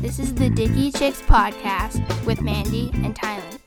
This 0.00 0.18
is 0.18 0.34
the 0.34 0.50
Dicky 0.50 0.90
Chicks 0.92 1.22
podcast 1.22 2.02
with 2.24 2.40
Mandy 2.40 2.90
and 2.94 3.14
Tylen. 3.14 3.58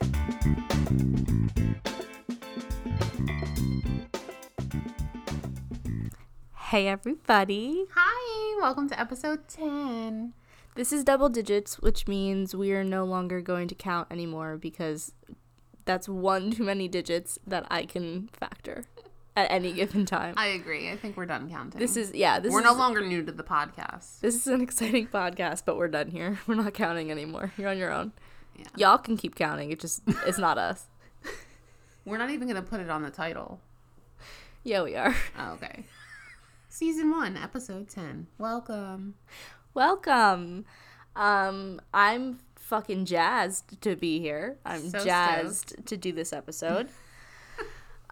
Hey 6.54 6.88
everybody. 6.88 7.84
Hi, 7.94 8.60
welcome 8.60 8.88
to 8.88 8.98
episode 8.98 9.46
10. 9.48 10.32
This 10.74 10.90
is 10.92 11.04
double 11.04 11.28
digits, 11.28 11.78
which 11.80 12.08
means 12.08 12.56
we 12.56 12.72
are 12.72 12.82
no 12.82 13.04
longer 13.04 13.42
going 13.42 13.68
to 13.68 13.74
count 13.74 14.08
anymore 14.10 14.56
because 14.56 15.12
that's 15.84 16.08
one 16.08 16.50
too 16.50 16.64
many 16.64 16.88
digits 16.88 17.38
that 17.46 17.66
I 17.70 17.84
can 17.84 18.28
factor 18.32 18.86
at 19.36 19.50
any 19.50 19.72
given 19.72 20.04
time. 20.06 20.34
I 20.36 20.48
agree. 20.48 20.90
I 20.90 20.96
think 20.96 21.16
we're 21.16 21.26
done 21.26 21.50
counting. 21.50 21.78
this 21.78 21.96
is 21.96 22.12
yeah, 22.14 22.38
this 22.40 22.52
we're 22.52 22.60
is 22.60 22.64
no 22.66 22.74
longer 22.74 23.00
new 23.06 23.24
to 23.24 23.32
the 23.32 23.42
podcast. 23.42 24.20
this 24.20 24.34
is 24.34 24.46
an 24.46 24.60
exciting 24.60 25.06
podcast, 25.08 25.64
but 25.64 25.76
we're 25.76 25.88
done 25.88 26.10
here. 26.10 26.38
We're 26.46 26.54
not 26.54 26.74
counting 26.74 27.10
anymore. 27.10 27.52
You're 27.56 27.70
on 27.70 27.78
your 27.78 27.92
own. 27.92 28.12
Yeah. 28.56 28.66
Y'all 28.76 28.98
can 28.98 29.16
keep 29.16 29.34
counting. 29.34 29.70
It 29.72 29.80
just 29.80 30.02
it's 30.26 30.38
not 30.38 30.58
us. 30.58 30.86
We're 32.04 32.18
not 32.18 32.30
even 32.30 32.48
going 32.48 32.62
to 32.62 32.68
put 32.68 32.80
it 32.80 32.90
on 32.90 33.02
the 33.02 33.10
title. 33.10 33.60
Yeah, 34.64 34.82
we 34.82 34.94
are. 34.96 35.14
Oh, 35.38 35.52
okay. 35.52 35.84
Season 36.68 37.10
1, 37.10 37.36
episode 37.36 37.88
10. 37.88 38.26
Welcome. 38.38 39.14
Welcome. 39.74 40.64
Um, 41.14 41.80
I'm 41.92 42.38
fucking 42.56 43.04
jazzed 43.04 43.80
to 43.82 43.96
be 43.96 44.20
here. 44.20 44.58
I'm 44.64 44.88
So 44.90 45.04
jazzed 45.04 45.86
to 45.86 45.96
do 45.96 46.12
this 46.12 46.32
episode. 46.32 46.88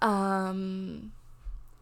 Um, 0.03 1.13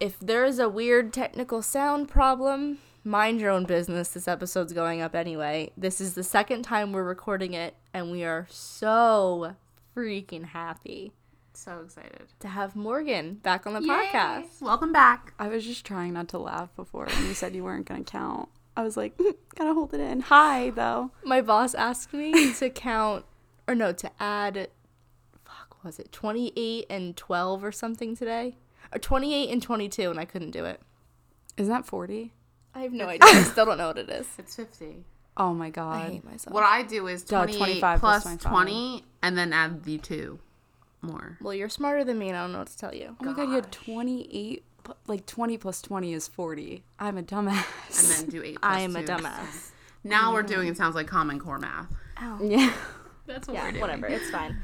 if 0.00 0.18
there 0.20 0.44
is 0.44 0.58
a 0.58 0.68
weird 0.68 1.12
technical 1.12 1.62
sound 1.62 2.08
problem, 2.08 2.78
mind 3.04 3.40
your 3.40 3.50
own 3.50 3.64
business. 3.64 4.08
This 4.08 4.28
episode's 4.28 4.72
going 4.72 5.00
up 5.00 5.14
anyway. 5.14 5.72
This 5.76 6.00
is 6.00 6.14
the 6.14 6.22
second 6.24 6.62
time 6.62 6.92
we're 6.92 7.04
recording 7.04 7.54
it, 7.54 7.74
and 7.92 8.10
we 8.10 8.24
are 8.24 8.46
so 8.50 9.54
freaking 9.96 10.44
happy 10.46 11.12
So 11.54 11.80
excited. 11.84 12.26
to 12.40 12.48
have 12.48 12.76
Morgan 12.76 13.34
back 13.34 13.66
on 13.66 13.72
the 13.74 13.80
podcast. 13.80 14.60
Welcome 14.60 14.92
back. 14.92 15.32
I 15.38 15.48
was 15.48 15.64
just 15.64 15.84
trying 15.84 16.12
not 16.12 16.28
to 16.28 16.38
laugh 16.38 16.74
before 16.76 17.06
when 17.06 17.26
you 17.26 17.34
said 17.34 17.54
you 17.54 17.64
weren't 17.64 17.86
gonna 17.86 18.04
count. 18.04 18.48
I 18.76 18.82
was 18.84 18.96
like, 18.96 19.18
gotta 19.56 19.74
hold 19.74 19.92
it 19.94 20.00
in. 20.00 20.20
Hi 20.20 20.70
though. 20.70 21.10
My 21.24 21.40
boss 21.40 21.74
asked 21.74 22.12
me 22.12 22.52
to 22.54 22.70
count, 22.70 23.24
or 23.66 23.74
no, 23.74 23.92
to 23.92 24.10
add, 24.20 24.54
fuck, 24.56 24.68
was 25.88 25.98
it 25.98 26.12
28 26.12 26.86
and 26.90 27.16
12 27.16 27.64
or 27.64 27.72
something 27.72 28.14
today? 28.14 28.56
Or 28.92 28.98
28 28.98 29.50
and 29.50 29.62
22, 29.62 30.10
and 30.10 30.20
I 30.20 30.26
couldn't 30.26 30.50
do 30.50 30.64
it. 30.64 30.80
Isn't 31.56 31.72
that 31.72 31.84
forty? 31.84 32.32
I 32.74 32.82
have 32.82 32.92
no 32.92 33.06
idea. 33.06 33.28
I 33.28 33.42
still 33.42 33.64
don't 33.64 33.78
know 33.78 33.88
what 33.88 33.98
it 33.98 34.08
is. 34.08 34.28
It's 34.38 34.54
50. 34.54 35.04
Oh 35.36 35.52
my 35.52 35.70
god 35.70 35.96
I 35.96 36.02
god. 36.02 36.10
hate 36.12 36.24
myself. 36.24 36.54
What 36.54 36.62
I 36.64 36.82
do 36.82 37.08
is 37.08 37.22
Duh, 37.24 37.44
28 37.44 37.58
25 37.58 38.00
plus 38.00 38.22
plus 38.22 38.36
25. 38.42 38.52
20 38.52 39.04
and 39.22 39.38
then 39.38 39.52
add 39.52 39.82
the 39.84 39.98
2 39.98 40.38
more. 41.00 41.38
well, 41.40 41.54
you're 41.54 41.68
smarter 41.68 42.04
than 42.04 42.18
me, 42.18 42.28
and 42.28 42.36
I 42.36 42.42
don't 42.42 42.52
know 42.52 42.58
what 42.58 42.68
to 42.68 42.76
tell 42.78 42.94
you. 42.94 43.16
Oh 43.20 43.24
my 43.24 43.32
god, 43.32 43.42
you 43.42 43.54
had 43.54 43.70
twenty 43.70 44.28
eight. 44.32 44.64
Like 45.06 45.26
twenty 45.26 45.56
plus 45.56 45.80
twenty 45.80 46.12
is 46.12 46.26
forty. 46.26 46.82
I'm 46.98 47.18
a 47.18 47.22
dumbass. 47.22 48.20
And 48.20 48.26
then 48.26 48.30
do 48.30 48.42
8 48.42 48.58
plus 48.60 48.76
I 48.76 48.80
am 48.80 48.96
a 48.96 49.02
dumbass. 49.02 49.70
Now 50.02 50.32
we're 50.32 50.42
mm. 50.42 50.48
doing 50.48 50.68
it 50.68 50.76
sounds 50.76 50.94
like 50.94 51.06
common 51.06 51.38
core 51.38 51.58
math. 51.58 51.92
Ow. 52.20 52.40
yeah. 52.42 52.72
That's 53.26 53.46
what 53.46 53.54
Yeah, 53.54 53.80
whatever. 53.80 54.06
It's 54.06 54.30
fine. 54.30 54.56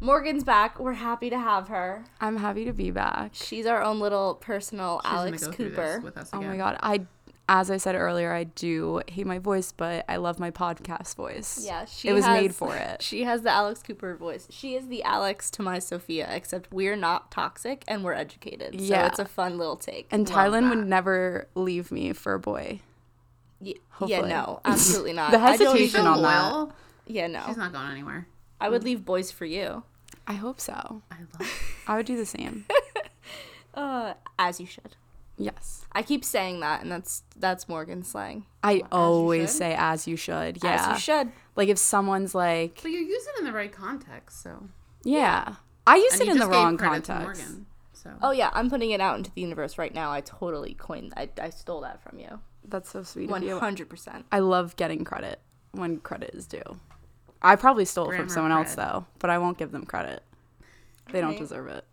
Morgan's 0.00 0.44
back. 0.44 0.78
We're 0.80 0.94
happy 0.94 1.28
to 1.30 1.38
have 1.38 1.68
her. 1.68 2.04
I'm 2.20 2.38
happy 2.38 2.64
to 2.64 2.72
be 2.72 2.90
back. 2.90 3.32
She's 3.34 3.66
our 3.66 3.82
own 3.82 4.00
little 4.00 4.34
personal 4.34 5.00
Alex 5.04 5.46
Cooper. 5.48 6.00
with 6.02 6.16
us 6.16 6.30
Oh 6.32 6.40
my 6.40 6.56
god. 6.56 6.78
I 6.82 7.06
as 7.52 7.68
I 7.68 7.78
said 7.78 7.96
earlier, 7.96 8.32
I 8.32 8.44
do 8.44 9.02
hate 9.08 9.26
my 9.26 9.40
voice, 9.40 9.72
but 9.72 10.04
I 10.08 10.18
love 10.18 10.38
my 10.38 10.52
podcast 10.52 11.16
voice. 11.16 11.60
Yeah, 11.66 11.84
she 11.84 12.06
it 12.08 12.12
was 12.12 12.24
has- 12.24 12.40
made 12.40 12.54
for 12.54 12.76
it. 12.76 13.02
She 13.02 13.24
has 13.24 13.42
the 13.42 13.50
Alex 13.50 13.82
Cooper 13.82 14.14
voice. 14.14 14.46
She 14.50 14.76
is 14.76 14.86
the 14.86 15.02
Alex 15.02 15.50
to 15.52 15.62
my 15.62 15.80
Sophia, 15.80 16.28
except 16.30 16.72
we're 16.72 16.94
not 16.94 17.32
toxic 17.32 17.82
and 17.88 18.04
we're 18.04 18.12
educated. 18.14 18.74
So 18.78 18.86
Yeah. 18.86 19.06
it's 19.08 19.18
a 19.18 19.24
fun 19.24 19.58
little 19.58 19.74
take. 19.76 20.06
And 20.12 20.28
Love 20.30 20.38
Tylen 20.52 20.70
that. 20.70 20.76
would 20.76 20.86
never 20.86 21.48
leave 21.56 21.90
me 21.90 22.12
for 22.12 22.34
a 22.34 22.38
boy. 22.38 22.80
Y- 23.60 23.74
yeah, 24.06 24.20
no, 24.20 24.60
absolutely 24.64 25.12
not. 25.12 25.32
The 25.32 25.40
hesitation 25.40 26.02
even- 26.02 26.06
on 26.06 26.22
that. 26.22 26.74
Yeah, 27.08 27.26
no. 27.26 27.42
She's 27.48 27.56
not 27.56 27.72
going 27.72 27.90
anywhere. 27.90 28.28
I 28.60 28.68
would 28.68 28.84
leave 28.84 29.04
boys 29.04 29.32
for 29.32 29.44
you. 29.44 29.82
I 30.30 30.34
hope 30.34 30.60
so. 30.60 31.02
I 31.10 31.16
love 31.38 31.50
I 31.88 31.96
would 31.96 32.06
do 32.06 32.16
the 32.16 32.26
same. 32.26 32.64
Uh, 33.72 34.14
as 34.36 34.58
you 34.60 34.66
should. 34.66 34.96
yes. 35.38 35.86
I 35.92 36.02
keep 36.02 36.24
saying 36.24 36.58
that, 36.60 36.82
and 36.82 36.90
that's 36.90 37.22
that's 37.36 37.68
Morgan 37.68 38.02
slang. 38.02 38.46
I 38.64 38.82
always 38.90 39.50
say 39.52 39.74
as 39.78 40.08
you 40.08 40.16
should. 40.16 40.58
Yeah. 40.62 40.74
As 40.74 40.94
you 40.94 40.98
should. 41.00 41.32
Like 41.54 41.68
if 41.68 41.78
someone's 41.78 42.34
like, 42.34 42.80
But 42.82 42.90
you 42.90 42.98
use 42.98 43.26
it 43.28 43.38
in 43.38 43.44
the 43.44 43.52
right 43.52 43.70
context, 43.72 44.42
so. 44.42 44.64
yeah, 45.04 45.54
I 45.86 45.96
use 45.96 46.14
And 46.14 46.22
it 46.22 46.28
in 46.32 46.38
the 46.38 46.48
wrong 46.48 46.76
context. 46.76 47.42
Morgan, 47.42 47.66
so. 47.92 48.10
Oh 48.20 48.32
yeah, 48.32 48.50
I'm 48.52 48.68
putting 48.70 48.90
it 48.90 49.00
out 49.00 49.16
into 49.18 49.30
the 49.32 49.40
universe 49.40 49.78
right 49.78 49.94
now. 49.94 50.10
I 50.10 50.20
totally 50.20 50.74
coined. 50.74 51.14
I 51.16 51.28
I 51.40 51.50
stole 51.50 51.82
that 51.82 52.02
from 52.02 52.18
you. 52.18 52.40
That's 52.64 52.90
so 52.90 53.04
sweet 53.04 53.30
One 53.30 53.42
of 53.42 53.48
you. 53.48 53.58
hundred 53.60 53.88
percent. 53.88 54.26
I 54.32 54.40
love 54.40 54.74
getting 54.76 55.04
credit 55.04 55.38
when 55.70 55.98
credit 55.98 56.30
is 56.34 56.46
due. 56.48 56.80
I 57.42 57.56
probably 57.56 57.84
stole 57.84 58.10
it 58.10 58.16
from 58.16 58.28
someone 58.28 58.52
else 58.52 58.74
though, 58.74 59.06
but 59.18 59.30
I 59.30 59.38
won't 59.38 59.58
give 59.58 59.72
them 59.72 59.84
credit. 59.86 60.22
They 61.10 61.20
don't 61.20 61.38
deserve 61.38 61.68
it. 61.68 61.84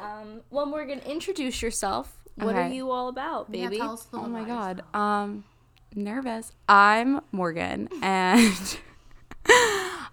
Um, 0.00 0.42
well, 0.50 0.64
Morgan, 0.66 1.00
introduce 1.00 1.60
yourself. 1.60 2.14
What 2.36 2.54
are 2.54 2.68
you 2.68 2.90
all 2.92 3.08
about, 3.08 3.48
Yeah, 3.50 3.64
baby? 3.64 3.78
tell 3.78 3.94
us 3.94 4.06
Oh 4.12 4.28
my 4.28 4.44
god. 4.44 4.78
yourself. 4.78 4.94
Um 4.94 5.44
nervous. 5.94 6.52
I'm 6.68 7.20
Morgan 7.32 7.88
and 8.02 8.78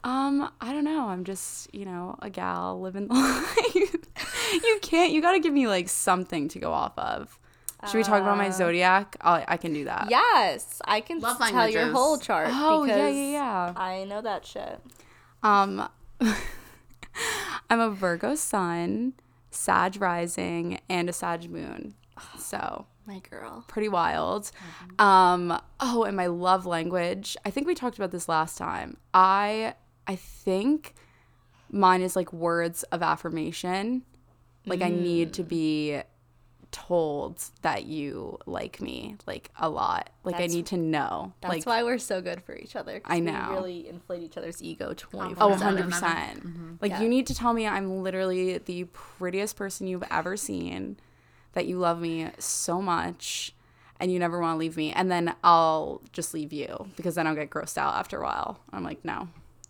um 0.04 0.50
I 0.62 0.72
don't 0.74 0.84
know. 0.86 1.08
I'm 1.10 1.24
just, 1.24 1.74
you 1.74 1.86
know, 1.86 2.16
a 2.22 2.30
gal 2.30 2.82
living 2.82 3.08
the 3.08 3.14
life. 3.76 3.76
you 4.64 4.80
can't 4.82 5.12
you 5.12 5.22
got 5.22 5.34
to 5.34 5.40
give 5.40 5.54
me 5.54 5.68
like 5.68 5.88
something 5.90 6.48
to 6.50 6.60
go 6.60 6.72
off 6.74 6.98
of. 6.98 7.40
Should 7.88 7.98
we 7.98 8.04
talk 8.04 8.22
about 8.22 8.38
my 8.38 8.50
zodiac? 8.50 9.16
I'll, 9.22 9.44
I 9.48 9.58
can 9.58 9.74
do 9.74 9.86
that. 9.86 10.08
Yes, 10.10 10.82
I 10.86 11.02
can 11.02 11.20
Love 11.20 11.40
s- 11.42 11.52
tell 11.52 11.70
your 11.70 11.92
whole 11.92 12.18
chart. 12.18 12.48
Oh, 12.52 12.84
yeah, 12.84 12.96
because 12.96 13.16
yeah, 13.16 13.32
yeah. 13.32 13.74
I 13.76 14.04
know 14.06 14.22
that 14.22 14.46
shit. 14.46 14.80
Um, 15.44 15.88
I'm 17.70 17.80
a 17.80 17.90
Virgo 17.90 18.36
sun, 18.36 19.14
Sag 19.52 20.00
rising, 20.02 20.80
and 20.90 21.10
a 21.10 21.14
Sag 21.14 21.50
moon. 21.50 21.94
So 22.38 22.86
My 23.06 23.20
girl. 23.30 23.64
pretty 23.68 23.90
wild. 23.90 24.52
Um, 25.00 25.60
oh, 25.80 26.04
and 26.04 26.16
my 26.18 26.28
love 26.28 26.66
language. 26.66 27.36
I 27.46 27.50
think 27.50 27.68
we 27.68 27.76
talked 27.76 27.98
about 27.98 28.12
this 28.12 28.28
last 28.30 28.58
time. 28.58 28.98
I 29.14 29.76
I 30.08 30.16
think 30.16 30.94
mine 31.72 32.02
is 32.02 32.16
like 32.16 32.32
words 32.32 32.84
of 32.84 33.02
affirmation. 33.02 34.04
Like 34.66 34.82
I 34.82 34.90
need 34.90 35.34
to 35.34 35.44
be 35.44 36.02
told 36.76 37.42
that 37.62 37.86
you 37.86 38.38
like 38.46 38.82
me 38.82 39.16
like 39.26 39.50
a 39.58 39.70
lot. 39.70 40.10
Like 40.26 40.36
I 40.42 40.48
need 40.48 40.66
to 40.68 40.78
know. 40.78 41.32
That's 41.40 41.54
like 41.54 41.66
why 41.66 41.84
we're 41.84 41.98
so 41.98 42.20
good 42.22 42.44
for 42.44 42.54
each 42.54 42.76
other. 42.76 43.02
I 43.06 43.16
we 43.16 43.22
know. 43.22 43.48
really 43.52 43.88
inflate 43.88 44.22
each 44.24 44.36
other's 44.36 44.62
ego 44.62 44.94
24 44.94 45.42
Oh, 45.42 45.52
100%. 45.56 45.60
seven. 45.60 45.90
Mm-hmm. 45.94 46.48
Mm-hmm. 46.50 46.74
Like, 46.82 46.92
Yeah. 46.92 47.02
you 47.02 47.08
need 47.08 47.28
to 47.28 47.34
tell 47.34 47.54
me 47.54 47.66
I'm 47.66 48.04
literally 48.04 48.58
the 48.58 48.84
prettiest 48.92 49.56
person 49.56 49.88
you've 49.88 50.04
ever 50.12 50.36
seen, 50.36 50.98
that 51.54 51.66
you 51.66 51.78
love 51.78 52.02
me 52.02 52.30
so 52.40 52.82
much, 52.82 53.54
and 54.02 54.12
you 54.12 54.20
never 54.20 54.42
want 54.42 54.56
to 54.56 54.60
leave 54.60 54.76
me. 54.76 54.92
And 54.92 55.10
then 55.10 55.34
I'll 55.46 56.02
just 56.12 56.34
leave 56.34 56.52
you 56.52 56.88
because 56.98 57.16
then 57.16 57.26
I'll 57.26 57.36
get 57.36 57.50
grossed 57.50 57.78
out 57.78 57.96
after 57.96 58.20
a 58.20 58.24
while. 58.26 58.60
I'm 58.74 58.84
like, 58.84 59.06
no. 59.06 59.30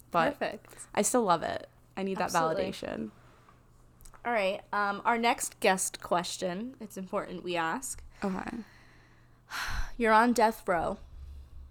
But 0.10 0.40
Perfect. 0.40 0.74
I 0.96 1.04
still 1.04 1.22
love 1.24 1.44
it. 1.44 1.68
I 1.96 2.02
need 2.02 2.18
that 2.18 2.34
Absolutely. 2.34 2.72
validation. 2.72 3.12
All 4.26 4.32
right. 4.34 4.62
Um, 4.74 5.02
our 5.06 5.18
next 5.18 5.60
guest 5.60 6.02
question. 6.02 6.76
It's 6.82 6.98
important 6.98 7.44
we 7.44 7.56
ask. 7.56 8.02
Okay. 8.24 8.58
You're 9.98 10.14
on 10.14 10.34
death 10.34 10.64
row. 10.68 10.98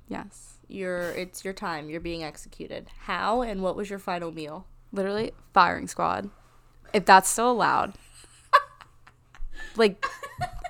Yes. 0.09 0.55
You're. 0.69 1.11
It's 1.11 1.45
your 1.45 1.53
time. 1.53 1.91
You're 1.91 2.01
being 2.01 2.23
executed. 2.23 2.89
How 3.01 3.43
and 3.43 3.61
what 3.63 3.77
was 3.77 3.91
your 3.91 3.99
final 3.99 4.31
meal? 4.31 4.67
Literally, 4.93 5.33
firing 5.53 5.89
squad. 5.89 6.31
If 6.93 7.05
that's 7.05 7.29
still 7.29 7.51
allowed. 7.51 7.95
like, 9.77 10.07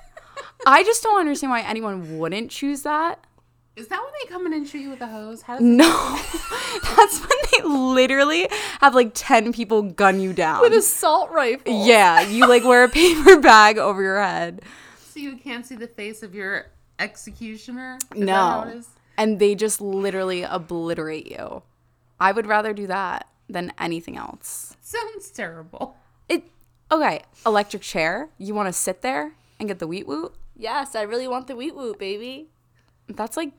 I 0.66 0.82
just 0.84 1.02
don't 1.02 1.20
understand 1.20 1.50
why 1.50 1.60
anyone 1.60 2.18
wouldn't 2.18 2.50
choose 2.50 2.82
that. 2.82 3.23
Is 3.76 3.88
that 3.88 4.00
when 4.00 4.12
they 4.22 4.28
come 4.32 4.46
in 4.46 4.52
and 4.52 4.66
shoot 4.68 4.78
you 4.80 4.90
with 4.90 5.00
a 5.00 5.06
hose? 5.08 5.42
How 5.42 5.54
does 5.54 5.62
No, 5.64 5.86
that's 6.96 7.18
when 7.20 7.38
they 7.52 7.62
literally 7.68 8.48
have 8.80 8.94
like 8.94 9.10
10 9.14 9.52
people 9.52 9.82
gun 9.82 10.20
you 10.20 10.32
down. 10.32 10.60
With 10.60 10.72
assault 10.72 11.30
rifle. 11.32 11.84
yeah, 11.86 12.20
you 12.20 12.46
like 12.48 12.62
wear 12.64 12.84
a 12.84 12.88
paper 12.88 13.40
bag 13.40 13.76
over 13.78 14.00
your 14.00 14.22
head. 14.22 14.62
so 15.08 15.18
you 15.18 15.36
can't 15.36 15.66
see 15.66 15.74
the 15.74 15.88
face 15.88 16.22
of 16.22 16.34
your 16.36 16.66
executioner? 17.00 17.98
Is 18.14 18.20
No. 18.20 18.32
how 18.34 18.62
it 18.68 18.76
is? 18.76 18.88
And 19.16 19.38
they 19.40 19.54
just 19.56 19.80
literally 19.80 20.42
obliterate 20.42 21.26
you. 21.30 21.62
I 22.20 22.30
would 22.32 22.46
rather 22.46 22.72
do 22.72 22.86
that 22.86 23.26
than 23.48 23.72
anything 23.78 24.16
else. 24.16 24.76
Sounds 24.82 25.30
terrible. 25.30 25.96
It 26.28 26.44
okay, 26.92 27.22
electric 27.44 27.82
chair. 27.82 28.28
You 28.38 28.54
want 28.54 28.68
to 28.68 28.72
sit 28.72 29.02
there 29.02 29.32
and 29.58 29.68
get 29.68 29.78
the 29.80 29.86
wheat 29.88 30.06
woot? 30.06 30.32
Yes, 30.56 30.94
I 30.94 31.02
really 31.02 31.26
want 31.28 31.48
the 31.48 31.56
wheat 31.56 31.74
woot, 31.74 31.98
baby. 31.98 32.48
That's 33.08 33.36
like, 33.36 33.52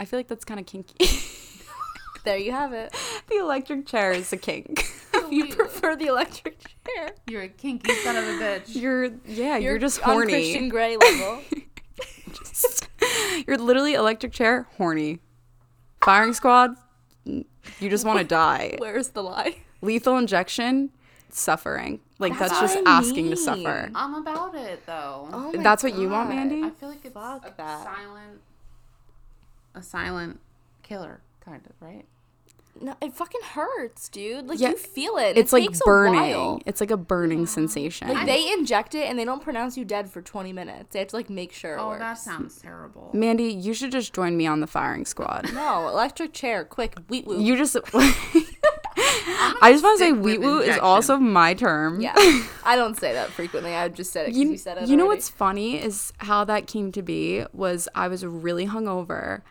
I 0.00 0.04
feel 0.04 0.18
like 0.18 0.28
that's 0.28 0.44
kind 0.44 0.60
of 0.60 0.66
kinky. 0.66 1.06
There 2.24 2.36
you 2.36 2.52
have 2.52 2.72
it. 2.72 2.94
the 3.28 3.38
electric 3.38 3.86
chair 3.86 4.12
is 4.12 4.32
a 4.32 4.36
kink. 4.36 4.86
you 5.30 5.46
prefer 5.54 5.96
the 5.96 6.06
electric 6.06 6.56
chair. 6.60 7.10
You're 7.26 7.42
a 7.42 7.48
kinky 7.48 7.92
son 7.94 8.16
of 8.16 8.24
a 8.24 8.28
bitch. 8.28 8.76
You're 8.76 9.10
yeah, 9.26 9.56
you're, 9.56 9.78
just 9.78 10.00
on 10.06 10.14
horny. 10.14 10.32
Christian 10.32 10.68
Grey 10.68 10.96
level. 10.96 11.42
You're 13.46 13.58
literally 13.58 13.94
electric 13.94 14.32
chair 14.32 14.68
horny. 14.76 15.18
Firing 16.04 16.32
squad, 16.32 16.76
you 17.24 17.44
just 17.80 18.04
want 18.04 18.20
to 18.20 18.24
die. 18.24 18.76
Where's 18.78 19.08
the 19.08 19.22
lie? 19.22 19.56
Lethal 19.80 20.16
injection, 20.16 20.90
suffering. 21.30 22.00
Like 22.20 22.38
that's, 22.38 22.52
That's 22.52 22.74
just 22.74 22.86
I 22.86 22.98
asking 22.98 23.30
to 23.30 23.36
suffer. 23.36 23.90
I'm 23.94 24.14
about 24.14 24.54
it 24.54 24.86
though. 24.86 25.28
Oh 25.32 25.52
my 25.52 25.62
That's 25.62 25.82
what 25.82 25.96
you 25.96 26.08
want, 26.08 26.28
Mandy? 26.28 26.62
I 26.62 26.70
feel 26.70 26.88
like 26.88 27.04
it's 27.04 27.14
Fuck 27.14 27.46
a 27.46 27.54
that. 27.56 27.84
silent, 27.84 28.40
a 29.74 29.82
silent 29.82 30.40
killer, 30.82 31.20
kind 31.44 31.62
of, 31.66 31.72
right? 31.80 32.04
No, 32.80 32.96
it 33.02 33.12
fucking 33.12 33.42
hurts, 33.42 34.08
dude. 34.08 34.46
Like 34.46 34.58
Yeah, 34.58 34.70
you 34.70 34.76
feel 34.78 35.18
it. 35.18 35.36
It's 35.36 35.52
it 35.52 35.56
like 35.56 35.78
burning. 35.84 36.62
It's 36.64 36.80
like 36.80 36.90
a 36.90 36.96
burning 36.96 37.44
sensation. 37.44 38.08
Like 38.08 38.24
they 38.26 38.50
inject 38.50 38.94
it 38.94 39.10
and 39.10 39.18
they 39.18 39.26
don't 39.26 39.42
pronounce 39.42 39.76
you 39.76 39.84
dead 39.84 40.08
for 40.10 40.22
20 40.22 40.54
minutes. 40.54 40.86
They 40.94 41.00
have 41.00 41.08
to 41.08 41.16
like 41.16 41.28
make 41.28 41.52
sure 41.52 41.78
Oh, 41.78 41.98
that 41.98 42.14
sounds 42.14 42.56
terrible. 42.62 43.10
Mandy, 43.12 43.44
you 43.52 43.74
should 43.74 43.92
just 43.92 44.14
join 44.14 44.38
me 44.38 44.46
on 44.46 44.60
the 44.60 44.66
firing 44.66 45.04
squad. 45.04 45.52
No, 45.52 45.86
electric 45.88 46.32
chair, 46.32 46.64
quick, 46.64 46.96
wheat 47.08 47.26
woot. 47.26 47.40
You 47.40 47.56
just. 47.58 47.76
I 48.94 49.70
just 49.72 49.84
want 49.84 49.98
to 49.98 50.04
say, 50.04 50.12
wheat 50.12 50.40
woot 50.40 50.66
is 50.66 50.78
also 50.78 51.16
my 51.18 51.54
term. 51.54 52.00
yeah, 52.00 52.14
I 52.64 52.76
don't 52.76 52.98
say 52.98 53.12
that 53.12 53.30
frequently. 53.30 53.74
I 53.74 53.88
just 53.88 54.12
said 54.12 54.22
it 54.24 54.26
because 54.28 54.40
You, 54.40 54.50
you, 54.52 54.56
said 54.56 54.78
it. 54.78 54.88
you 54.88 54.96
know 54.96 55.06
what's 55.06 55.28
funny 55.28 55.80
is 55.80 56.12
how 56.18 56.44
that 56.44 56.66
came 56.66 56.90
to 56.92 57.02
be 57.02 57.44
was 57.52 57.88
I 57.94 58.08
was 58.08 58.24
really 58.24 58.66
hungover. 58.66 59.42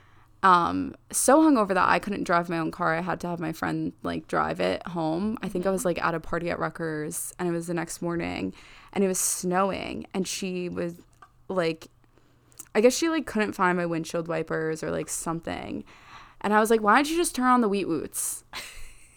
Um, 0.44 0.96
so 1.12 1.40
hungover 1.42 1.76
that 1.76 1.88
I 1.88 2.00
couldn't 2.00 2.24
drive 2.24 2.50
my 2.50 2.58
own 2.58 2.72
car. 2.72 2.96
I 2.96 3.02
had 3.02 3.20
to 3.22 3.28
have 3.28 3.40
my 3.40 3.54
friend 3.54 3.94
like 4.02 4.28
drive 4.28 4.60
it 4.60 4.86
home. 4.88 5.38
I 5.44 5.50
think 5.50 5.66
I 5.66 5.70
was 5.70 5.86
like 5.86 6.04
at 6.04 6.16
a 6.16 6.20
party 6.20 6.50
at 6.50 6.58
Rutgers 6.58 7.34
and 7.38 7.48
it 7.48 7.52
was 7.52 7.68
the 7.68 7.76
next 7.76 8.02
morning 8.02 8.54
and 8.94 9.04
it 9.04 9.08
was 9.08 9.20
snowing 9.20 10.08
and 10.14 10.28
she 10.28 10.68
was 10.68 10.96
like 11.48 11.88
I 12.74 12.82
guess 12.82 12.98
she 12.98 13.10
like 13.10 13.26
couldn't 13.26 13.54
find 13.54 13.78
my 13.78 13.86
windshield 13.86 14.28
wipers 14.28 14.82
or 14.84 14.92
like 14.92 15.10
something. 15.10 15.84
And 16.40 16.54
I 16.54 16.60
was 16.60 16.72
like, 16.72 16.82
why 16.82 16.96
don't 16.96 17.10
you 17.10 17.18
just 17.18 17.36
turn 17.36 17.46
on 17.48 17.62
the 17.62 17.70
wheat 17.70 17.88
woots? 17.88 18.44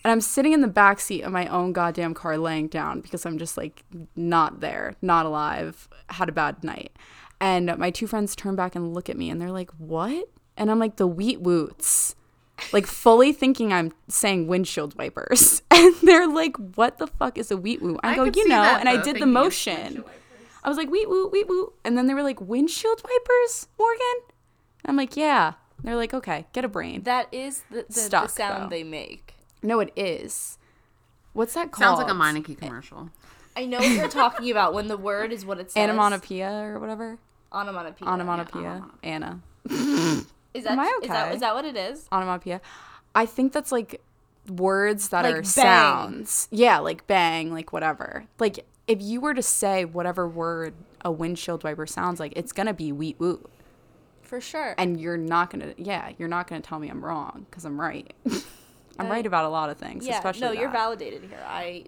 And 0.04 0.12
I'm 0.12 0.20
sitting 0.20 0.52
in 0.52 0.60
the 0.60 0.68
back 0.68 1.00
seat 1.00 1.22
of 1.22 1.32
my 1.32 1.46
own 1.46 1.72
goddamn 1.72 2.12
car 2.12 2.36
laying 2.36 2.68
down 2.68 3.00
because 3.00 3.24
I'm 3.24 3.38
just 3.38 3.56
like 3.56 3.84
not 4.14 4.60
there, 4.60 4.96
not 5.00 5.24
alive, 5.24 5.88
had 6.10 6.28
a 6.28 6.32
bad 6.32 6.62
night. 6.62 6.92
And 7.40 7.74
my 7.78 7.90
two 7.90 8.06
friends 8.06 8.36
turn 8.36 8.54
back 8.54 8.74
and 8.74 8.92
look 8.92 9.08
at 9.08 9.16
me 9.16 9.30
and 9.30 9.40
they're 9.40 9.50
like, 9.50 9.70
what? 9.78 10.28
And 10.56 10.70
I'm 10.70 10.78
like, 10.78 10.96
the 10.96 11.06
wheat 11.06 11.40
woots. 11.40 12.14
Like 12.72 12.86
fully 12.86 13.32
thinking 13.32 13.72
I'm 13.72 13.92
saying 14.08 14.46
windshield 14.46 14.96
wipers. 14.96 15.62
And 15.70 15.94
they're 16.02 16.28
like, 16.28 16.56
what 16.76 16.98
the 16.98 17.06
fuck 17.08 17.36
is 17.36 17.50
a 17.50 17.56
wheat 17.56 17.82
woot? 17.82 17.98
I, 18.04 18.12
I 18.12 18.16
go, 18.16 18.24
you 18.24 18.48
know, 18.48 18.62
that, 18.62 18.78
and 18.80 18.88
I 18.88 19.02
did 19.02 19.16
the 19.16 19.26
motion. 19.26 20.04
I 20.62 20.68
was 20.68 20.78
like, 20.78 20.88
wheat 20.88 21.08
woot, 21.08 21.30
wheat 21.32 21.48
woot. 21.48 21.72
And 21.84 21.98
then 21.98 22.06
they 22.06 22.14
were 22.14 22.22
like, 22.22 22.40
windshield 22.40 23.02
wipers, 23.04 23.66
Morgan? 23.78 24.00
And 24.84 24.90
I'm 24.90 24.96
like, 24.96 25.16
yeah. 25.16 25.54
They're 25.82 25.96
like, 25.96 26.14
okay, 26.14 26.46
get 26.52 26.64
a 26.64 26.68
brain. 26.68 27.02
That 27.02 27.26
is 27.32 27.64
the, 27.70 27.84
the, 27.88 28.08
the 28.08 28.26
sound 28.28 28.64
though. 28.64 28.68
they 28.68 28.84
make. 28.84 29.34
no, 29.62 29.80
it 29.80 29.92
is. 29.96 30.56
What's 31.34 31.54
that 31.54 31.72
called? 31.72 31.98
Sounds 31.98 31.98
like 31.98 32.10
a 32.10 32.14
Meineke 32.16 32.56
commercial. 32.56 33.10
I 33.56 33.66
know 33.66 33.78
what 33.78 33.90
you're 33.90 34.08
talking 34.08 34.50
about 34.52 34.72
when 34.74 34.86
the 34.86 34.96
word 34.96 35.32
is 35.32 35.44
what 35.44 35.58
it 35.58 35.70
says. 35.72 35.82
Onomatopoeia 35.90 36.50
or 36.72 36.78
whatever. 36.78 37.18
Onomatopoeia. 37.52 38.08
Onomatopoeia. 38.10 38.84
Anna. 39.02 39.40
Is 40.54 40.64
that, 40.64 40.72
Am 40.72 40.80
I 40.80 40.98
okay? 40.98 41.34
is 41.34 41.40
that 41.40 41.54
what 41.54 41.64
it 41.64 41.76
is? 41.76 42.08
Onomatopoeia. 42.12 42.60
I 43.14 43.26
think 43.26 43.52
that's 43.52 43.72
like 43.72 44.00
words 44.48 45.08
that 45.08 45.24
Like 45.24 45.34
are 45.34 45.42
bang. 45.42 45.44
sounds. 45.44 46.48
Yeah, 46.50 46.78
like 46.78 47.06
bang, 47.06 47.52
like 47.52 47.72
whatever. 47.72 48.24
Like 48.38 48.64
if 48.86 49.02
you 49.02 49.20
were 49.20 49.34
to 49.34 49.42
say 49.42 49.84
whatever 49.84 50.28
word 50.28 50.74
a 51.04 51.10
windshield 51.10 51.64
wiper 51.64 51.86
sounds 51.86 52.20
like, 52.20 52.32
it's 52.36 52.52
gonna 52.52 52.74
be 52.74 52.92
wheat 52.92 53.18
woot. 53.18 53.44
For 54.22 54.40
sure. 54.40 54.74
And 54.78 55.00
you're 55.00 55.16
not 55.16 55.50
gonna, 55.50 55.74
yeah, 55.76 56.12
you're 56.18 56.28
not 56.28 56.46
gonna 56.46 56.60
tell 56.60 56.78
me 56.78 56.88
I'm 56.88 57.04
wrong 57.04 57.46
because 57.50 57.64
I'm 57.64 57.80
right. 57.80 58.12
I'm 58.98 59.08
right 59.08 59.26
uh, 59.26 59.28
about 59.28 59.44
a 59.44 59.48
lot 59.48 59.70
of 59.70 59.76
things, 59.76 60.06
yeah, 60.06 60.14
especially 60.16 60.42
no, 60.42 60.52
you're 60.52 60.70
validated 60.70 61.24
here. 61.24 61.42
I, 61.44 61.84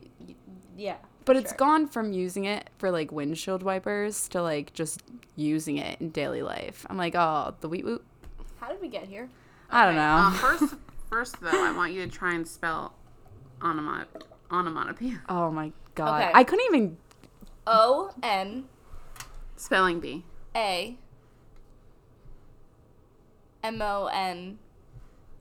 yeah. 0.77 0.97
But 1.25 1.37
it's 1.37 1.51
sure. 1.51 1.59
gone 1.59 1.87
from 1.89 2.13
using 2.13 2.45
it 2.45 2.69
for 2.79 2.91
like 2.91 3.11
windshield 3.13 3.63
wipers 3.63 4.29
to 4.29 4.43
like 4.43 4.73
just 4.73 5.03
using 5.35 5.77
it 5.79 6.01
in 6.01 6.11
daily 6.11 6.43
life. 6.43 6.87
I'm 6.89 6.97
like, 6.97 7.15
oh, 7.15 7.55
the 7.61 7.69
wheat 7.69 7.85
woot. 7.85 8.05
How 8.61 8.69
did 8.69 8.81
we 8.81 8.89
get 8.89 9.05
here? 9.05 9.29
I 9.71 9.85
don't 9.87 9.95
know. 9.97 10.03
Uh, 10.03 10.31
first, 10.33 10.75
first 11.11 11.41
though, 11.41 11.65
I 11.65 11.73
want 11.77 11.93
you 11.93 12.05
to 12.05 12.11
try 12.11 12.35
and 12.35 12.47
spell 12.47 12.95
onomat 13.61 14.07
onomatopoeia. 14.51 15.23
oh 15.29 15.51
my 15.51 15.73
god, 15.95 16.23
Okay. 16.23 16.33
I 16.35 16.45
couldn't 16.45 16.67
even. 16.67 16.97
O 17.67 18.13
N 18.23 18.65
Spelling 19.57 20.01
bee. 20.01 20.25
A 20.55 20.97
M 23.65 23.83
O 23.83 24.07
N 24.13 24.59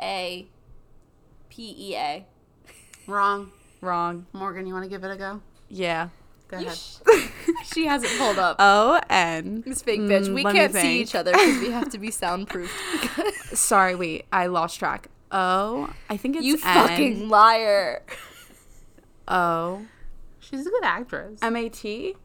A 0.01 0.47
P 1.49 1.75
E 1.77 1.95
A. 1.95 2.25
Wrong. 3.07 3.51
Wrong. 3.81 4.25
Morgan, 4.33 4.65
you 4.65 4.73
want 4.73 4.83
to 4.83 4.89
give 4.89 5.03
it 5.03 5.11
a 5.11 5.17
go? 5.17 5.41
Yeah. 5.69 6.09
Go 6.47 6.57
ahead. 6.57 6.77
She 7.73 7.85
has 7.87 8.03
it 8.03 8.17
pulled 8.19 8.37
up. 8.37 8.57
O 8.59 8.99
N. 9.09 9.63
This 9.65 9.81
fake 9.81 10.01
bitch. 10.01 10.31
We 10.33 10.43
can't 10.43 10.73
see 10.73 11.01
each 11.01 11.15
other 11.15 11.31
because 11.31 11.59
we 11.59 11.71
have 11.71 11.89
to 11.89 11.97
be 11.97 12.11
soundproof. 12.11 12.71
Sorry, 13.53 13.95
wait. 13.95 14.25
I 14.31 14.45
lost 14.47 14.77
track. 14.79 15.09
O. 15.31 15.89
I 16.09 16.17
think 16.17 16.35
it's 16.35 16.45
you 16.45 16.53
N. 16.55 16.59
fucking 16.61 17.29
liar. 17.29 18.03
O. 19.27 19.85
She's 20.39 20.65
a 20.67 20.69
good 20.69 20.83
actress. 20.83 21.39
M 21.41 21.55
A 21.55 21.69
T. 21.69 22.15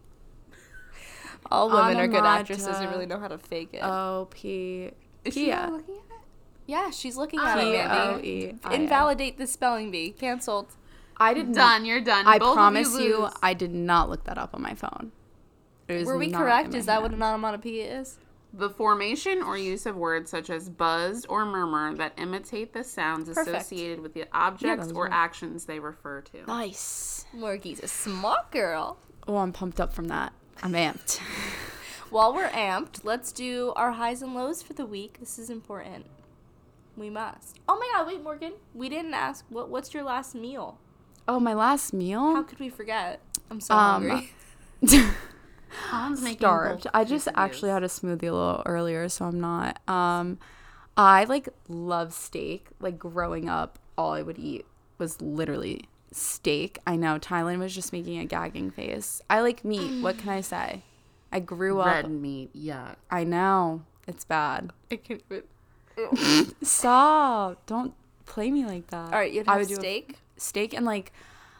All 1.50 1.68
women 1.70 1.96
are 1.98 2.06
good 2.06 2.24
actresses 2.24 2.78
who 2.78 2.88
really 2.88 3.06
know 3.06 3.18
how 3.18 3.28
to 3.28 3.38
fake 3.38 3.70
it. 3.72 3.82
O 3.82 4.28
P. 4.30 4.90
Is 5.24 5.34
she 5.34 5.46
Pia. 5.46 5.68
looking 5.72 5.94
at 5.96 6.00
it? 6.00 6.20
yeah, 6.66 6.90
she's 6.90 7.16
looking 7.16 7.40
at 7.40 7.56
Oh, 7.58 7.60
it, 7.60 7.72
P 7.72 7.78
O 7.78 7.88
Mandy. 7.88 8.28
E. 8.28 8.54
I 8.64 8.72
A. 8.72 8.76
Invalidate 8.76 9.38
the 9.38 9.46
spelling 9.46 9.90
bee. 9.90 10.10
Cancelled. 10.10 10.76
I 11.20 11.34
did 11.34 11.48
not. 11.48 11.54
Done. 11.54 11.84
You're 11.84 12.00
done. 12.00 12.26
I 12.26 12.38
Both 12.38 12.54
promise 12.54 12.98
you, 12.98 13.22
lose. 13.22 13.32
I 13.42 13.54
did 13.54 13.72
not 13.74 14.08
look 14.08 14.24
that 14.24 14.38
up 14.38 14.54
on 14.54 14.62
my 14.62 14.74
phone. 14.74 15.12
It 15.86 15.98
was 15.98 16.06
Were 16.06 16.18
we 16.18 16.28
not 16.28 16.38
in 16.38 16.44
correct? 16.44 16.72
my 16.72 16.78
Is 16.78 16.86
that 16.86 17.02
what 17.02 17.12
an 17.12 17.22
onomatopoeia 17.22 18.00
is? 18.00 18.18
The 18.52 18.70
formation 18.70 19.42
or 19.42 19.56
use 19.56 19.86
of 19.86 19.96
words 19.96 20.30
such 20.30 20.50
as 20.50 20.68
buzz 20.68 21.24
or 21.26 21.44
murmur 21.44 21.94
that 21.96 22.14
imitate 22.18 22.72
the 22.72 22.82
sounds 22.82 23.28
Perfect. 23.28 23.48
associated 23.56 24.00
with 24.00 24.14
the 24.14 24.24
objects 24.32 24.86
was 24.86 24.92
or 24.92 25.04
right. 25.04 25.12
actions 25.12 25.66
they 25.66 25.78
refer 25.78 26.20
to. 26.22 26.44
Nice. 26.46 27.26
Morgie's 27.32 27.80
a 27.80 27.86
smart 27.88 28.50
girl. 28.50 28.98
Oh, 29.28 29.36
I'm 29.36 29.52
pumped 29.52 29.80
up 29.80 29.92
from 29.92 30.08
that. 30.08 30.32
I'm 30.62 30.72
amped. 30.72 31.18
While 32.10 32.34
we're 32.34 32.48
amped, 32.48 33.04
let's 33.04 33.30
do 33.30 33.72
our 33.76 33.92
highs 33.92 34.20
and 34.20 34.34
lows 34.34 34.62
for 34.62 34.72
the 34.72 34.84
week. 34.86 35.18
This 35.20 35.38
is 35.38 35.48
important. 35.48 36.06
We 36.96 37.08
must. 37.08 37.60
Oh 37.68 37.78
my 37.78 37.88
god, 37.94 38.08
wait, 38.08 38.22
Morgan. 38.22 38.54
We 38.74 38.88
didn't 38.88 39.14
ask 39.14 39.44
what 39.48 39.68
what's 39.68 39.94
your 39.94 40.02
last 40.02 40.34
meal? 40.34 40.78
Oh, 41.28 41.38
my 41.40 41.54
last 41.54 41.92
meal. 41.92 42.34
How 42.34 42.42
could 42.42 42.58
we 42.60 42.68
forget? 42.68 43.20
I'm 43.50 43.60
so 43.60 43.74
Um, 43.74 44.08
hungry. 44.08 44.32
Tom's 45.88 46.20
making 46.22 46.38
Starved. 46.38 46.86
I 46.92 47.04
just 47.04 47.26
quesadillas. 47.28 47.32
actually 47.36 47.70
had 47.70 47.82
a 47.84 47.86
smoothie 47.88 48.22
a 48.28 48.32
little 48.32 48.62
earlier, 48.66 49.08
so 49.08 49.26
I'm 49.26 49.40
not. 49.40 49.78
Um, 49.88 50.38
I 50.96 51.24
like 51.24 51.48
love 51.68 52.12
steak. 52.12 52.66
Like 52.80 52.98
growing 52.98 53.48
up, 53.48 53.78
all 53.96 54.12
I 54.12 54.22
would 54.22 54.38
eat 54.38 54.66
was 54.98 55.20
literally 55.20 55.84
steak. 56.12 56.78
I 56.86 56.96
know 56.96 57.18
Tylen 57.18 57.58
was 57.58 57.74
just 57.74 57.92
making 57.92 58.18
a 58.18 58.24
gagging 58.24 58.70
face. 58.72 59.22
I 59.30 59.40
like 59.40 59.64
meat. 59.64 60.02
What 60.02 60.18
can 60.18 60.30
I 60.30 60.40
say? 60.54 60.82
I 61.32 61.38
grew 61.38 61.78
up. 61.80 61.86
red 61.86 62.10
meat. 62.10 62.50
Yeah. 62.52 62.96
I 63.10 63.22
know 63.22 63.82
it's 64.08 64.24
bad. 64.24 64.72
I 64.90 64.96
can't 64.96 65.22
even- 65.30 65.44
Stop! 66.62 67.64
Don't 67.66 67.92
play 68.26 68.50
me 68.50 68.64
like 68.64 68.86
that. 68.88 69.12
All 69.12 69.18
right, 69.18 69.30
you'd 69.32 69.46
I 69.46 69.52
have 69.58 69.60
would 69.60 69.68
do 69.68 69.74
a 69.76 69.80
steak. 70.40 70.74
and 70.74 70.84
like 70.86 71.12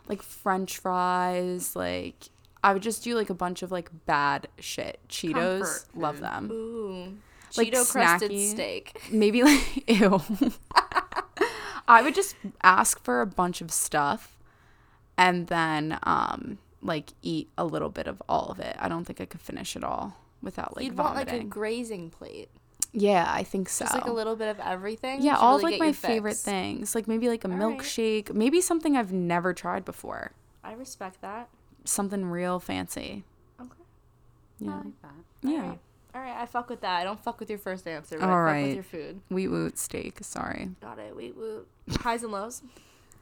like 0.09 0.23
french 0.23 0.79
fries 0.79 1.75
like 1.77 2.29
i 2.65 2.73
would 2.73 2.83
just 2.83 3.03
do 3.05 3.15
like 3.15 3.31
a 3.31 3.35
bunch 3.35 3.63
of 3.63 3.71
like 3.71 3.91
bad 4.07 4.49
shit 4.59 5.01
cheetos 5.09 5.61
Comfort 5.61 5.97
love 5.97 6.21
them 6.21 6.51
Ooh. 6.51 7.19
Like 7.57 7.73
Cheeto 7.73 7.91
crusted 7.91 8.31
steak. 8.49 9.01
maybe 9.11 9.43
like 9.45 9.89
ew 9.91 10.21
i 11.89 12.03
would 12.03 12.15
just 12.15 12.37
ask 12.63 13.03
for 13.03 13.21
a 13.21 13.27
bunch 13.27 13.61
of 13.61 13.73
stuff 13.73 14.39
and 15.19 15.49
then 15.49 15.99
um 16.05 16.59
like 16.83 17.13
eat 17.23 17.49
a 17.59 17.65
little 17.65 17.89
bit 17.91 18.07
of 18.07 18.23
all 18.29 18.49
of 18.51 18.61
it 18.61 18.77
i 18.79 18.89
don't 18.89 19.05
think 19.05 19.21
i 19.21 19.25
could 19.25 19.41
finish 19.41 19.75
it 19.75 19.83
all 19.85 20.17
without 20.43 20.77
like 20.77 20.87
You'd 20.87 20.97
want 20.97 21.15
like 21.15 21.33
a 21.33 21.45
grazing 21.45 22.11
plate. 22.11 22.49
Yeah 22.93 23.31
i 23.33 23.43
think 23.43 23.69
so 23.69 23.85
Just 23.85 23.95
like 23.95 24.05
a 24.07 24.13
little 24.13 24.35
bit 24.37 24.49
of 24.49 24.59
everything. 24.61 25.23
yeah 25.23 25.37
all 25.37 25.57
of 25.57 25.63
like 25.63 25.79
my 25.79 25.93
favorite 25.93 26.31
fix. 26.33 26.43
things 26.43 26.95
like 26.95 27.07
maybe 27.07 27.29
like 27.29 27.45
a 27.45 27.49
right. 27.49 27.59
milkshake 27.59 28.33
maybe 28.35 28.61
something 28.61 28.97
i've 28.97 29.13
never 29.13 29.53
tried 29.55 29.85
before 29.85 30.33
I 30.65 30.73
respect 30.75 31.21
that. 31.23 31.49
something 31.85 32.25
real 32.27 32.59
fancy 32.61 33.25
Okay. 33.61 33.71
yeah 34.59 34.71
I 34.73 34.77
like 34.77 35.03
that. 35.03 35.13
Yeah. 35.43 35.75
All 36.13 36.21
right, 36.21 36.43
I 36.43 36.47
fuck 36.47 36.69
with 36.69 36.81
that. 36.81 37.01
I 37.01 37.05
don't 37.05 37.23
fuck 37.23 37.39
with 37.39 37.49
your 37.49 37.59
first 37.61 37.87
answer, 37.87 38.19
but 38.19 38.29
All 38.29 38.35
I 38.35 38.37
fuck 38.39 38.45
right. 38.45 38.67
with 38.67 38.75
your 38.75 38.83
food. 38.83 39.21
Wheat 39.29 39.47
woot 39.47 39.79
steak. 39.79 40.19
Sorry. 40.23 40.71
Got 40.81 40.99
it. 40.99 41.15
Wait, 41.17 41.37
woo. 41.37 41.65
Highs 42.01 42.25
and 42.25 42.33
lows. 42.33 42.63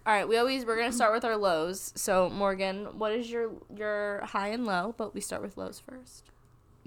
All 0.07 0.15
right, 0.15 0.27
we 0.27 0.39
always 0.39 0.65
we're 0.65 0.77
gonna 0.79 0.91
start 0.91 1.13
with 1.13 1.23
our 1.23 1.37
lows. 1.37 1.93
So 1.97 2.31
Morgan, 2.31 2.87
what 2.99 3.13
is 3.13 3.31
your 3.31 3.51
your 3.77 4.23
high 4.25 4.49
and 4.49 4.65
low? 4.65 4.95
But 4.97 5.15
we 5.15 5.21
start 5.21 5.43
with 5.43 5.59
lows 5.59 5.81
first. 5.87 6.25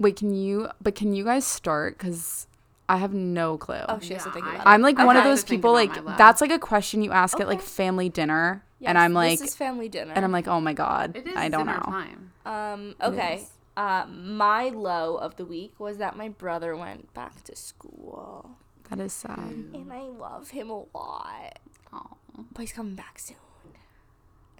Wait, 0.00 0.16
can 0.16 0.34
you? 0.34 0.70
But 0.82 0.96
can 0.96 1.14
you 1.14 1.22
guys 1.24 1.44
start? 1.46 1.98
Cause 1.98 2.48
I 2.92 2.96
have 2.98 3.14
no 3.14 3.56
clue. 3.56 3.80
Oh, 3.88 3.98
she 4.00 4.12
has 4.14 4.22
to 4.24 4.28
Yeah, 4.28 4.34
think 4.34 4.46
I- 4.46 4.54
about 4.56 4.66
it. 4.66 4.68
I'm 4.70 4.82
like 4.82 4.98
I 4.98 5.04
one 5.06 5.16
of 5.16 5.22
had 5.22 5.28
to 5.28 5.32
those 5.32 5.42
think 5.42 5.60
people. 5.62 5.70
about 5.76 5.94
Like 5.96 6.04
my 6.04 6.10
low. 6.12 6.18
that's 6.18 6.40
like 6.42 6.50
a 6.52 6.58
question 6.58 7.02
you 7.02 7.10
ask 7.10 7.40
at 7.40 7.46
like 7.48 7.58
Okay. 7.58 7.66
family 7.66 8.08
dinner, 8.10 8.64
Yes, 8.78 8.88
and 8.90 8.98
I'm 8.98 9.14
like, 9.14 9.38
this 9.38 9.48
is 9.50 9.56
family 9.56 9.88
dinner. 9.88 10.12
and 10.14 10.24
I'm 10.24 10.32
like, 10.32 10.46
oh 10.46 10.60
my 10.60 10.74
god, 10.74 11.16
It 11.16 11.26
is 11.26 11.36
I 11.36 11.48
don't 11.48 11.66
dinner 11.66 11.78
know. 11.84 11.90
time. 11.92 12.32
um, 12.44 12.94
okay. 13.02 13.36
is. 13.36 13.50
Uh, 13.76 14.04
my 14.06 14.68
low 14.68 15.16
of 15.16 15.36
the 15.36 15.46
week 15.46 15.72
was 15.80 15.96
that 15.96 16.14
my 16.16 16.28
brother 16.28 16.76
went 16.76 17.12
back 17.14 17.42
to 17.44 17.56
school, 17.56 18.50
That 18.90 19.00
is 19.00 19.14
sad. 19.14 19.38
and 19.38 19.90
I 19.90 20.02
love 20.02 20.50
him 20.50 20.68
a 20.68 20.80
lot. 20.94 21.58
Oh, 21.94 22.16
but 22.52 22.60
he's 22.60 22.72
coming 22.74 22.94
back 22.94 23.18
soon. 23.18 23.36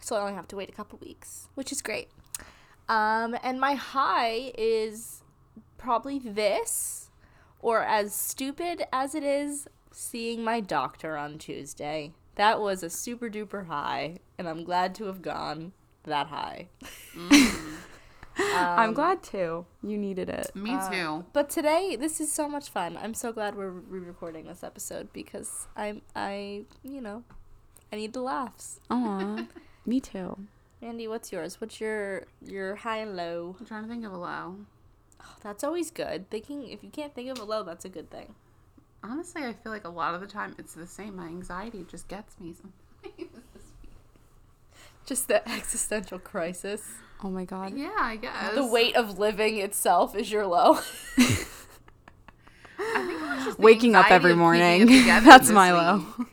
So 0.00 0.16
I 0.16 0.20
only 0.22 0.32
have 0.34 0.48
to 0.48 0.56
wait 0.56 0.68
a 0.70 0.72
couple 0.72 0.98
weeks, 1.02 1.48
which 1.54 1.70
is 1.70 1.82
great. 1.82 2.08
Um, 2.88 3.36
and 3.42 3.60
my 3.60 3.74
high 3.74 4.52
is 4.56 5.22
probably 5.78 6.18
this, 6.18 7.10
or 7.62 7.83
as 7.83 8.14
stupid 8.14 8.83
as 8.92 9.14
it 9.14 9.23
is, 9.25 9.66
seeing 9.92 10.45
my 10.45 10.61
doctor 10.61 11.16
on 11.16 11.38
Tuesday. 11.38 12.12
That 12.35 12.61
was 12.61 12.83
a 12.83 12.90
super 12.90 13.28
duper 13.31 13.66
high, 13.66 14.19
and 14.38 14.49
I'm 14.49 14.64
glad 14.64 14.95
to 14.97 15.04
have 15.04 15.23
gone 15.23 15.73
that 16.04 16.26
high. 16.28 16.69
I'm 18.38 18.95
glad 18.95 19.23
too. 19.23 19.66
You 19.83 19.99
needed 19.99 20.28
it. 20.31 20.50
me 20.57 20.73
Uh, 20.75 20.90
too. 20.90 21.25
But 21.35 21.50
today, 21.50 21.97
this 21.97 22.21
is 22.21 22.33
so 22.33 22.49
much 22.49 22.71
fun. 22.71 22.97
I'm 23.00 23.12
so 23.14 23.31
glad 23.33 23.54
we're 23.54 23.69
re-recording 23.71 24.47
this 24.47 24.64
episode 24.64 25.12
because 25.12 25.69
I'm, 25.76 26.00
I, 26.16 26.64
you 26.83 27.00
know, 27.02 27.25
I 27.92 27.97
need 27.97 28.14
the 28.14 28.23
laughs. 28.23 28.81
Aw, 28.90 29.47
me 29.87 30.00
too. 30.00 30.38
Andy, 30.81 31.07
what's 31.07 31.31
yours? 31.31 31.61
What's 31.61 31.81
your 31.81 32.25
your 32.40 32.75
high 32.76 32.99
and 32.99 33.14
low? 33.16 33.54
I'm 33.61 33.66
trying 33.66 33.83
to 33.83 33.88
think 33.88 34.04
of 34.07 34.12
a 34.12 34.16
low. 34.19 34.57
Oh, 35.25 35.35
that's 35.43 35.64
always 35.64 35.91
good. 35.91 36.31
Thinking 36.31 36.69
if 36.69 36.83
you 36.85 36.91
can't 36.91 37.14
think 37.14 37.31
of 37.31 37.38
a 37.38 37.45
low, 37.45 37.62
that's 37.62 37.85
a 37.85 37.88
good 37.88 38.11
thing. 38.11 38.35
Honestly, 39.05 39.43
I 39.45 39.52
feel 39.52 39.73
like 39.73 39.85
a 39.85 39.88
lot 39.91 40.14
of 40.14 40.21
the 40.21 40.26
time 40.29 40.55
it's 40.59 40.75
the 40.75 40.87
same. 40.87 41.17
My 41.17 41.26
anxiety 41.26 41.85
just 41.91 42.07
gets 42.09 42.38
me 42.41 42.55
sometimes. 42.55 43.33
Just 45.07 45.26
the 45.26 45.47
existential 45.49 46.21
crisis. 46.21 46.88
Oh 47.25 47.29
my 47.31 47.45
god. 47.45 47.76
yeah, 47.76 47.91
I 47.99 48.14
guess. 48.17 48.55
The 48.55 48.64
weight 48.64 48.95
of 48.95 49.19
living 49.19 49.59
itself 49.59 50.14
is 50.14 50.31
your 50.31 50.47
low. 50.47 50.75
I 52.79 53.07
think 53.07 53.21
it 53.21 53.21
was 53.21 53.45
just 53.45 53.57
the 53.57 53.62
Waking 53.62 53.97
up 53.97 54.11
every 54.11 54.31
of 54.33 54.37
keeping 54.37 54.38
it 54.38 54.43
morning. 54.43 54.87
together 54.87 55.26
That's 55.26 55.49
this 55.49 55.55
my 55.55 55.73
week. 55.73 55.81
low. 55.83 56.26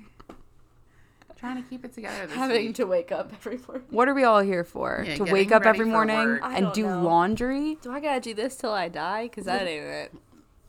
Trying 1.39 1.63
to 1.63 1.69
keep 1.69 1.86
it 1.86 1.93
together 1.93 2.27
this 2.27 2.36
Having 2.36 2.67
week. 2.67 2.75
to 2.75 2.84
wake 2.86 3.12
up 3.13 3.31
every 3.34 3.58
morning. 3.65 3.86
What 3.91 4.10
are 4.10 4.13
we 4.13 4.25
all 4.25 4.41
here 4.41 4.65
for? 4.65 5.05
Yeah, 5.08 5.15
to 5.15 5.24
wake 5.24 5.51
up 5.53 5.65
every 5.65 5.86
morning 5.86 6.17
work. 6.17 6.41
And 6.43 6.74
don't 6.74 6.77
know. 6.79 7.01
laundry? 7.03 7.77
Do 7.81 7.91
I 7.91 8.01
gotta 8.01 8.19
do 8.19 8.34
this 8.34 8.55
till 8.58 8.74
I 8.74 8.89
die? 8.89 9.29
Cause 9.29 9.46
that 9.46 9.65
ain't 9.65 9.86
it. 9.86 10.13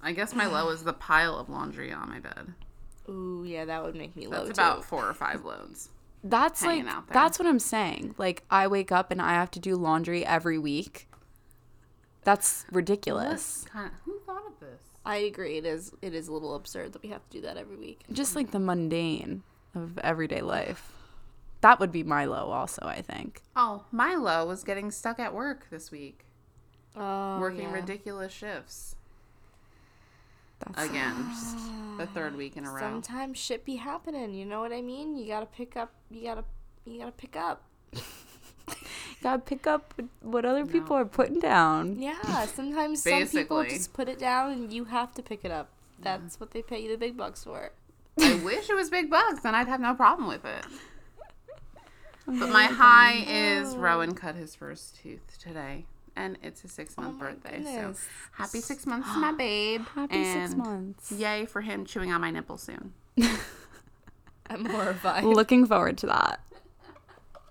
I 0.02 0.12
guess 0.12 0.34
my 0.34 0.46
low 0.46 0.70
is 0.70 0.84
the 0.84 0.92
pile 0.92 1.36
of 1.36 1.48
laundry 1.48 1.92
on 1.92 2.08
my 2.08 2.20
bed. 2.20 2.54
Ooh, 3.08 3.44
yeah, 3.44 3.64
that 3.64 3.82
would 3.82 3.96
make 3.96 4.14
me 4.14 4.28
low 4.28 4.44
That's 4.44 4.58
too. 4.58 4.64
about 4.64 4.84
four 4.84 5.08
or 5.08 5.14
five 5.14 5.44
loads. 5.44 5.90
That's 6.22 6.64
like 6.64 6.84
that's 7.10 7.38
what 7.38 7.48
I'm 7.48 7.58
saying. 7.58 8.14
Like 8.16 8.44
I 8.50 8.68
wake 8.68 8.92
up 8.92 9.10
and 9.10 9.20
I 9.20 9.32
have 9.32 9.50
to 9.52 9.58
do 9.58 9.74
laundry 9.74 10.24
every 10.24 10.58
week. 10.58 11.08
That's 12.22 12.64
ridiculous. 12.70 13.64
Kind 13.72 13.86
of, 13.86 13.92
who 14.04 14.20
thought 14.26 14.46
of 14.46 14.60
this? 14.60 14.82
I 15.04 15.16
agree. 15.16 15.58
It 15.58 15.64
is. 15.64 15.92
It 16.02 16.14
is 16.14 16.28
a 16.28 16.32
little 16.32 16.54
absurd 16.54 16.92
that 16.92 17.02
we 17.02 17.08
have 17.08 17.28
to 17.28 17.38
do 17.38 17.40
that 17.42 17.56
every 17.56 17.76
week. 17.76 18.02
Just 18.12 18.36
like 18.36 18.50
the 18.50 18.60
mundane 18.60 19.42
of 19.74 19.98
everyday 19.98 20.40
life. 20.40 20.92
That 21.60 21.78
would 21.78 21.92
be 21.92 22.02
my 22.02 22.24
low 22.24 22.50
also, 22.50 22.82
I 22.86 23.02
think. 23.02 23.42
Oh, 23.54 23.84
my 23.92 24.14
low 24.14 24.46
was 24.46 24.64
getting 24.64 24.90
stuck 24.90 25.18
at 25.18 25.34
work 25.34 25.66
this 25.70 25.90
week, 25.90 26.24
Oh, 26.96 27.38
working 27.38 27.62
yeah. 27.68 27.72
ridiculous 27.74 28.32
shifts 28.32 28.96
That's 30.66 30.88
again, 30.88 31.14
the 31.98 32.06
third 32.06 32.34
week 32.36 32.56
in 32.56 32.64
a 32.66 32.70
row. 32.70 32.80
Sometimes 32.80 33.38
shit 33.38 33.64
be 33.64 33.76
happening. 33.76 34.34
You 34.34 34.46
know 34.46 34.60
what 34.60 34.72
I 34.72 34.80
mean? 34.80 35.16
You 35.16 35.26
gotta 35.26 35.46
pick 35.46 35.76
up. 35.76 35.92
You 36.10 36.22
gotta. 36.24 36.44
You 36.86 36.98
gotta 36.98 37.12
pick 37.12 37.36
up. 37.36 37.62
you 37.92 38.00
gotta 39.22 39.38
pick 39.40 39.66
up 39.66 39.94
what 40.22 40.44
other 40.46 40.64
people 40.66 40.96
are 40.96 41.04
putting 41.04 41.40
down. 41.40 42.00
Yeah. 42.00 42.46
Sometimes 42.46 43.02
some 43.02 43.26
people 43.28 43.62
just 43.64 43.92
put 43.92 44.08
it 44.08 44.18
down, 44.18 44.52
and 44.52 44.72
you 44.72 44.84
have 44.86 45.14
to 45.14 45.22
pick 45.22 45.44
it 45.44 45.50
up. 45.50 45.68
That's 46.02 46.40
what 46.40 46.52
they 46.52 46.62
pay 46.62 46.82
you 46.82 46.88
the 46.90 46.96
big 46.96 47.16
bucks 47.18 47.44
for. 47.44 47.72
I 48.22 48.40
wish 48.44 48.68
it 48.70 48.74
was 48.74 48.90
big 48.90 49.10
bucks, 49.10 49.40
then 49.40 49.54
I'd 49.54 49.68
have 49.68 49.80
no 49.80 49.94
problem 49.94 50.28
with 50.28 50.44
it. 50.44 50.64
But 52.26 52.50
my 52.50 52.64
high 52.64 53.24
is 53.26 53.76
Rowan 53.76 54.14
cut 54.14 54.36
his 54.36 54.54
first 54.54 55.00
tooth 55.02 55.36
today, 55.38 55.84
and 56.14 56.38
it's 56.42 56.60
his 56.60 56.70
six 56.72 56.96
month 56.96 57.16
Oh 57.20 57.24
my 57.24 57.32
birthday. 57.32 57.62
So 57.64 57.94
happy 58.32 58.60
six 58.60 58.86
months 58.86 59.12
to 59.12 59.18
my 59.18 59.32
babe. 59.38 59.82
Happy 59.94 60.24
six 60.24 60.54
months. 60.54 61.10
Yay 61.12 61.46
for 61.46 61.60
him 61.62 61.84
chewing 61.84 62.12
on 62.12 62.20
my 62.20 62.30
nipple 62.30 62.56
soon. 62.58 62.92
I'm 64.48 64.64
horrified. 64.64 65.24
Looking 65.24 65.66
forward 65.66 65.98
to 65.98 66.06
that. 66.06 66.40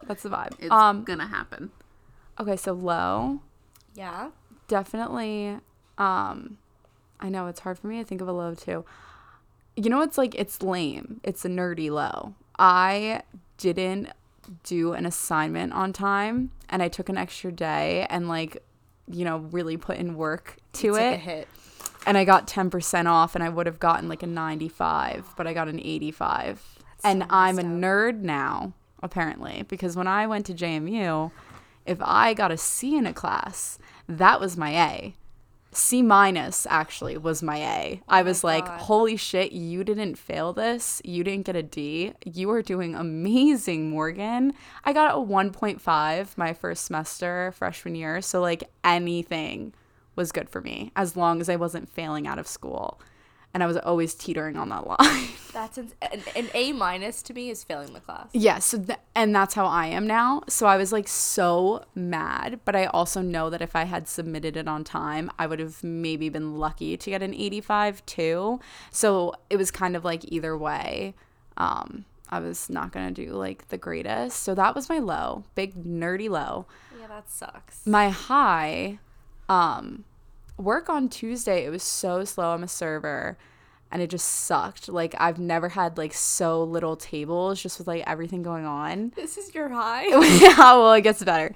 That's 0.05 0.23
the 0.23 0.29
vibe. 0.29 0.53
It's 0.59 0.71
um 0.71 1.03
gonna 1.03 1.27
happen. 1.27 1.71
okay, 2.39 2.55
so 2.55 2.71
low. 2.73 3.41
yeah. 3.95 4.29
definitely 4.69 5.57
um 5.97 6.57
i 7.19 7.27
know 7.27 7.47
it's 7.47 7.59
hard 7.59 7.77
for 7.77 7.87
me 7.87 7.97
to 7.97 8.05
think 8.05 8.21
of 8.21 8.27
a 8.27 8.31
low 8.31 8.53
too 8.55 8.85
you 9.75 9.89
know 9.89 10.01
it's 10.01 10.17
like 10.17 10.35
it's 10.35 10.61
lame. 10.61 11.21
It's 11.23 11.45
a 11.45 11.49
nerdy 11.49 11.89
low. 11.89 12.35
I 12.57 13.21
didn't 13.57 14.09
do 14.63 14.93
an 14.93 15.05
assignment 15.05 15.73
on 15.73 15.93
time 15.93 16.51
and 16.69 16.81
i 16.81 16.87
took 16.87 17.09
an 17.09 17.17
extra 17.17 17.51
day 17.51 18.05
and 18.09 18.27
like 18.27 18.63
you 19.07 19.25
know 19.25 19.37
really 19.51 19.77
put 19.77 19.97
in 19.97 20.15
work 20.15 20.57
to 20.73 20.95
it. 20.95 21.19
hit. 21.19 21.47
and 22.05 22.17
i 22.17 22.25
got 22.25 22.47
10% 22.47 23.05
off 23.05 23.35
and 23.35 23.43
i 23.43 23.49
would 23.49 23.65
have 23.65 23.79
gotten 23.79 24.09
like 24.09 24.23
a 24.23 24.27
95 24.27 25.33
but 25.37 25.47
i 25.47 25.53
got 25.53 25.67
an 25.67 25.79
85 25.79 26.79
and 27.03 27.25
i'm 27.29 27.59
a 27.59 27.63
nerd 27.63 28.21
now 28.21 28.73
apparently 29.01 29.63
because 29.67 29.95
when 29.95 30.07
i 30.07 30.25
went 30.27 30.45
to 30.45 30.53
jmu 30.53 31.31
if 31.85 31.97
i 32.01 32.33
got 32.33 32.51
a 32.51 32.57
c 32.57 32.97
in 32.97 33.05
a 33.05 33.13
class 33.13 33.77
that 34.07 34.39
was 34.39 34.57
my 34.57 34.71
a 34.71 35.15
c 35.71 36.01
minus 36.01 36.65
actually 36.69 37.17
was 37.17 37.43
my 37.43 37.57
a. 37.57 37.99
Oh 38.01 38.05
I 38.07 38.21
was 38.23 38.43
like 38.43 38.65
God. 38.65 38.81
holy 38.81 39.17
shit 39.17 39.51
you 39.51 39.83
didn't 39.83 40.15
fail 40.15 40.53
this. 40.53 41.01
You 41.03 41.23
didn't 41.23 41.45
get 41.45 41.55
a 41.55 41.63
d. 41.63 42.13
You 42.25 42.49
are 42.51 42.61
doing 42.61 42.95
amazing 42.95 43.89
morgan. 43.89 44.53
I 44.83 44.93
got 44.93 45.15
a 45.15 45.17
1.5 45.17 46.37
my 46.37 46.53
first 46.53 46.85
semester 46.85 47.53
freshman 47.55 47.95
year. 47.95 48.21
So 48.21 48.41
like 48.41 48.63
anything 48.83 49.73
was 50.15 50.31
good 50.31 50.49
for 50.49 50.61
me 50.61 50.91
as 50.95 51.15
long 51.15 51.41
as 51.41 51.49
I 51.49 51.55
wasn't 51.55 51.89
failing 51.89 52.27
out 52.27 52.39
of 52.39 52.47
school. 52.47 52.99
And 53.53 53.63
I 53.63 53.65
was 53.65 53.77
always 53.77 54.13
teetering 54.13 54.57
on 54.57 54.69
that 54.69 54.85
line. 54.85 55.27
That's 55.53 55.79
ins- 55.79 55.95
an, 56.03 56.21
an 56.35 56.49
A 56.53 56.71
minus 56.73 57.23
to 57.23 57.33
me 57.33 57.49
is 57.49 57.63
failing 57.63 57.93
the 57.93 57.99
class. 57.99 58.27
yeah, 58.31 58.59
so 58.59 58.77
th- 58.77 58.99
and 59.15 59.33
that's 59.33 59.55
how 59.55 59.65
I 59.65 59.87
am 59.87 60.05
now. 60.05 60.43
So 60.47 60.67
I 60.67 60.77
was 60.77 60.91
like 60.93 61.07
so 61.07 61.83
mad, 61.95 62.59
but 62.63 62.75
I 62.75 62.85
also 62.85 63.21
know 63.23 63.49
that 63.49 63.59
if 63.59 63.75
I 63.75 63.85
had 63.85 64.07
submitted 64.07 64.55
it 64.55 64.67
on 64.67 64.83
time, 64.83 65.31
I 65.39 65.47
would 65.47 65.57
have 65.59 65.83
maybe 65.83 66.29
been 66.29 66.57
lucky 66.59 66.95
to 66.97 67.09
get 67.09 67.23
an 67.23 67.33
85 67.33 68.05
too. 68.05 68.59
So 68.91 69.33
it 69.49 69.57
was 69.57 69.71
kind 69.71 69.95
of 69.95 70.05
like 70.05 70.23
either 70.31 70.55
way. 70.55 71.15
Um 71.57 72.05
I 72.31 72.39
was 72.39 72.69
not 72.69 72.91
going 72.91 73.11
to 73.11 73.25
do 73.25 73.31
like 73.33 73.69
the 73.69 73.77
greatest. 73.79 74.43
So 74.43 74.53
that 74.53 74.75
was 74.75 74.87
my 74.87 74.99
low, 74.99 75.45
big 75.55 75.73
nerdy 75.83 76.29
low. 76.29 76.67
Yeah, 77.01 77.07
that 77.07 77.27
sucks. 77.31 77.87
my 77.87 78.09
high 78.09 78.99
um 79.49 80.03
work 80.59 80.89
on 80.89 81.07
tuesday 81.07 81.65
it 81.65 81.69
was 81.69 81.83
so 81.83 82.23
slow 82.23 82.53
i'm 82.53 82.63
a 82.63 82.67
server 82.67 83.37
and 83.91 84.01
it 84.01 84.09
just 84.09 84.27
sucked 84.27 84.89
like 84.89 85.15
i've 85.17 85.39
never 85.39 85.69
had 85.69 85.97
like 85.97 86.13
so 86.13 86.63
little 86.63 86.95
tables 86.95 87.61
just 87.61 87.79
with 87.79 87.87
like 87.87 88.03
everything 88.05 88.43
going 88.43 88.65
on 88.65 89.11
this 89.15 89.37
is 89.37 89.53
your 89.55 89.69
high. 89.69 90.05
yeah 90.39 90.73
well 90.75 90.93
it 90.93 91.01
gets 91.01 91.23
better 91.23 91.53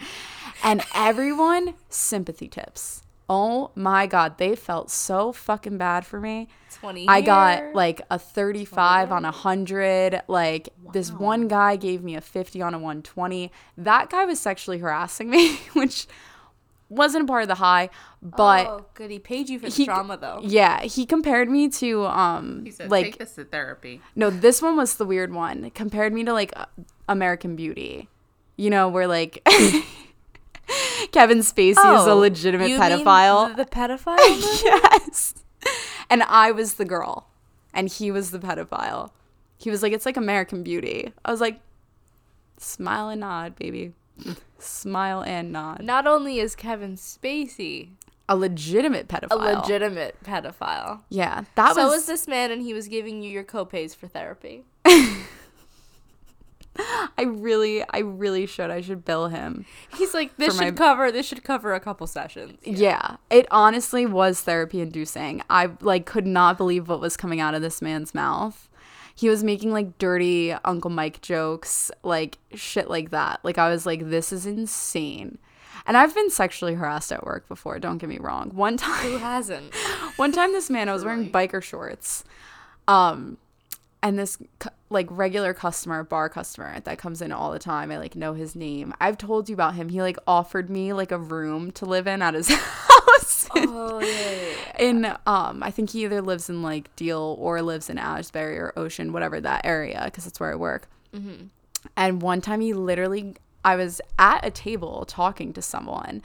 and 0.64 0.82
everyone 0.96 1.74
sympathy 1.90 2.48
tips 2.48 3.04
oh 3.30 3.72
my 3.76 4.08
god 4.08 4.38
they 4.38 4.56
felt 4.56 4.90
so 4.90 5.32
fucking 5.32 5.78
bad 5.78 6.06
for 6.06 6.20
me 6.20 6.48
Twenty. 6.84 7.08
I 7.08 7.22
got 7.22 7.74
like 7.74 8.02
a 8.10 8.20
35 8.20 9.12
on 9.12 9.24
a 9.24 9.30
100. 9.30 10.24
Like 10.28 10.70
this 10.92 11.12
one 11.12 11.48
guy 11.48 11.78
gave 11.78 12.04
me 12.04 12.16
a 12.16 12.22
50 12.22 12.62
on 12.62 12.74
a 12.74 12.78
120. 12.78 13.52
That 13.78 14.10
guy 14.10 14.26
was 14.26 14.40
sexually 14.40 14.80
harassing 14.80 15.30
me, 15.30 15.56
which 15.74 16.08
wasn't 16.94 17.24
a 17.24 17.28
part 17.28 17.42
of 17.44 17.48
the 17.48 17.56
high, 17.56 17.90
but 18.22 18.68
oh, 18.68 18.86
good. 18.94 19.10
He 19.12 19.20
paid 19.20 19.50
you 19.50 19.60
for 19.60 19.70
the 19.70 19.76
he 19.76 19.86
trauma 19.86 20.18
though. 20.18 20.40
yeah, 20.44 20.82
he 20.84 21.06
compared 21.06 21.50
me 21.50 21.70
to 21.70 22.06
um 22.06 22.64
He 22.66 22.72
said, 22.72 22.90
like 22.92 23.06
take 23.06 23.18
this 23.18 23.36
to 23.36 23.46
therapy. 23.46 24.02
no, 24.16 24.30
this 24.30 24.62
one 24.62 24.76
was 24.78 24.96
the 24.96 25.06
weird 25.06 25.34
one. 25.34 25.70
Compared 25.72 26.14
me 26.14 26.24
to 26.24 26.34
like 26.34 26.52
uh, 26.56 26.66
American 27.10 27.56
Beauty. 27.56 28.08
You 28.56 28.70
know, 28.70 28.88
where 28.88 29.08
like 29.08 29.44
Kevin 31.12 31.40
Spacey 31.40 31.72
is 31.72 31.78
a 32.08 32.12
Oh, 32.12 32.18
legitimate 32.18 32.70
you 32.70 32.80
pedophile. 32.80 33.56
The, 33.56 33.64
the 33.64 33.70
pedophile? 33.70 34.18
yes. 34.64 35.34
And 36.10 36.24
I 36.24 36.52
was 36.52 36.76
the 36.76 36.86
girl, 36.86 37.28
and 37.74 37.90
he 37.90 38.12
was 38.12 38.32
the 38.32 38.40
pedophile. 38.40 39.10
He 39.58 39.70
was 39.70 39.82
like, 39.82 39.94
it's 39.94 40.06
like 40.06 40.18
American 40.18 40.62
Beauty. 40.64 41.12
I 41.26 41.32
was 41.32 41.42
like, 41.42 41.60
smile 42.58 43.10
and 43.10 43.22
nod, 43.22 43.56
baby. 43.56 43.94
Smile 44.60 45.22
and 45.22 45.52
nod. 45.52 45.82
Not 45.84 46.08
only 46.08 46.40
is 46.40 46.56
Kevin 46.56 46.96
Spacey 46.96 47.90
A 48.30 48.36
legitimate 48.36 49.08
pedophile. 49.08 49.32
a 49.32 49.60
legitimate 49.60 50.16
pedophile, 50.24 51.02
Yeah, 51.10 51.44
that 51.56 51.76
so 51.76 51.88
was. 51.88 52.02
is 52.02 52.06
this 52.08 52.28
man, 52.28 52.52
and 52.52 52.62
he 52.62 52.74
was 52.74 52.88
giving 52.88 53.22
you 53.22 53.30
your 53.30 53.44
copays 53.44 53.96
for 53.96 54.08
therapy. 54.08 54.64
I 56.76 57.24
really, 57.28 57.84
I 57.92 58.00
really 58.00 58.48
should. 58.48 58.72
I 58.72 58.82
should 58.82 59.06
bill 59.06 59.28
him. 59.28 59.66
He's 59.96 60.16
like, 60.16 60.36
this 60.38 60.56
should 60.56 60.64
my- 60.64 60.72
cover. 60.72 61.12
This 61.12 61.28
should 61.28 61.44
cover 61.44 61.74
a 61.76 61.80
couple 61.80 62.08
sessions. 62.08 62.58
Yeah, 62.64 63.18
it 63.30 63.46
honestly 63.52 64.08
was 64.08 64.42
therapy 64.42 64.82
inducing. 64.82 65.44
I 65.52 65.70
like 65.82 66.08
could 66.08 66.26
not 66.26 66.58
believe 66.58 66.90
what 66.90 67.00
was 67.00 67.16
coming 67.16 67.40
out 67.40 67.54
of 67.54 67.62
this 67.62 67.80
man's 67.80 68.16
mouth. 68.16 68.70
He 69.16 69.30
was 69.30 69.44
making 69.44 69.72
like 69.72 69.98
dirty 69.98 70.52
Uncle 70.52 70.90
Mike 70.90 71.22
jokes, 71.22 71.92
like 72.04 72.38
shit 72.54 72.90
like 72.90 73.12
that. 73.12 73.40
Like 73.44 73.58
I 73.58 73.70
was 73.70 73.86
like 73.86 74.10
this 74.10 74.32
is 74.34 74.46
insane. 74.46 75.38
And 75.86 75.98
I've 75.98 76.16
been 76.16 76.30
sexually 76.30 76.76
harassed 76.76 77.12
at 77.12 77.26
work 77.26 77.48
before, 77.50 77.78
don't 77.78 77.98
get 77.98 78.08
me 78.08 78.18
wrong. 78.18 78.52
One 78.54 78.78
time 78.78 79.04
Who 79.04 79.18
hasn't? 79.18 79.74
one 80.16 80.32
time 80.32 80.52
this 80.52 80.70
man 80.70 80.90
i 80.90 80.94
was 80.94 81.04
wearing 81.04 81.30
biker 81.32 81.62
shorts 81.62 82.24
um 82.88 83.38
and 84.04 84.20
this 84.20 84.38
like 84.90 85.08
regular 85.10 85.54
customer 85.54 86.04
bar 86.04 86.30
customer 86.30 86.80
that 86.82 86.98
comes 87.00 87.22
in 87.22 87.32
all 87.32 87.52
the 87.52 87.58
time 87.58 87.90
i 87.90 87.98
like 87.98 88.16
know 88.16 88.34
his 88.34 88.56
name. 88.56 88.94
I've 89.00 89.18
told 89.18 89.50
you 89.50 89.54
about 89.56 89.74
him. 89.76 89.90
He 89.90 90.02
like 90.02 90.18
offered 90.28 90.70
me 90.70 90.94
like 90.94 91.12
a 91.12 91.18
room 91.18 91.72
to 91.72 91.86
live 91.86 92.06
in 92.06 92.22
at 92.22 92.34
his 92.36 92.50
house. 92.54 93.48
Oh 93.56 94.00
yeah, 94.00 94.08
yeah, 94.08 94.54
yeah. 94.80 94.86
in 94.86 95.06
um 95.26 95.64
i 95.64 95.72
think 95.72 95.92
he 95.92 96.04
either 96.04 96.22
lives 96.22 96.50
in 96.50 96.62
like 96.62 96.94
deal 96.96 97.38
or 97.40 97.62
lives 97.62 97.90
in 97.90 97.98
asbury 97.98 98.60
or 98.60 98.74
ocean 98.76 99.14
whatever 99.14 99.40
that 99.40 99.66
area 99.66 100.02
because 100.06 100.26
that's 100.26 100.40
where 100.40 100.52
i 100.52 100.56
work. 100.56 100.88
And 101.96 102.22
one 102.22 102.42
time 102.42 102.62
he 102.62 102.74
literally 102.74 103.36
i 103.64 103.76
was 103.76 104.02
at 104.20 104.46
a 104.46 104.52
table 104.52 105.06
talking 105.06 105.54
to 105.54 105.62
someone 105.62 106.22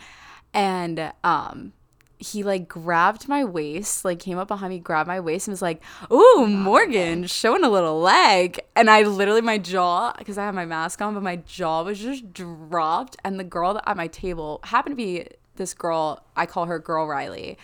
and 0.52 1.12
um 1.22 1.72
he 2.18 2.42
like 2.42 2.68
grabbed 2.68 3.28
my 3.28 3.44
waist, 3.44 4.04
like 4.04 4.18
came 4.18 4.38
up 4.38 4.48
behind 4.48 4.72
me, 4.72 4.78
grabbed 4.78 5.06
my 5.06 5.20
waist, 5.20 5.46
and 5.46 5.52
was 5.52 5.62
like, 5.62 5.82
"Ooh, 6.10 6.16
oh, 6.20 6.46
Morgan, 6.46 7.26
showing 7.26 7.64
a 7.64 7.68
little 7.68 8.00
leg." 8.00 8.60
And 8.74 8.90
I 8.90 9.02
literally, 9.02 9.40
my 9.40 9.58
jaw, 9.58 10.12
because 10.18 10.36
I 10.36 10.44
had 10.44 10.54
my 10.54 10.66
mask 10.66 11.00
on, 11.00 11.14
but 11.14 11.22
my 11.22 11.36
jaw 11.36 11.82
was 11.82 11.98
just 12.00 12.32
dropped. 12.32 13.16
And 13.24 13.38
the 13.38 13.44
girl 13.44 13.74
that 13.74 13.88
at 13.88 13.96
my 13.96 14.08
table 14.08 14.60
happened 14.64 14.92
to 14.92 14.96
be 14.96 15.28
this 15.56 15.74
girl. 15.74 16.24
I 16.36 16.46
call 16.46 16.66
her 16.66 16.78
Girl 16.78 17.06
Riley, 17.06 17.56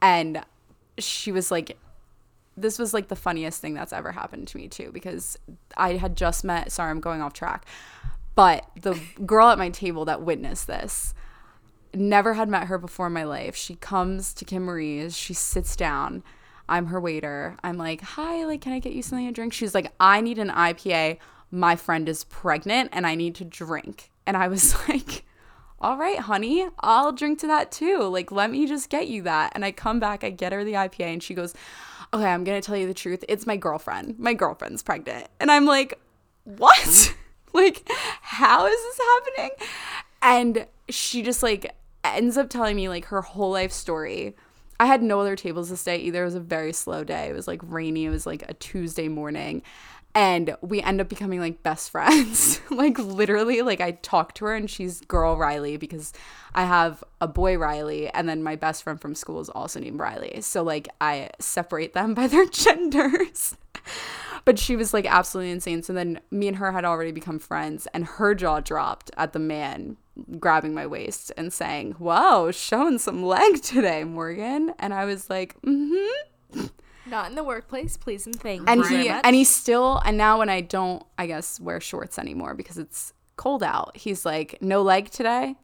and 0.00 0.44
she 0.98 1.32
was 1.32 1.50
like, 1.50 1.78
this 2.56 2.78
was 2.78 2.92
like 2.92 3.08
the 3.08 3.16
funniest 3.16 3.60
thing 3.62 3.72
that's 3.72 3.94
ever 3.94 4.12
happened 4.12 4.46
to 4.48 4.58
me 4.58 4.68
too, 4.68 4.90
because 4.92 5.38
I 5.76 5.96
had 5.96 6.16
just 6.16 6.44
met. 6.44 6.70
Sorry, 6.70 6.90
I'm 6.90 7.00
going 7.00 7.22
off 7.22 7.32
track, 7.32 7.64
but 8.34 8.66
the 8.80 9.00
girl 9.24 9.48
at 9.48 9.58
my 9.58 9.70
table 9.70 10.04
that 10.04 10.20
witnessed 10.20 10.66
this 10.66 11.14
never 11.94 12.34
had 12.34 12.48
met 12.48 12.68
her 12.68 12.78
before 12.78 13.06
in 13.06 13.12
my 13.12 13.24
life. 13.24 13.54
She 13.56 13.74
comes 13.76 14.32
to 14.34 14.44
Kim 14.44 14.64
Marie's, 14.64 15.16
she 15.16 15.34
sits 15.34 15.76
down. 15.76 16.22
I'm 16.68 16.86
her 16.86 17.00
waiter. 17.00 17.56
I'm 17.62 17.76
like, 17.76 18.00
hi, 18.00 18.44
like, 18.44 18.60
can 18.60 18.72
I 18.72 18.78
get 18.78 18.92
you 18.92 19.02
something 19.02 19.26
to 19.26 19.32
drink? 19.32 19.52
She's 19.52 19.74
like, 19.74 19.92
I 20.00 20.20
need 20.20 20.38
an 20.38 20.50
IPA. 20.50 21.18
My 21.50 21.76
friend 21.76 22.08
is 22.08 22.24
pregnant 22.24 22.90
and 22.92 23.06
I 23.06 23.14
need 23.14 23.34
to 23.36 23.44
drink. 23.44 24.10
And 24.26 24.36
I 24.36 24.48
was 24.48 24.76
like, 24.88 25.24
all 25.80 25.96
right, 25.96 26.18
honey, 26.18 26.68
I'll 26.80 27.12
drink 27.12 27.40
to 27.40 27.46
that 27.48 27.72
too. 27.72 28.02
Like, 28.04 28.30
let 28.30 28.50
me 28.50 28.66
just 28.66 28.88
get 28.88 29.08
you 29.08 29.22
that. 29.22 29.52
And 29.54 29.64
I 29.64 29.72
come 29.72 29.98
back, 29.98 30.22
I 30.22 30.30
get 30.30 30.52
her 30.52 30.64
the 30.64 30.74
IPA, 30.74 31.14
and 31.14 31.22
she 31.22 31.34
goes, 31.34 31.54
okay, 32.14 32.26
I'm 32.26 32.44
going 32.44 32.60
to 32.60 32.64
tell 32.64 32.76
you 32.76 32.86
the 32.86 32.94
truth. 32.94 33.24
It's 33.28 33.46
my 33.46 33.56
girlfriend. 33.56 34.18
My 34.18 34.32
girlfriend's 34.32 34.82
pregnant. 34.82 35.26
And 35.40 35.50
I'm 35.50 35.66
like, 35.66 35.98
what? 36.44 37.14
like, 37.52 37.88
how 38.22 38.66
is 38.66 38.76
this 38.76 38.98
happening? 38.98 39.50
And 40.22 40.66
she 40.88 41.22
just 41.22 41.42
like 41.42 41.74
ends 42.04 42.36
up 42.36 42.50
telling 42.50 42.76
me 42.76 42.88
like 42.88 43.06
her 43.06 43.22
whole 43.22 43.50
life 43.52 43.72
story. 43.72 44.36
I 44.80 44.86
had 44.86 45.02
no 45.02 45.20
other 45.20 45.36
tables 45.36 45.70
this 45.70 45.84
day 45.84 45.98
either. 45.98 46.22
It 46.22 46.26
was 46.26 46.34
a 46.34 46.40
very 46.40 46.72
slow 46.72 47.04
day. 47.04 47.28
It 47.28 47.34
was 47.34 47.46
like 47.46 47.60
rainy. 47.64 48.06
It 48.06 48.10
was 48.10 48.26
like 48.26 48.42
a 48.48 48.54
Tuesday 48.54 49.08
morning. 49.08 49.62
And 50.14 50.56
we 50.60 50.82
end 50.82 51.00
up 51.00 51.08
becoming 51.08 51.40
like 51.40 51.62
best 51.62 51.90
friends. 51.92 52.60
like 52.70 52.98
literally, 52.98 53.62
like 53.62 53.80
I 53.80 53.92
talk 53.92 54.34
to 54.34 54.46
her 54.46 54.54
and 54.54 54.68
she's 54.68 55.00
girl 55.02 55.36
Riley 55.36 55.76
because 55.76 56.12
I 56.54 56.64
have 56.64 57.02
a 57.20 57.28
boy 57.28 57.56
Riley 57.56 58.08
and 58.08 58.28
then 58.28 58.42
my 58.42 58.56
best 58.56 58.82
friend 58.82 59.00
from 59.00 59.14
school 59.14 59.40
is 59.40 59.48
also 59.48 59.80
named 59.80 60.00
Riley. 60.00 60.40
So 60.40 60.62
like 60.62 60.88
I 61.00 61.30
separate 61.38 61.94
them 61.94 62.14
by 62.14 62.26
their 62.26 62.46
genders. 62.46 63.56
but 64.44 64.58
she 64.58 64.76
was 64.76 64.92
like 64.92 65.06
absolutely 65.06 65.52
insane. 65.52 65.82
So 65.82 65.92
then 65.92 66.20
me 66.30 66.48
and 66.48 66.56
her 66.56 66.72
had 66.72 66.84
already 66.84 67.12
become 67.12 67.38
friends, 67.38 67.86
and 67.94 68.04
her 68.04 68.34
jaw 68.34 68.60
dropped 68.60 69.10
at 69.16 69.32
the 69.32 69.38
man 69.38 69.96
grabbing 70.38 70.74
my 70.74 70.86
waist 70.86 71.32
and 71.36 71.52
saying, 71.52 71.92
"Whoa, 71.92 72.50
showing 72.50 72.98
some 72.98 73.22
leg 73.24 73.62
today, 73.62 74.04
Morgan." 74.04 74.74
And 74.78 74.92
I 74.92 75.04
was 75.04 75.30
like, 75.30 75.60
"Mm-hmm." 75.62 76.66
Not 77.06 77.30
in 77.30 77.34
the 77.34 77.44
workplace, 77.44 77.96
please 77.96 78.26
and 78.26 78.38
thank 78.40 78.68
And 78.68 78.80
you. 78.82 78.86
he 78.86 79.08
and 79.08 79.34
he 79.34 79.44
still 79.44 80.00
and 80.04 80.16
now 80.16 80.38
when 80.38 80.48
I 80.48 80.60
don't, 80.60 81.02
I 81.18 81.26
guess 81.26 81.58
wear 81.60 81.80
shorts 81.80 82.18
anymore 82.18 82.54
because 82.54 82.78
it's 82.78 83.12
cold 83.36 83.62
out. 83.62 83.96
He's 83.96 84.24
like, 84.24 84.60
"No 84.62 84.82
leg 84.82 85.10
today," 85.10 85.56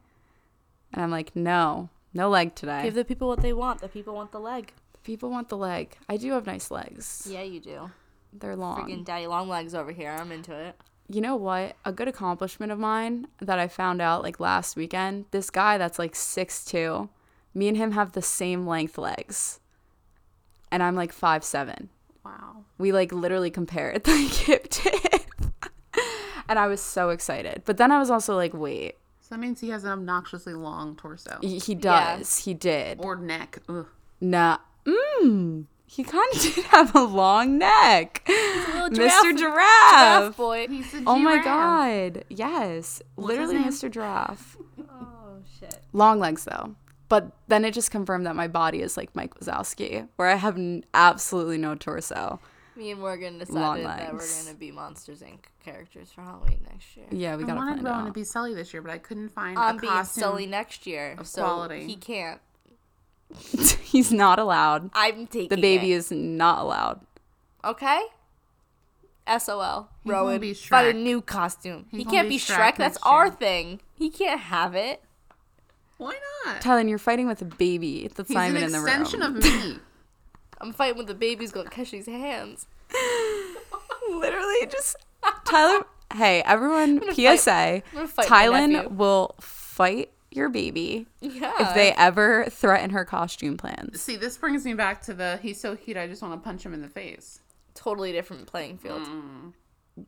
and 0.92 1.02
I'm 1.02 1.10
like, 1.10 1.36
"No, 1.36 1.90
no 2.12 2.28
leg 2.28 2.54
today." 2.54 2.82
give 2.82 2.94
the 2.94 3.04
people 3.04 3.28
what 3.28 3.40
they 3.40 3.52
want. 3.52 3.80
The 3.80 3.88
people 3.88 4.14
want 4.14 4.32
the 4.32 4.40
leg. 4.40 4.72
People 5.04 5.30
want 5.30 5.48
the 5.48 5.56
leg. 5.56 5.96
I 6.08 6.16
do 6.16 6.32
have 6.32 6.44
nice 6.46 6.70
legs. 6.70 7.26
Yeah, 7.30 7.42
you 7.42 7.60
do. 7.60 7.90
They're 8.32 8.56
long. 8.56 8.88
Freaking 8.90 9.04
daddy 9.04 9.26
long 9.26 9.48
legs 9.48 9.74
over 9.74 9.92
here. 9.92 10.10
I'm 10.10 10.32
into 10.32 10.52
it. 10.54 10.78
You 11.08 11.20
know 11.20 11.36
what? 11.36 11.76
A 11.84 11.92
good 11.92 12.08
accomplishment 12.08 12.70
of 12.72 12.78
mine 12.78 13.26
that 13.40 13.58
I 13.58 13.66
found 13.68 14.00
out 14.02 14.22
like 14.22 14.38
last 14.40 14.76
weekend. 14.76 15.24
This 15.30 15.50
guy 15.50 15.78
that's 15.78 15.98
like 15.98 16.14
six 16.14 16.64
two, 16.64 17.08
me 17.54 17.68
and 17.68 17.76
him 17.76 17.92
have 17.92 18.12
the 18.12 18.22
same 18.22 18.66
length 18.66 18.98
legs, 18.98 19.60
and 20.70 20.82
I'm 20.82 20.94
like 20.96 21.12
five 21.12 21.42
seven. 21.44 21.88
Wow. 22.24 22.64
We 22.76 22.92
like 22.92 23.10
literally 23.12 23.50
compared 23.50 24.06
like 24.06 24.30
hip 24.30 24.68
to 24.68 24.90
hip, 24.90 25.64
and 26.48 26.58
I 26.58 26.66
was 26.66 26.80
so 26.80 27.10
excited. 27.10 27.62
But 27.64 27.76
then 27.78 27.90
I 27.90 27.98
was 27.98 28.10
also 28.10 28.36
like, 28.36 28.52
wait, 28.52 28.96
So 29.20 29.34
that 29.34 29.40
means 29.40 29.60
he 29.60 29.70
has 29.70 29.84
an 29.84 29.90
obnoxiously 29.90 30.52
long 30.54 30.94
torso 30.96 31.38
he, 31.40 31.58
he 31.58 31.72
Yeah. 31.72 32.16
does, 32.18 32.38
he 32.40 32.52
did. 32.54 32.98
or 33.00 33.16
neck. 33.16 33.58
Ugh. 33.68 33.86
Nah, 34.20 34.58
mmm. 34.84 35.64
He 35.90 36.04
kind 36.04 36.26
of 36.34 36.40
did 36.54 36.64
have 36.66 36.94
a 36.94 37.02
long 37.02 37.56
neck, 37.58 38.22
Little 38.28 38.90
Mr. 38.90 38.94
giraffe- 38.94 39.36
Giraffe. 39.38 39.38
giraffe 39.38 40.36
boy. 40.36 40.66
He's 40.68 40.94
a 40.94 41.02
Oh 41.06 41.18
my 41.18 41.42
god. 41.42 42.24
Yes. 42.28 43.02
What's 43.14 43.28
Literally? 43.28 43.54
Mr. 43.56 43.90
Giraffe. 43.90 44.56
Oh 44.88 45.38
shit. 45.58 45.78
Long 45.92 46.20
legs 46.20 46.44
though. 46.44 46.74
But 47.08 47.32
then 47.48 47.64
it 47.64 47.72
just 47.72 47.90
confirmed 47.90 48.26
that 48.26 48.36
my 48.36 48.48
body 48.48 48.82
is 48.82 48.98
like 48.98 49.16
Mike 49.16 49.34
Wazowski, 49.40 50.06
where 50.16 50.28
I 50.28 50.34
have 50.34 50.58
n- 50.58 50.84
absolutely 50.92 51.56
no 51.56 51.74
torso. 51.74 52.38
Me 52.76 52.90
and 52.92 53.00
Morgan 53.00 53.38
decided 53.38 53.86
that 53.86 54.12
we're 54.12 54.18
gonna 54.44 54.54
be 54.56 54.70
Monsters 54.70 55.22
Inc. 55.22 55.38
characters 55.64 56.12
for 56.12 56.20
Halloween 56.20 56.60
next 56.70 56.96
year. 56.96 57.06
Yeah, 57.10 57.34
we 57.36 57.42
gotta 57.44 57.56
wanted 57.56 57.76
find 57.76 57.84
Rowan 57.84 58.00
out. 58.02 58.06
to 58.08 58.12
be 58.12 58.24
Sully 58.24 58.54
this 58.54 58.72
year, 58.74 58.82
but 58.82 58.92
I 58.92 58.98
couldn't 58.98 59.30
find 59.30 59.58
I'm 59.58 59.78
a 59.78 59.80
being 59.80 59.92
costume. 59.92 60.22
Sully 60.22 60.46
next 60.46 60.86
year, 60.86 61.16
of 61.18 61.26
so 61.26 61.42
quality. 61.42 61.86
he 61.86 61.96
can't. 61.96 62.40
He's 63.82 64.12
not 64.12 64.38
allowed. 64.38 64.90
I'm 64.94 65.26
taking 65.26 65.48
The 65.48 65.56
baby 65.60 65.92
it. 65.92 65.96
is 65.96 66.10
not 66.10 66.60
allowed. 66.60 67.00
okay. 67.64 68.00
SOL. 69.38 69.90
He 70.04 70.10
won't 70.10 70.26
Rowan, 70.26 70.40
be 70.40 70.54
find 70.54 70.86
a 70.88 70.92
new 70.94 71.20
costume. 71.20 71.84
He 71.90 71.98
He, 71.98 72.04
can't 72.06 72.28
be 72.30 72.36
be 72.36 72.38
Shrek 72.38 72.54
Shrek. 72.56 72.76
That's 72.76 72.94
next 72.94 72.98
our 73.02 73.26
year. 73.26 73.34
thing. 73.34 73.80
He 73.94 74.08
can't 74.08 74.40
have 74.40 74.74
it. 74.74 75.02
Why 75.98 76.18
not? 76.46 76.62
Tylen, 76.62 76.88
you're 76.88 76.96
fighting 76.98 77.26
with 77.26 77.42
a 77.42 77.44
baby 77.44 78.08
that's 78.14 78.28
He's 78.28 78.34
not 78.34 78.48
even 78.48 78.62
in 78.62 78.72
the 78.72 78.78
room. 78.78 78.88
extension 78.88 79.20
of 79.22 79.34
me. 79.34 79.78
I'm 80.62 80.72
fighting 80.72 80.96
with 80.96 81.08
the 81.08 81.14
baby's 81.14 81.52
gonna 81.52 81.68
catch 81.68 81.90
these 81.90 82.06
hands. 82.06 82.66
Literally 84.08 84.66
just 84.70 84.96
Tylen. 85.44 85.84
Hey, 86.14 86.42
everyone, 86.46 86.98
gonna 86.98 87.12
PSA. 87.36 87.82
gonna 87.94 88.08
fight 88.08 88.30
my 88.30 88.36
Tylen 88.46 88.92
will 88.92 89.34
fight 89.40 90.10
your 90.30 90.48
baby 90.48 91.06
Yeah. 91.20 91.52
if 91.60 91.74
they 91.74 91.92
ever 91.92 92.46
threaten 92.50 92.90
her 92.90 93.04
costume 93.04 93.56
plans. 93.56 94.00
See, 94.00 94.16
this 94.16 94.36
brings 94.36 94.64
me 94.64 94.74
back 94.74 95.00
to 95.02 95.14
the 95.14 95.38
he's 95.42 95.60
so 95.60 95.74
cute, 95.76 95.96
I 95.96 96.06
just 96.06 96.20
want 96.22 96.34
to 96.34 96.40
punch 96.44 96.64
him 96.64 96.74
in 96.74 96.82
the 96.82 96.88
face. 96.88 97.40
totally 97.74 98.10
different 98.12 98.46
playing 98.46 98.76
field. 98.78 99.08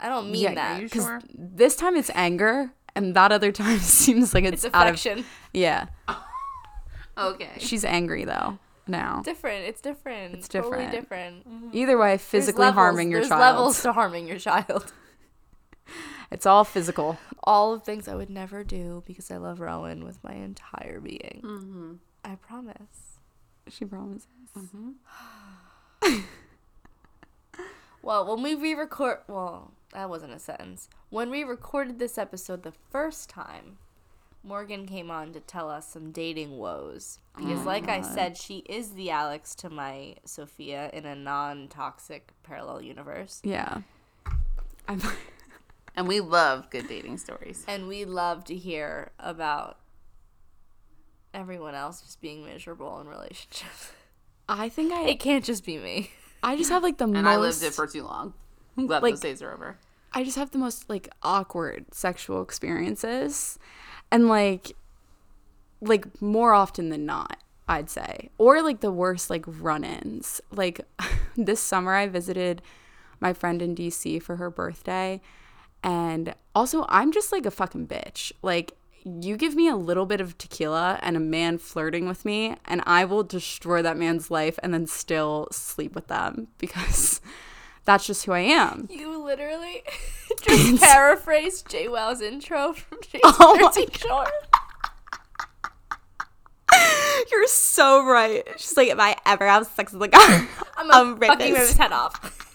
I 0.01 0.09
don't 0.09 0.31
mean 0.31 0.43
Yeah, 0.43 0.55
that. 0.55 0.79
Are 0.79 0.83
you 0.83 0.89
'Cause 0.89 1.05
sure? 1.05 1.21
this 1.33 1.77
time 1.77 1.97
it's 1.97 2.11
anger, 2.15 2.73
and 2.97 3.15
that 3.15 3.31
other 3.33 3.53
time 3.53 3.79
seems 3.81 4.35
like 4.35 4.45
it's, 4.45 4.65
It's 4.65 4.75
out 4.75 4.87
of 4.89 4.95
affection. 4.95 5.25
yeah. 5.53 5.87
Okay. 7.19 7.51
She's 7.59 7.85
angry 7.85 8.25
though 8.25 8.59
now. 8.87 9.21
different. 9.23 9.65
It's 9.67 9.81
different. 9.81 10.35
It's 10.35 10.49
different. 10.49 10.75
Totally 10.85 11.01
different. 11.01 11.49
Mm-hmm. 11.49 11.69
Either 11.77 11.99
way, 11.99 12.11
There's 12.11 12.23
physically 12.23 12.61
levels- 12.67 12.75
harming 12.77 13.11
your 13.11 13.21
there's 13.21 13.29
child. 13.29 13.41
levels 13.41 13.83
to 13.83 13.93
harming 13.93 14.27
your 14.27 14.39
child. 14.39 14.93
It's 16.31 16.47
all 16.47 16.65
physical. 16.65 17.19
All 17.45 17.75
of 17.75 17.83
things 17.83 18.07
I 18.07 18.15
would 18.15 18.31
never 18.31 18.63
do 18.65 19.03
because 19.07 19.31
I 19.31 19.37
love 19.37 19.61
Rowan 19.61 20.05
with 20.05 20.23
my 20.23 20.33
entire 20.35 21.01
being. 21.01 21.41
Mm-hmm. 21.45 21.93
I 22.25 22.35
promise. 22.37 23.19
She 23.69 23.85
promises. 23.85 24.27
Well, 28.03 28.27
when 28.27 28.43
we 28.43 28.55
re-record, 28.55 29.19
well, 29.29 29.73
that 29.93 30.09
wasn't 30.09 30.33
a 30.33 30.39
sentence. 30.39 30.89
When 31.11 31.29
we 31.31 31.45
recorded 31.45 31.99
this 31.99 32.17
episode 32.17 32.63
the 32.63 32.73
first 32.91 33.29
time, 33.29 33.77
Morgan 34.43 34.87
came 34.87 35.11
on 35.11 35.35
to 35.35 35.41
tell 35.41 35.69
us 35.69 35.87
some 35.87 36.11
dating 36.11 36.57
woes. 36.57 37.19
Because, 37.37 37.67
like 37.67 37.89
I 37.91 38.01
said, 38.01 38.39
she 38.39 38.59
is 38.61 38.93
the 38.93 39.11
Alex 39.11 39.55
to 39.57 39.69
my 39.69 40.15
Sophia 40.25 40.89
in 40.95 41.05
a 41.05 41.15
non-toxic 41.15 42.33
parallel 42.43 42.81
universe, 42.81 43.41
Yeah. 43.45 43.83
I'm 44.89 45.01
And 45.97 46.07
we 46.09 46.21
love 46.21 46.71
good 46.71 46.89
dating 46.89 47.19
stories. 47.19 47.65
and 47.69 47.87
we 47.89 48.05
love 48.05 48.45
to 48.45 48.55
hear 48.57 49.11
about 49.19 49.79
everyone 51.33 51.75
else 51.75 52.01
just 52.01 52.21
being 52.21 52.45
miserable 52.45 53.01
in 53.01 53.07
relationships. 53.07 53.93
I 54.49 54.69
think 54.69 54.93
I 54.93 55.03
It 55.09 55.21
can't 55.21 55.45
just 55.45 55.65
be 55.65 55.79
me. 55.79 56.11
I 56.43 56.57
just 56.57 56.71
have 56.71 56.83
like 56.83 56.99
the 56.99 57.05
And 57.05 57.13
most 57.23 57.27
I 57.27 57.37
lived 57.37 57.63
it 57.63 57.73
for 57.75 57.87
too 57.87 58.03
long. 58.03 58.35
I'm 58.77 58.87
glad 58.87 59.03
Like- 59.03 59.13
those 59.15 59.21
days 59.21 59.43
are 59.43 59.53
over. 59.53 59.79
I 60.13 60.25
just 60.25 60.37
have 60.37 60.51
the 60.51 60.59
most 60.59 60.91
like 60.91 61.09
awkward 61.23 61.87
sexual 61.95 62.43
experiences 62.43 63.59
and 64.11 64.27
like 64.29 64.73
like 65.81 66.21
more 66.21 66.53
often 66.53 66.89
than 66.89 67.07
not 67.07 67.37
I'd 67.69 67.89
say 67.89 68.29
or 68.37 68.61
like 68.61 68.81
the 68.81 68.91
worst 68.91 69.31
like 69.31 69.45
run-ins 69.47 70.41
like 70.51 70.81
this 71.37 71.61
summer 71.61 71.95
I 71.95 72.09
visited 72.09 72.61
my 73.21 73.33
friend 73.33 73.63
in 73.63 73.77
DC 73.77 74.21
for 74.21 74.35
her 74.37 74.51
birthday 74.51 75.21
and 75.83 76.35
also 76.55 76.85
I'm 76.89 77.13
just 77.13 77.33
like 77.33 77.47
a 77.47 77.51
fucking 77.51 77.87
bitch 77.87 78.33
like 78.43 78.73
you 79.03 79.37
give 79.37 79.55
me 79.55 79.67
a 79.67 79.77
little 79.77 80.05
bit 80.05 80.21
of 80.21 80.37
tequila 80.37 80.99
and 81.03 81.17
a 81.17 81.21
man 81.21 81.57
flirting 81.59 82.07
with 82.07 82.25
me 82.25 82.57
and 82.67 82.83
I 82.87 83.05
will 83.05 83.23
destroy 83.23 83.81
that 83.83 83.97
man's 83.97 84.31
life 84.31 84.59
and 84.63 84.75
then 84.75 84.87
still 84.87 85.49
sleep 85.53 85.95
with 85.95 86.09
them 86.09 86.49
because 86.59 87.21
that's 87.85 88.07
just 88.07 88.27
who 88.27 88.33
I 88.33 88.41
am 88.41 88.89
You 88.91 89.23
literally 89.23 89.83
just 90.43 90.83
paraphrased 90.83 91.69
JWoww's 91.69 92.21
intro 92.21 92.75
from 92.75 92.99
James 93.03 93.23
Oh 93.25 93.57
my 93.57 93.63
Jersey 93.69 93.87
Shore. 93.99 94.27
You're 97.31 97.47
so 97.49 98.05
right. 98.05 98.47
She's 98.57 98.77
like, 98.77 98.89
if 98.89 98.99
I 98.99 99.17
ever 99.27 99.47
have 99.47 99.67
sex 99.67 99.93
with 99.93 100.03
a 100.03 100.09
guy, 100.09 100.47
I'm 100.77 100.91
I'm 100.91 101.19
gonna 101.19 101.27
fucking 101.27 101.53
rip 101.53 101.63
his 101.63 101.77
head 101.77 101.93
off. 101.93 102.50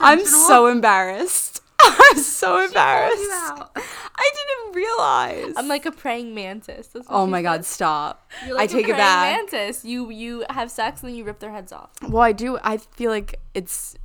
I'm 0.00 0.24
so 0.24 0.66
embarrassed. 0.66 1.62
I'm 1.80 2.18
so 2.18 2.64
embarrassed. 2.64 3.16
I 4.20 4.30
didn't 4.34 4.74
realize. 4.74 5.54
I'm 5.56 5.68
like 5.68 5.86
a 5.86 5.92
praying 5.92 6.34
mantis. 6.34 6.90
Oh 7.08 7.26
my 7.26 7.38
said. 7.38 7.42
god, 7.42 7.64
stop. 7.64 8.30
You're 8.46 8.56
I 8.56 8.62
like 8.62 8.70
a 8.70 8.72
take 8.72 8.88
it 8.88 8.94
praying 8.94 8.98
back. 8.98 9.36
Mantis. 9.36 9.84
You 9.84 10.10
you 10.10 10.44
have 10.50 10.70
sex 10.70 11.02
and 11.02 11.10
then 11.10 11.16
you 11.16 11.24
rip 11.24 11.38
their 11.38 11.52
heads 11.52 11.72
off, 11.72 11.90
Well, 12.02 12.22
I 12.22 12.32
do. 12.32 12.58
I 12.62 12.78
feel 12.78 13.10
like 13.10 13.38
it's 13.54 13.96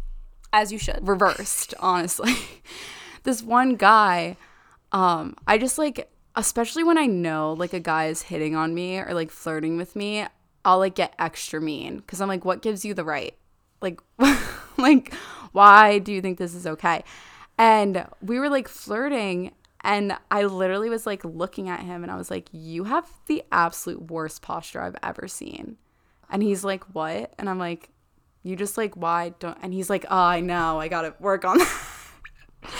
as 0.51 0.71
you 0.71 0.77
should. 0.77 1.05
reversed, 1.07 1.73
honestly. 1.79 2.35
this 3.23 3.41
one 3.41 3.75
guy, 3.75 4.37
um, 4.91 5.35
I 5.47 5.57
just 5.57 5.77
like, 5.79 6.09
especially 6.35 6.83
when 6.83 6.97
I 6.99 7.07
know 7.07 7.53
like 7.53 7.73
a 7.73 7.79
guy 7.79 8.05
is 8.07 8.21
hitting 8.23 8.55
on 8.55 8.75
me 8.75 8.99
or 8.99 9.13
like 9.15 9.31
flirting 9.31 9.77
with 9.77 9.95
me, 9.95 10.25
I'll 10.63 10.77
like 10.77 10.93
get 10.95 11.15
extra 11.17 11.59
mean 11.59 11.97
because 11.97 12.21
I'm 12.21 12.27
like, 12.27 12.45
what 12.45 12.61
gives 12.61 12.85
you 12.85 12.93
the 12.93 13.03
right? 13.03 13.35
Like, 13.81 13.99
like, 14.77 15.13
why 15.51 15.99
do 15.99 16.11
you 16.13 16.21
think 16.21 16.37
this 16.37 16.53
is 16.55 16.65
okay? 16.67 17.03
And 17.57 18.05
we 18.21 18.39
were 18.39 18.49
like 18.49 18.67
flirting, 18.67 19.51
and 19.81 20.17
I 20.31 20.43
literally 20.43 20.89
was 20.89 21.05
like 21.05 21.23
looking 21.23 21.69
at 21.69 21.81
him, 21.81 22.03
and 22.03 22.11
I 22.11 22.15
was 22.15 22.31
like, 22.31 22.49
you 22.51 22.85
have 22.85 23.09
the 23.27 23.43
absolute 23.51 24.09
worst 24.11 24.41
posture 24.41 24.81
I've 24.81 24.95
ever 25.03 25.27
seen. 25.27 25.77
And 26.29 26.41
he's 26.41 26.63
like, 26.63 26.83
what? 26.95 27.33
And 27.37 27.49
I'm 27.49 27.59
like, 27.59 27.89
you 28.43 28.55
just 28.55 28.77
like 28.77 28.95
why 28.95 29.29
don't 29.39 29.57
and 29.61 29.73
he's 29.73 29.89
like 29.89 30.05
oh 30.09 30.17
i 30.17 30.41
know 30.41 30.77
i 30.79 30.87
gotta 30.89 31.15
work 31.19 31.45
on 31.45 31.57
that 31.59 31.69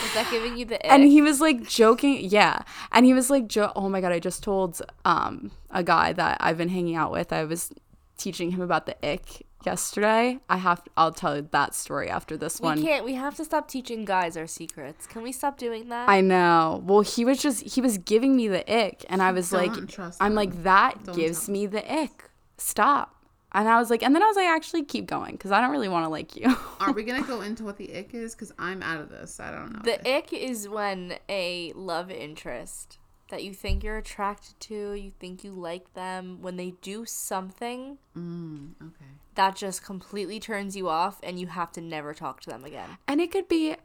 Is 0.05 0.13
that 0.13 0.27
giving 0.29 0.57
you 0.57 0.65
the 0.65 0.75
ick? 0.85 0.91
and 0.91 1.03
he 1.03 1.21
was 1.21 1.39
like 1.41 1.67
joking 1.67 2.19
yeah 2.21 2.63
and 2.91 3.05
he 3.05 3.13
was 3.13 3.29
like 3.29 3.47
jo- 3.47 3.71
oh 3.75 3.89
my 3.89 4.01
god 4.01 4.11
i 4.11 4.19
just 4.19 4.43
told 4.43 4.81
um 5.05 5.51
a 5.71 5.83
guy 5.83 6.13
that 6.13 6.37
i've 6.41 6.57
been 6.57 6.69
hanging 6.69 6.95
out 6.95 7.11
with 7.11 7.31
i 7.33 7.43
was 7.43 7.71
teaching 8.17 8.51
him 8.51 8.61
about 8.61 8.85
the 8.85 8.95
ick 9.09 9.45
yesterday 9.65 10.39
i 10.49 10.57
have 10.57 10.81
i'll 10.97 11.11
tell 11.11 11.35
you 11.35 11.47
that 11.51 11.73
story 11.75 12.09
after 12.09 12.35
this 12.37 12.59
we 12.59 12.65
one 12.65 12.77
We 12.77 12.83
can't. 12.83 13.05
We 13.05 13.13
have 13.15 13.35
to 13.35 13.45
stop 13.45 13.67
teaching 13.67 14.05
guys 14.05 14.35
our 14.37 14.47
secrets. 14.47 15.07
Can 15.07 15.21
we 15.23 15.31
stop 15.31 15.57
doing 15.57 15.89
that? 15.89 16.09
I 16.09 16.21
know. 16.21 16.81
Well, 16.85 17.01
he 17.01 17.23
was 17.25 17.41
just 17.41 17.61
he 17.75 17.81
was 17.81 17.97
giving 17.97 18.35
me 18.35 18.47
the 18.47 18.63
ick, 18.71 19.05
and 19.09 19.21
I 19.21 19.31
was 19.31 19.49
Don't 19.49 19.67
like, 19.67 19.87
trust 19.89 20.17
I'm 20.21 20.31
them. 20.31 20.35
like 20.35 20.63
that 20.63 21.03
Don't 21.03 21.15
gives 21.15 21.47
me 21.49 21.65
the 21.67 21.83
ick. 22.01 22.29
Stop. 22.57 23.09
And 23.55 23.69
I 23.69 23.77
was 23.77 23.89
like, 23.91 24.01
and 24.01 24.15
then 24.15 24.23
I 24.23 24.27
was 24.27 24.35
like, 24.35 24.47
actually 24.47 24.83
keep 24.83 25.05
going 25.05 25.33
because 25.33 25.51
I 25.51 25.61
don't 25.61 25.69
really 25.71 25.87
want 25.89 26.05
to 26.05 26.09
like 26.09 26.35
you. 26.35 26.55
Are 26.79 26.91
we 26.91 27.03
gonna 27.03 27.21
go 27.27 27.41
into 27.41 27.63
what 27.63 27.77
the 27.77 27.95
ick 27.95 28.13
is? 28.13 28.33
Because 28.33 28.51
I'm 28.57 28.81
out 28.81 28.99
of 28.99 29.09
this. 29.09 29.39
I 29.39 29.51
don't 29.51 29.73
know. 29.73 29.79
the 29.83 29.97
ick 30.17 30.33
is 30.33 30.67
when 30.67 31.15
a 31.29 31.71
love 31.75 32.09
interest 32.09 32.97
that 33.29 33.43
you 33.43 33.53
think 33.53 33.83
you're 33.83 33.97
attracted 33.97 34.59
to, 34.59 34.93
you 34.93 35.11
think 35.19 35.43
you 35.43 35.51
like 35.51 35.93
them, 35.93 36.41
when 36.41 36.55
they 36.57 36.71
do 36.81 37.05
something 37.05 37.97
Mm, 38.17 38.73
okay. 38.81 39.11
That 39.35 39.55
just 39.55 39.83
completely 39.83 40.39
turns 40.39 40.75
you 40.75 40.89
off 40.89 41.19
and 41.23 41.39
you 41.39 41.47
have 41.47 41.71
to 41.73 41.81
never 41.81 42.13
talk 42.13 42.41
to 42.41 42.49
them 42.49 42.63
again. 42.65 42.97
and 43.07 43.19
it 43.21 43.31
could 43.31 43.47
be 43.47 43.75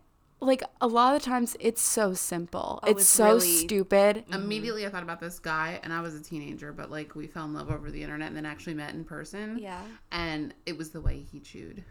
like 0.41 0.63
a 0.81 0.87
lot 0.87 1.17
of 1.17 1.21
the 1.21 1.27
times 1.29 1.57
it's 1.59 1.83
so 1.83 2.15
simple. 2.15 2.79
Oh, 2.85 2.91
it's, 2.91 3.01
it's 3.01 3.11
so 3.11 3.27
really- 3.35 3.41
stupid. 3.41 4.25
Immediately, 4.33 4.87
I 4.87 4.89
thought 4.91 5.03
about 5.03 5.19
this 5.19 5.41
guy, 5.41 5.81
and 5.83 5.93
I 5.93 6.01
was 6.01 6.15
a 6.15 6.23
teenager, 6.23 6.73
but 6.73 6.93
like 6.93 7.17
we 7.17 7.27
fell 7.27 7.45
in 7.47 7.55
love 7.55 7.71
over 7.73 7.91
the 7.91 8.01
internet, 8.03 8.29
and 8.29 8.37
then 8.37 8.47
actually 8.47 8.75
met 8.75 8.95
in 8.95 9.05
person. 9.05 9.59
Yeah. 9.59 9.83
And 10.13 10.55
it 10.65 10.79
was 10.79 10.91
the 10.91 11.01
way 11.01 11.25
he 11.33 11.41
chewed. 11.41 11.83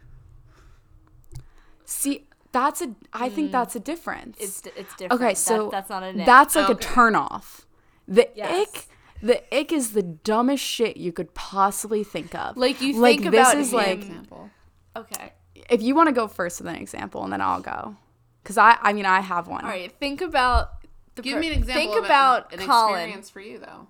See, 1.84 2.26
that's 2.52 2.80
a 2.82 2.94
I 3.12 3.28
think 3.28 3.52
that's 3.52 3.76
a 3.76 3.80
difference. 3.80 4.38
Mm. 4.38 4.42
It's 4.44 4.62
it's 4.76 4.94
different. 4.96 5.12
okay, 5.12 5.28
That- 5.32 5.36
so 5.38 5.68
that's 5.70 5.90
not 5.90 6.02
an 6.02 6.20
ick. 6.20 6.26
That's 6.26 6.56
like 6.56 6.68
a 6.68 6.72
Okay. 6.72 6.86
turn 6.86 7.14
off. 7.16 7.66
The 8.06 8.28
Yes. 8.34 8.68
ick 8.68 8.86
the 9.22 9.42
ick 9.54 9.72
is 9.72 9.92
the 9.92 10.02
dumbest 10.02 10.62
shit 10.64 10.96
you 10.96 11.12
could 11.12 11.34
possibly 11.34 12.04
think 12.04 12.34
of. 12.34 12.56
Like, 12.56 12.80
you 12.80 12.96
like 13.00 13.20
think 13.20 13.30
this 13.32 13.40
about 13.48 13.58
is 13.58 13.70
him- 13.72 13.76
like 13.76 13.98
Example. 14.02 14.50
okay. 14.96 15.32
if 15.70 15.82
you 15.82 15.94
want 15.94 16.08
to 16.08 16.12
go 16.14 16.28
first 16.28 16.60
with 16.60 16.68
an 16.68 16.76
example 16.76 17.24
and 17.24 17.32
then 17.32 17.40
I'll 17.40 17.60
go. 17.60 17.96
Cuz 18.44 18.56
I 18.58 18.78
I 18.80 18.92
mean 18.92 19.06
I 19.06 19.20
have 19.20 19.48
one. 19.48 19.64
All 19.64 19.70
right. 19.70 19.92
Think 20.00 20.20
about 20.20 20.70
the 21.16 21.22
Give 21.22 21.34
per- 21.34 21.40
me 21.40 21.48
an 21.48 21.52
example. 21.54 21.82
Think 21.82 21.98
of 21.98 22.04
about 22.04 22.52
an, 22.52 22.60
an 22.60 22.66
Colin. 22.66 22.94
experience 23.00 23.30
for 23.30 23.40
you, 23.40 23.58
though. 23.58 23.88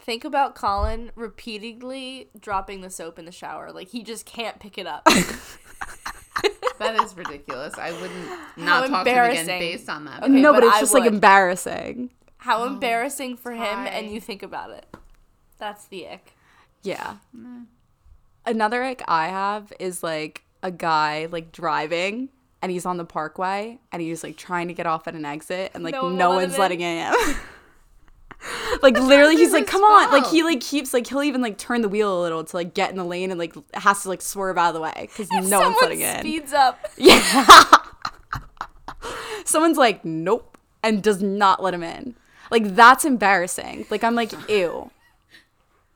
Think 0.00 0.24
about 0.24 0.54
Colin 0.54 1.12
repeatedly 1.14 2.28
dropping 2.38 2.80
the 2.80 2.90
soap 2.90 3.18
in 3.18 3.24
the 3.24 3.32
shower. 3.32 3.70
Like 3.72 3.88
he 3.88 4.02
just 4.02 4.26
can't 4.26 4.58
pick 4.60 4.78
it 4.78 4.86
up. 4.86 5.06
That 6.80 7.00
is 7.00 7.16
ridiculous. 7.16 7.74
I 7.78 7.92
wouldn't 7.92 8.28
not 8.56 8.88
talk 8.88 9.04
to 9.04 9.10
him 9.10 9.16
embarrassing. 9.16 9.42
again 9.44 9.58
based 9.60 9.88
on 9.88 10.04
that. 10.06 10.24
Okay, 10.24 10.32
no, 10.32 10.52
but, 10.52 10.60
but 10.60 10.66
it's 10.66 10.76
I 10.76 10.80
just 10.80 10.92
like 10.92 11.06
embarrassing. 11.06 12.10
How 12.44 12.62
oh, 12.62 12.66
embarrassing 12.66 13.38
for 13.38 13.52
him, 13.52 13.86
and 13.86 14.10
you 14.10 14.20
think 14.20 14.42
about 14.42 14.68
it. 14.68 14.86
That's 15.58 15.86
the 15.86 16.06
ick. 16.06 16.34
Yeah. 16.82 17.16
Another 18.44 18.84
ick 18.84 19.02
I 19.08 19.28
have 19.28 19.72
is 19.80 20.02
like 20.02 20.42
a 20.62 20.70
guy 20.70 21.26
like 21.30 21.52
driving 21.52 22.28
and 22.60 22.70
he's 22.70 22.84
on 22.84 22.98
the 22.98 23.04
parkway 23.06 23.78
and 23.92 24.02
he's 24.02 24.22
like 24.22 24.36
trying 24.36 24.68
to 24.68 24.74
get 24.74 24.84
off 24.84 25.08
at 25.08 25.14
an 25.14 25.24
exit 25.24 25.70
and 25.72 25.82
like 25.82 25.94
No 25.94 26.10
no, 26.10 26.28
one 26.28 26.42
one's 26.42 26.58
letting 26.58 26.80
him. 26.80 27.14
like 28.82 28.98
literally 28.98 29.36
he's 29.36 29.52
like 29.52 29.66
come 29.66 29.82
on 29.82 30.12
like 30.12 30.26
he 30.26 30.42
like 30.42 30.60
keeps 30.60 30.92
like 30.92 31.06
he'll 31.06 31.22
even 31.22 31.40
like 31.40 31.56
turn 31.56 31.80
the 31.80 31.88
wheel 31.88 32.20
a 32.20 32.20
little 32.20 32.44
to 32.44 32.54
like 32.54 32.74
get 32.74 32.90
in 32.90 32.96
the 32.98 33.04
lane 33.04 33.30
and 33.30 33.38
like 33.38 33.54
has 33.72 34.02
to 34.02 34.10
like 34.10 34.20
swerve 34.20 34.58
out 34.58 34.68
of 34.68 34.74
the 34.74 34.82
way 34.82 34.92
because 35.08 35.30
no 35.30 35.38
one's 35.38 35.50
Someone 35.50 35.76
letting 35.80 36.00
in 36.00 36.20
speeds 36.20 36.52
up. 36.52 36.78
yeah 36.98 37.64
someone's 39.46 39.78
like 39.78 40.04
nope 40.04 40.58
and 40.82 41.02
does 41.02 41.22
not 41.22 41.62
let 41.62 41.72
him 41.72 41.82
in 41.82 42.14
like 42.50 42.74
that's 42.74 43.04
embarrassing 43.04 43.86
like 43.90 44.02
i'm 44.04 44.14
like 44.14 44.32
ew 44.50 44.90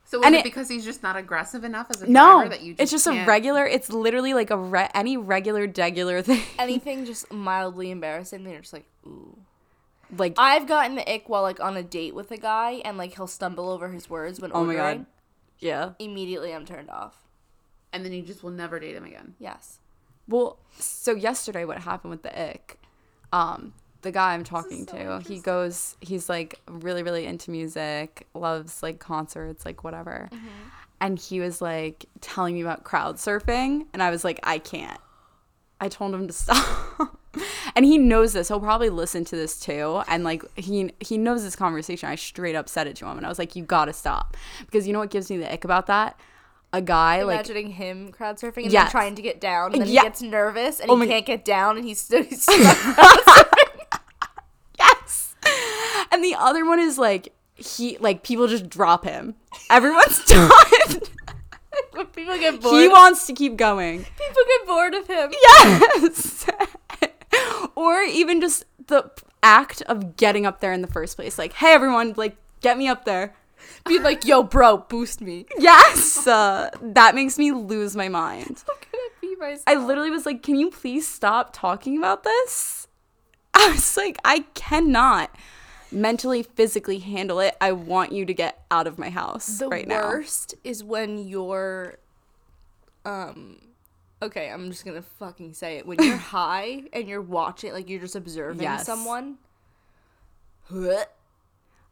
So 0.05 0.19
is 0.21 0.25
And 0.25 0.35
it, 0.35 0.39
it- 0.39 0.43
because 0.43 0.67
he's 0.69 0.83
just 0.85 1.03
not 1.03 1.15
aggressive 1.15 1.63
enough 1.63 1.87
as 1.91 2.01
a 2.01 2.07
no 2.07 2.37
driver 2.39 2.49
that 2.49 2.61
you 2.61 2.73
just 2.73 2.81
it's 2.81 2.91
just 2.91 3.07
a 3.07 3.11
can't- 3.11 3.27
regular 3.27 3.65
it's 3.65 3.89
literally 3.91 4.33
like 4.33 4.49
a 4.49 4.57
re- 4.57 4.89
any 4.93 5.17
regular 5.17 5.67
degular 5.67 6.23
thing 6.29 6.41
Anything 6.57 7.05
just 7.05 7.31
mildly 7.31 7.91
embarrassing, 7.91 8.43
then 8.43 8.53
you're 8.53 8.61
just 8.61 8.73
like, 8.73 8.85
ooh. 9.05 9.37
like 10.17 10.33
I've 10.37 10.65
gotten 10.67 10.95
the 10.95 11.07
ick 11.13 11.29
while 11.29 11.43
like 11.43 11.59
on 11.59 11.77
a 11.77 11.83
date 11.83 12.15
with 12.15 12.31
a 12.31 12.37
guy, 12.37 12.81
and 12.83 12.97
like 12.97 13.15
he'll 13.15 13.27
stumble 13.27 13.69
over 13.69 13.89
his 13.89 14.09
words 14.09 14.39
when 14.41 14.51
Oh 14.53 14.63
my. 14.65 14.75
God. 14.75 15.05
yeah 15.59 15.91
Immediately, 15.99 16.53
I'm 16.55 16.65
turned 16.65 16.89
off. 16.89 17.15
and 17.93 18.03
then 18.03 18.11
you 18.11 18.23
just 18.23 18.41
will 18.43 18.51
never 18.51 18.79
date 18.79 18.95
him 18.95 19.05
again. 19.05 19.35
Yes. 19.39 19.77
Well, 20.27 20.57
so 20.79 21.13
yesterday, 21.13 21.65
what 21.65 21.79
happened 21.79 22.11
with 22.11 22.23
the 22.23 22.33
ick? 22.49 22.77
Um, 23.31 23.73
the 24.01 24.11
guy 24.11 24.33
I'm 24.33 24.43
talking 24.43 24.85
to, 24.87 25.21
he 25.25 25.39
goes, 25.39 25.95
he's 26.01 26.29
like 26.29 26.59
really, 26.67 27.03
really 27.03 27.25
into 27.25 27.51
music, 27.51 28.27
loves 28.33 28.81
like 28.83 28.99
concerts, 28.99 29.65
like 29.65 29.83
whatever. 29.83 30.29
Mm-hmm. 30.31 30.47
And 31.01 31.19
he 31.19 31.39
was 31.39 31.61
like 31.61 32.05
telling 32.21 32.55
me 32.55 32.61
about 32.61 32.83
crowd 32.83 33.15
surfing, 33.17 33.85
and 33.93 34.03
I 34.03 34.09
was 34.09 34.23
like, 34.23 34.39
I 34.43 34.57
can't. 34.59 34.99
I 35.81 35.87
told 35.87 36.13
him 36.13 36.27
to 36.27 36.33
stop. 36.33 37.17
and 37.75 37.85
he 37.85 37.97
knows 37.97 38.33
this. 38.33 38.49
He'll 38.49 38.59
probably 38.59 38.89
listen 38.89 39.23
to 39.25 39.35
this 39.35 39.57
too. 39.59 40.01
And 40.09 40.25
like 40.25 40.43
he 40.57 40.91
he 40.99 41.17
knows 41.17 41.43
this 41.43 41.55
conversation. 41.55 42.09
I 42.09 42.15
straight 42.15 42.55
up 42.55 42.67
said 42.67 42.85
it 42.87 42.97
to 42.97 43.05
him, 43.05 43.15
and 43.17 43.25
I 43.25 43.29
was 43.29 43.39
like, 43.39 43.55
"You 43.55 43.63
gotta 43.63 43.93
stop," 43.93 44.35
because 44.65 44.87
you 44.87 44.91
know 44.93 44.99
what 44.99 45.09
gives 45.09 45.29
me 45.29 45.37
the 45.37 45.51
ick 45.53 45.63
about 45.63 45.87
that? 45.87 46.19
A 46.73 46.81
guy 46.81 47.23
like 47.23 47.35
Imagining 47.35 47.69
him 47.71 48.11
crowd 48.11 48.37
surfing 48.37 48.63
and 48.63 48.71
Yes. 48.73 48.83
then 48.85 48.91
trying 48.91 49.15
to 49.15 49.21
get 49.21 49.39
down, 49.39 49.71
and 49.71 49.81
then 49.81 49.87
Yeah. 49.89 50.01
he 50.01 50.07
gets 50.07 50.21
nervous 50.21 50.79
and 50.81 50.91
Oh 50.91 50.99
he 50.99 51.07
can't 51.07 51.25
get 51.25 51.45
down, 51.45 51.77
and 51.77 51.85
he's 51.85 52.01
still 52.01 52.23
he's 52.23 52.43
stuck 52.43 52.57
crowd 52.57 52.95
surfing. 52.97 53.25
yes, 53.25 53.48
and 56.11 56.23
the 56.23 56.35
other 56.35 56.65
one 56.65 56.79
is 56.79 56.97
like 56.97 57.33
he 57.55 57.97
like 57.99 58.23
people 58.23 58.47
just 58.47 58.69
drop 58.69 59.03
him. 59.05 59.35
Everyone's 59.69 60.23
done. 60.25 60.49
People 62.13 62.37
get 62.37 62.61
bored, 62.61 62.81
he 62.81 62.87
wants 62.87 63.27
to 63.27 63.33
keep 63.33 63.57
going. 63.57 63.99
people 63.99 64.43
get 64.47 64.67
bored 64.67 64.93
of 64.93 65.07
him. 65.07 65.31
Yes. 65.31 66.45
or 67.75 68.01
even 68.03 68.41
just 68.41 68.65
the 68.87 69.09
act 69.43 69.81
of 69.83 70.15
getting 70.15 70.45
up 70.45 70.59
there 70.61 70.71
in 70.73 70.81
the 70.81 70.87
first 70.87 71.15
place. 71.15 71.37
Like, 71.37 71.53
hey, 71.53 71.73
everyone, 71.73 72.13
like, 72.15 72.37
get 72.61 72.77
me 72.77 72.87
up 72.87 73.05
there. 73.05 73.33
Be 73.85 73.99
like, 73.99 74.25
yo, 74.25 74.43
bro, 74.43 74.77
boost 74.77 75.21
me. 75.21 75.45
Yes. 75.57 76.25
Uh, 76.25 76.69
that 76.81 77.15
makes 77.15 77.37
me 77.37 77.51
lose 77.51 77.95
my 77.95 78.07
mind. 78.07 78.63
How 78.67 78.75
can 78.75 78.91
I 78.93 79.09
be 79.21 79.35
myself? 79.35 79.63
I 79.67 79.75
literally 79.75 80.11
was 80.11 80.25
like, 80.25 80.41
can 80.43 80.55
you 80.55 80.69
please 80.69 81.07
stop 81.07 81.51
talking 81.53 81.97
about 81.97 82.23
this? 82.23 82.87
I 83.53 83.71
was 83.71 83.97
like, 83.97 84.17
I 84.23 84.39
cannot 84.53 85.31
mentally, 85.91 86.43
physically 86.43 86.99
handle 86.99 87.39
it. 87.39 87.55
I 87.61 87.71
want 87.71 88.11
you 88.11 88.25
to 88.25 88.33
get 88.33 88.63
out 88.71 88.87
of 88.87 88.97
my 88.99 89.09
house 89.09 89.45
the 89.59 89.67
right 89.67 89.87
now. 89.87 90.01
The 90.01 90.07
worst 90.07 90.55
is 90.63 90.83
when 90.83 91.27
you're 91.27 91.97
um 93.05 93.57
okay 94.21 94.49
i'm 94.49 94.69
just 94.69 94.83
gonna 94.83 95.01
fucking 95.01 95.53
say 95.53 95.77
it 95.77 95.85
when 95.87 95.97
you're 96.03 96.17
high 96.35 96.83
and 96.91 97.07
you're 97.07 97.21
watching 97.21 97.71
like 97.71 97.89
you're 97.89 98.01
just 98.01 98.15
observing 98.15 98.61
Yes. 98.61 98.85
someone 98.85 99.37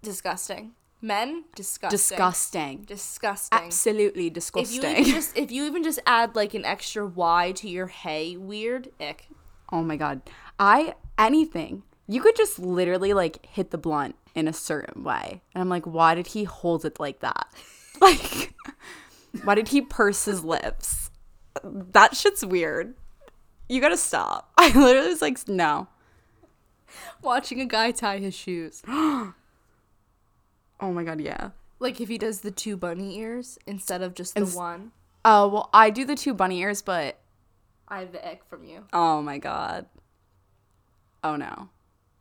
disgusting 0.02 0.74
men 1.02 1.46
disgusting 1.56 1.98
Disgusting. 1.98 2.82
disgusting 2.86 3.58
Absolutely 3.60 4.30
disgusting. 4.30 4.82
if 4.82 4.84
you 4.84 4.90
even 4.92 5.04
just 5.06 5.38
if 5.38 5.52
you 5.52 5.66
even 5.66 5.84
just 5.84 6.00
add 6.06 6.36
like 6.36 6.54
an 6.54 6.66
extra 6.66 7.06
y 7.06 7.52
to 7.54 7.70
your 7.70 7.88
hey 7.88 8.36
weird 8.38 8.90
ick 9.00 9.28
Oh 9.70 9.84
my 9.84 9.98
god. 9.98 10.22
I 10.58 10.96
anything. 11.18 11.84
You 12.08 12.22
could 12.22 12.36
just 12.36 12.58
literally 12.60 13.14
like 13.14 13.46
hit 13.46 13.72
the 13.72 13.78
blunt 13.78 14.16
in 14.34 14.48
a 14.48 14.54
certain 14.54 15.04
way. 15.04 15.42
And 15.54 15.62
I'm 15.62 15.70
like, 15.70 15.86
why 15.86 16.16
did 16.16 16.28
he 16.28 16.44
hold 16.46 16.86
it 16.86 17.00
like 17.00 17.20
that? 17.20 17.48
Like 18.00 18.54
why 19.44 19.56
did 19.56 19.70
he 19.70 19.82
purse 19.82 20.26
his 20.26 20.44
lips? 20.44 21.10
That 21.64 22.16
shit's 22.16 22.46
weird. 22.46 22.94
You 23.68 23.82
gotta 23.82 23.98
stop. 23.98 24.52
I 24.58 24.68
literally 24.68 25.10
was 25.10 25.22
like, 25.22 25.48
no. 25.48 25.88
watching 27.24 27.60
a 27.60 27.66
guy 27.66 27.90
tie 27.92 28.20
his 28.20 28.36
shoes 28.36 28.84
Oh 28.88 29.34
my 30.82 31.04
god, 31.04 31.20
yeah. 31.20 31.50
like 31.80 32.00
if 32.00 32.08
he 32.08 32.20
does 32.20 32.42
the 32.42 32.52
two 32.52 32.78
bunny 32.78 33.18
ears 33.18 33.58
instead 33.66 34.04
of 34.04 34.14
just 34.14 34.36
the 34.36 34.42
Ins- 34.42 34.56
one 34.56 34.92
Oh 35.26 35.48
well 35.48 35.70
I 35.74 35.90
do 35.90 36.06
the 36.06 36.16
two 36.16 36.34
bunny 36.36 36.60
ears, 36.62 36.82
but 36.84 37.18
i 37.88 38.00
have 38.00 38.12
the 38.12 38.26
ick 38.26 38.44
from 38.48 38.64
you 38.64 38.84
oh 38.94 39.22
my 39.24 39.40
god. 39.40 39.88
Oh 41.24 41.36
no. 41.36 41.70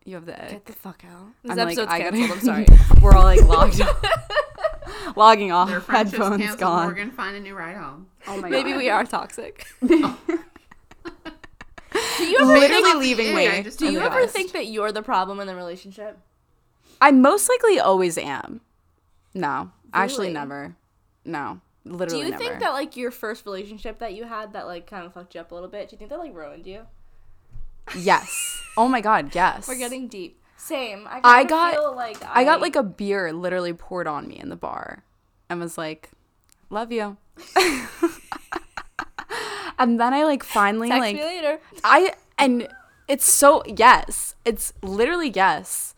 You 0.06 0.14
have 0.14 0.24
the 0.24 0.32
get 0.32 0.64
the 0.64 0.72
fuck 0.72 1.02
out 1.04 1.26
this 1.42 1.50
I'm 1.52 1.56
like, 1.58 1.66
episode's 1.66 1.92
I 1.92 1.98
gotta- 1.98 2.16
canceled 2.16 2.38
i'm 2.38 2.66
sorry 2.66 2.66
We're 3.02 3.12
all 3.14 3.24
like 3.24 3.42
logged 3.42 3.80
off. 3.82 4.04
logging 5.16 5.50
off. 5.52 5.68
Their 5.68 5.80
friendship's 5.80 6.16
Headphones 6.18 6.38
canceled. 6.40 6.60
gone. 6.60 6.82
Morgan, 6.84 7.10
find 7.10 7.36
a 7.36 7.40
new 7.40 7.54
ride 7.56 7.76
home. 7.76 8.06
Oh 8.28 8.40
my 8.40 8.48
Maybe 8.48 8.62
god. 8.62 8.66
Maybe 8.68 8.78
we 8.78 8.88
are 8.88 9.04
toxic. 9.04 9.66
do 9.84 9.96
you 12.24 12.38
ever 12.40 12.46
literally 12.58 12.82
think, 12.82 12.98
leaving 13.00 13.26
Yeah, 13.36 13.62
me. 13.62 13.70
Do 13.70 13.86
you 13.86 13.92
you 13.92 14.00
ever 14.00 14.20
guys. 14.22 14.32
think 14.32 14.52
that 14.52 14.66
you're 14.66 14.92
the 14.92 15.02
problem 15.02 15.40
in 15.40 15.46
the 15.46 15.54
relationship? 15.56 16.18
I 17.00 17.10
most 17.10 17.48
likely 17.48 17.78
always 17.80 18.16
am. 18.16 18.60
No, 19.34 19.70
actually 19.92 20.32
never. 20.32 20.76
No, 21.24 21.60
literally. 21.84 21.96
Do 21.96 21.96
literally 21.98 22.24
you 22.26 22.30
never. 22.30 22.44
think 22.44 22.60
that 22.60 22.70
like 22.72 22.96
your 22.96 23.10
first 23.10 23.44
relationship 23.44 23.98
that 23.98 24.14
you 24.14 24.24
had 24.24 24.52
that 24.54 24.66
like 24.66 24.86
kind 24.86 25.04
of 25.04 25.12
fucked 25.14 25.34
you 25.34 25.40
up 25.40 25.50
a 25.50 25.54
little 25.54 25.68
bit? 25.68 25.88
Do 25.88 25.94
you 25.94 25.98
think 25.98 26.10
that 26.10 26.18
like 26.18 26.34
ruined 26.34 26.66
you? 26.66 26.82
yes. 27.98 28.62
Oh 28.76 28.88
my 28.88 29.00
god, 29.00 29.34
yes. 29.34 29.68
We're 29.68 29.78
getting 29.78 30.08
deep. 30.08 30.40
Same. 30.56 31.06
I, 31.08 31.20
I 31.22 31.44
got- 31.44 31.74
feel 31.74 31.94
like 31.94 32.18
I 32.24 32.44
got 32.44 32.60
like 32.60 32.76
a 32.76 32.82
beer 32.82 33.32
literally 33.32 33.72
poured 33.72 34.06
on 34.06 34.26
me 34.28 34.38
in 34.38 34.48
the 34.48 34.56
bar, 34.56 35.04
and 35.48 35.60
was 35.60 35.78
like, 35.78 36.10
"Love 36.70 36.90
you." 36.92 37.16
and 39.78 40.00
then 40.00 40.14
I 40.14 40.24
like 40.24 40.42
finally 40.42 40.88
text 40.88 41.00
like 41.00 41.16
me 41.16 41.22
later. 41.22 41.60
I 41.84 42.14
and 42.38 42.68
it's 43.08 43.24
so 43.26 43.62
yes, 43.66 44.34
it's 44.44 44.72
literally 44.82 45.30
yes. 45.30 45.94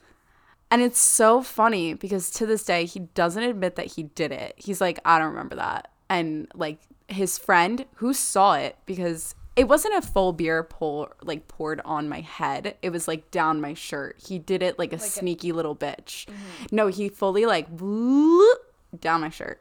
And 0.70 0.82
it's 0.82 1.00
so 1.00 1.42
funny 1.42 1.94
because 1.94 2.30
to 2.32 2.44
this 2.44 2.62
day 2.62 2.84
he 2.84 3.00
doesn't 3.00 3.42
admit 3.42 3.76
that 3.76 3.86
he 3.92 4.02
did 4.02 4.32
it. 4.32 4.52
He's 4.58 4.82
like, 4.82 4.98
I 5.04 5.18
don't 5.18 5.28
remember 5.30 5.56
that. 5.56 5.90
And 6.10 6.46
like 6.54 6.78
his 7.08 7.38
friend 7.38 7.86
who 7.94 8.12
saw 8.12 8.52
it 8.54 8.76
because 8.84 9.34
it 9.58 9.68
wasn't 9.68 9.94
a 9.94 10.02
full 10.02 10.32
beer 10.32 10.62
pour 10.62 11.16
like 11.22 11.48
poured 11.48 11.80
on 11.84 12.08
my 12.08 12.20
head. 12.20 12.76
It 12.80 12.90
was 12.90 13.08
like 13.08 13.30
down 13.30 13.60
my 13.60 13.74
shirt. 13.74 14.16
He 14.24 14.38
did 14.38 14.62
it 14.62 14.78
like 14.78 14.92
a 14.92 14.98
sneaky 14.98 15.52
little 15.52 15.74
bitch. 15.74 16.26
Mm-hmm. 16.26 16.76
No, 16.76 16.86
he 16.86 17.08
fully 17.08 17.44
like 17.44 17.76
bloop 17.76 18.54
down 19.00 19.20
my 19.20 19.30
shirt. 19.30 19.60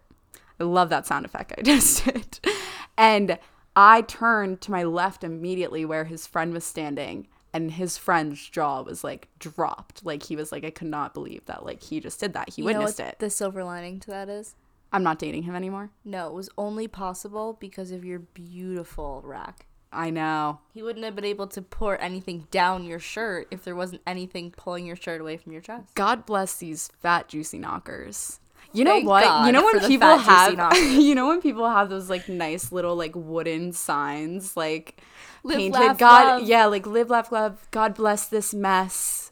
I 0.59 0.63
love 0.63 0.89
that 0.89 1.07
sound 1.07 1.25
effect 1.25 1.53
I 1.57 1.61
just 1.63 2.05
did. 2.05 2.39
And 2.97 3.37
I 3.75 4.01
turned 4.01 4.61
to 4.61 4.71
my 4.71 4.83
left 4.83 5.23
immediately 5.23 5.83
where 5.85 6.05
his 6.05 6.25
friend 6.27 6.53
was 6.53 6.63
standing 6.63 7.27
and 7.53 7.71
his 7.71 7.97
friend's 7.97 8.47
jaw 8.49 8.81
was 8.81 9.03
like 9.03 9.27
dropped. 9.39 10.05
Like 10.05 10.23
he 10.23 10.35
was 10.35 10.51
like, 10.51 10.63
I 10.63 10.69
could 10.69 10.87
not 10.87 11.13
believe 11.13 11.45
that 11.45 11.65
like 11.65 11.81
he 11.81 11.99
just 11.99 12.19
did 12.19 12.33
that. 12.33 12.49
He 12.53 12.61
You 12.61 12.67
know 12.71 12.79
witnessed 12.79 12.99
what 12.99 13.07
it. 13.07 13.19
The 13.19 13.29
silver 13.29 13.63
lining 13.63 13.99
to 14.01 14.11
that 14.11 14.29
is 14.29 14.55
I'm 14.93 15.03
not 15.03 15.19
dating 15.19 15.43
him 15.43 15.55
anymore. 15.55 15.89
no, 16.05 16.27
it 16.27 16.33
was 16.33 16.49
only 16.57 16.87
possible 16.87 17.57
because 17.59 17.91
of 17.91 18.05
your 18.05 18.19
beautiful 18.19 19.21
rack. 19.25 19.65
I 19.91 20.09
know. 20.09 20.59
He 20.73 20.83
wouldn't 20.83 21.05
have 21.05 21.15
been 21.15 21.25
able 21.25 21.47
to 21.47 21.61
pour 21.61 21.99
anything 22.01 22.47
down 22.51 22.83
your 22.83 22.99
shirt 22.99 23.47
if 23.51 23.63
there 23.63 23.75
wasn't 23.75 24.01
anything 24.05 24.51
pulling 24.51 24.85
your 24.85 24.95
shirt 24.95 25.21
away 25.21 25.37
from 25.37 25.53
your 25.53 25.61
chest. 25.61 25.95
God 25.95 26.25
bless 26.25 26.55
these 26.57 26.89
fat 27.01 27.27
juicy 27.29 27.57
knockers. 27.57 28.39
You 28.73 28.83
know 28.83 28.91
Thank 28.91 29.07
what? 29.07 29.23
God 29.23 29.45
you 29.47 29.51
know 29.53 29.63
when 29.63 29.79
people 29.87 30.17
have 30.17 30.73
you 30.77 31.15
know 31.15 31.27
when 31.27 31.41
people 31.41 31.69
have 31.69 31.89
those 31.89 32.09
like 32.09 32.27
nice 32.27 32.71
little 32.71 32.95
like 32.95 33.13
wooden 33.15 33.71
signs 33.71 34.57
like 34.57 35.01
Live, 35.43 35.57
painted 35.57 35.79
laugh, 35.79 35.97
God 35.97 36.25
love. 36.39 36.47
yeah, 36.47 36.65
like 36.65 36.85
live 36.85 37.09
laugh 37.09 37.31
love 37.31 37.67
God 37.71 37.95
bless 37.95 38.27
this 38.27 38.53
mess. 38.53 39.31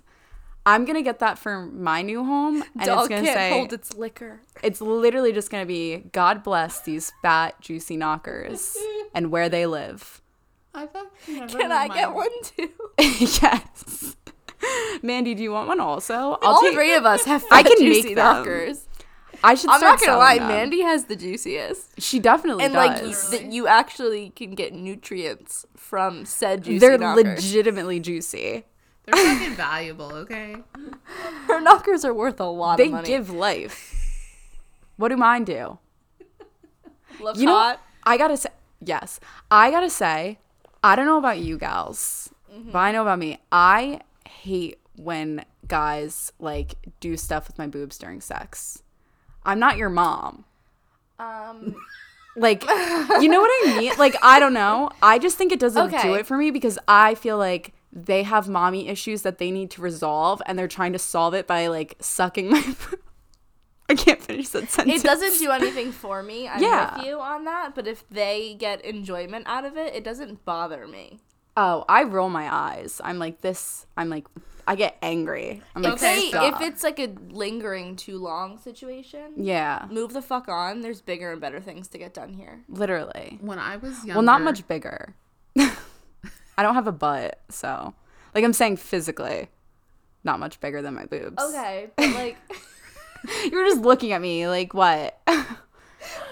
I'm 0.66 0.86
gonna 0.86 1.02
get 1.02 1.20
that 1.20 1.38
for 1.38 1.66
my 1.66 2.02
new 2.02 2.24
home 2.24 2.64
and 2.80 2.86
Dog 2.86 3.00
it's 3.00 3.10
gonna 3.10 3.22
can't 3.22 3.38
say 3.38 3.50
hold 3.52 3.74
its 3.74 3.94
liquor. 3.94 4.42
it's 4.64 4.82
literally 4.82 5.32
just 5.34 5.52
gonna 5.52 5.66
be 5.66 5.98
God 6.12 6.42
bless 6.42 6.82
these 6.82 7.12
fat 7.22 7.60
juicy 7.62 7.98
knockers 7.98 8.78
and 9.14 9.32
where 9.32 9.50
they 9.50 9.66
live. 9.66 10.22
I've 10.76 10.90
actually 10.96 11.40
never 11.40 11.58
Can 11.60 11.72
I 11.72 11.88
get 11.88 12.14
one 12.14 12.30
too? 12.44 12.70
yes. 13.00 14.16
Mandy, 15.02 15.36
do 15.36 15.44
you 15.44 15.52
want 15.52 15.68
one 15.68 15.80
also? 15.80 16.14
I'll 16.14 16.40
All 16.42 16.62
take- 16.62 16.74
three 16.74 16.94
of 16.96 17.06
us 17.06 17.24
have 17.26 17.44
I 17.52 17.64
can 17.64 17.74
make 17.80 17.94
juicy 18.04 18.14
them. 18.16 18.24
knockers. 18.38 18.88
I 19.44 19.54
should 19.54 19.70
I'm 19.70 19.80
start 19.80 20.00
not 20.00 20.06
gonna 20.08 20.18
lie, 20.18 20.40
them. 20.40 20.48
Mandy 20.48 20.82
has 20.82 21.06
the 21.06 21.16
juiciest, 21.16 22.02
She 22.02 22.20
definitely 22.20 22.64
and 22.64 22.74
like 22.74 23.02
you, 23.04 23.14
that 23.32 23.52
you 23.52 23.68
actually 23.68 24.32
can 24.32 24.56
get 24.56 24.74
nutrients 24.74 25.66
from 25.76 26.26
said 26.26 26.64
juicy 26.64 26.80
They're 26.80 26.98
knockers. 26.98 27.24
legitimately 27.46 28.00
juicy. 28.00 28.64
They're 29.06 29.14
fucking 29.38 29.54
valuable, 29.56 30.12
okay? 30.16 30.56
Her 31.48 31.60
knockers 31.62 32.04
are 32.06 32.14
worth 32.14 32.40
a 32.40 32.46
lot 32.46 32.78
They 32.78 32.86
of 32.86 32.92
money. 32.94 33.08
give 33.08 33.30
life. 33.30 33.94
What 34.98 35.10
do 35.10 35.18
mine 35.18 35.44
do? 35.44 35.78
Love 37.20 37.38
You 37.38 37.46
know, 37.46 37.54
hot. 37.56 37.82
I 38.04 38.18
gotta 38.18 38.38
say, 38.38 38.50
yes, 38.84 39.20
I 39.52 39.70
gotta 39.70 39.90
say, 39.90 40.40
I 40.86 40.96
don't 40.96 41.06
know 41.06 41.18
about 41.18 41.40
you 41.40 41.58
gals, 41.58 42.30
Mm-hmm. 42.54 42.72
but 42.72 42.80
I 42.80 42.92
know 42.94 43.02
about 43.02 43.20
me. 43.20 43.40
I 43.52 44.00
hate 44.30 44.80
when 44.96 45.44
guys 45.68 46.32
like 46.40 46.76
do 47.02 47.18
stuff 47.18 47.48
with 47.48 47.58
my 47.58 47.68
boobs 47.68 47.98
during 47.98 48.22
sex. 48.22 48.82
I'm 49.44 49.60
not 49.60 49.76
your 49.78 49.90
mom. 49.90 50.46
Um, 51.20 51.76
Like, 52.38 52.64
you 52.64 53.30
know 53.30 53.40
what 53.40 53.50
I 53.70 53.78
mean? 53.80 53.94
Like, 53.98 54.16
I 54.22 54.40
don't 54.42 54.54
know. 54.54 54.90
I 55.02 55.20
just 55.20 55.38
think 55.38 55.52
it 55.54 55.60
doesn't 55.60 55.92
do 56.02 56.14
it 56.16 56.26
for 56.28 56.36
me 56.38 56.52
because 56.52 56.78
I 56.88 57.16
feel 57.16 57.38
like 57.38 57.74
they 57.94 58.24
have 58.24 58.50
mommy 58.50 58.90
issues 58.90 59.22
that 59.22 59.38
they 59.38 59.52
need 59.52 59.72
to 59.72 59.82
resolve 59.82 60.42
and 60.46 60.60
they're 60.60 60.68
trying 60.68 60.92
to 60.94 61.00
solve 61.00 61.34
it 61.34 61.48
by 61.48 61.68
like 61.68 61.96
sucking 62.02 62.50
my. 62.50 62.76
I 63.88 63.94
can't 63.96 64.22
finish 64.22 64.50
that 64.50 64.70
sentence. 64.72 65.04
it 65.04 65.06
doesn't 65.06 65.38
do 65.40 65.52
anything 65.52 65.92
for 65.92 66.24
me. 66.24 66.48
I'm 66.48 66.62
Yeah. 66.62 66.98
with 66.98 67.06
you 67.06 67.20
on 67.20 67.46
that, 67.46 67.76
but 67.76 67.86
if 67.88 68.08
they 68.10 68.56
get 68.58 68.84
enjoyment 68.84 69.46
out 69.48 69.64
of 69.66 69.78
it, 69.78 69.94
it 69.94 70.04
doesn't 70.04 70.44
bother 70.46 70.88
me. 70.88 71.20
Oh, 71.58 71.86
I 71.88 72.04
roll 72.04 72.30
my 72.30 72.54
eyes. 72.54 73.00
I'm 73.04 73.20
like 73.20 73.42
this. 73.42 73.86
I'm 73.96 74.10
like, 74.10 74.26
I 74.68 74.76
get 74.76 74.98
angry. 75.02 75.62
I'm 75.76 75.84
like, 75.84 75.94
If, 75.94 76.00
they, 76.02 76.28
stop. 76.30 76.56
if 76.62 76.68
it's 76.68 76.84
like 76.84 77.00
a 77.00 77.14
lingering 77.30 77.96
too 77.96 78.18
long 78.18 78.58
situation, 78.58 79.34
yeah, 79.38 79.86
move 79.92 80.12
the 80.14 80.22
fuck 80.24 80.50
on. 80.50 80.82
There's 80.82 81.02
bigger 81.02 81.32
and 81.32 81.40
better 81.40 81.62
things 81.62 81.88
to 81.90 81.98
get 82.00 82.14
done 82.14 82.34
here. 82.34 82.64
literally. 82.68 83.38
When 83.42 83.60
I 83.60 83.78
was 83.78 84.00
younger, 84.00 84.14
Well, 84.16 84.24
not 84.24 84.42
much 84.42 84.68
bigger. 84.68 85.14
I 86.58 86.64
don't 86.64 86.76
have 86.76 86.88
a 86.88 86.92
butt, 86.92 87.40
so 87.50 87.94
Like 88.34 88.44
I'm 88.44 88.54
saying 88.54 88.78
physically, 88.78 89.50
not 90.24 90.40
much 90.40 90.60
bigger 90.60 90.82
than 90.82 90.96
my 90.96 91.06
boobs. 91.06 91.42
Okay, 91.42 91.90
but 91.96 92.10
like 92.16 92.38
You 93.52 93.58
were 93.58 93.66
just 93.66 93.82
looking 93.82 94.12
at 94.12 94.22
me 94.22 94.48
like 94.48 94.74
what? 94.74 95.20
I 95.28 95.46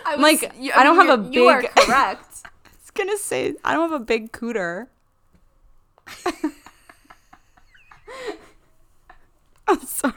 I 0.05 0.15
was, 0.17 0.21
like, 0.41 0.51
you- 0.59 0.71
I 0.75 0.83
don't 0.83 0.95
have 0.95 1.19
a 1.19 1.23
you're- 1.23 1.35
You 1.35 1.47
are 1.49 1.61
big- 1.61 1.71
correct. 1.75 2.27
was 2.81 2.91
gonna 2.93 3.17
say 3.17 3.55
I 3.63 3.73
don't 3.73 3.89
have 3.89 4.01
a 4.01 4.03
big 4.03 4.31
cooter. 4.31 4.87
I'm 9.67 9.79
sorry. 9.85 10.13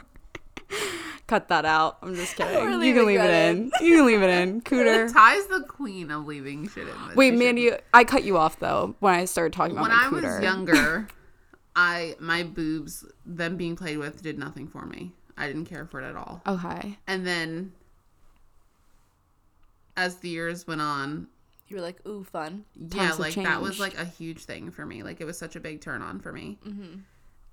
Cut 1.27 1.47
that 1.49 1.65
out. 1.65 1.97
I'm 2.01 2.15
just 2.15 2.35
kidding. 2.35 2.81
You 2.81 2.93
can 2.93 3.05
leave 3.05 3.19
it 3.19 3.29
in. 3.49 3.71
You 3.81 3.97
can 3.97 4.05
leave 4.05 4.21
it 4.21 4.29
in. 4.29 4.61
Cooter. 4.61 5.11
Ty's 5.11 5.45
the 5.47 5.61
queen 5.67 6.09
of 6.11 6.25
leaving 6.25 6.67
shit 6.69 6.87
in. 6.87 7.15
Wait, 7.15 7.33
Mandy, 7.33 7.71
I 7.93 8.03
cut 8.03 8.23
you 8.23 8.37
off 8.37 8.59
though 8.59 8.95
when 8.99 9.13
I 9.13 9.25
started 9.25 9.53
talking 9.53 9.73
about 9.77 9.83
when 9.89 9.91
my 9.91 10.03
I 10.05 10.09
cooter. 10.09 10.35
was 10.35 10.43
younger, 10.43 11.07
I 11.75 12.15
my 12.19 12.43
boobs, 12.43 13.05
them 13.25 13.57
being 13.57 13.75
played 13.75 13.97
with, 13.97 14.21
did 14.21 14.37
nothing 14.39 14.67
for 14.67 14.85
me. 14.85 15.13
I 15.37 15.47
didn't 15.47 15.65
care 15.65 15.85
for 15.85 16.01
it 16.01 16.05
at 16.09 16.15
all. 16.15 16.41
Okay. 16.47 16.97
And 17.07 17.25
then, 17.25 17.71
as 19.95 20.17
the 20.17 20.29
years 20.29 20.67
went 20.67 20.81
on, 20.81 21.27
You 21.67 21.75
were 21.77 21.81
like, 21.81 22.05
ooh, 22.07 22.23
fun. 22.23 22.65
yeah, 22.75 22.87
Times 22.97 23.09
have 23.11 23.19
like 23.19 23.35
that 23.35 23.61
was 23.61 23.77
changed. 23.77 23.97
like 23.97 23.97
a 23.97 24.09
huge 24.09 24.45
thing 24.45 24.71
for 24.71 24.85
me. 24.85 25.03
Like 25.03 25.21
it 25.21 25.25
was 25.25 25.37
such 25.37 25.55
a 25.55 25.59
big 25.59 25.81
turn 25.81 26.01
on 26.01 26.19
for 26.19 26.31
me. 26.31 26.57
Mm-hmm. 26.65 26.99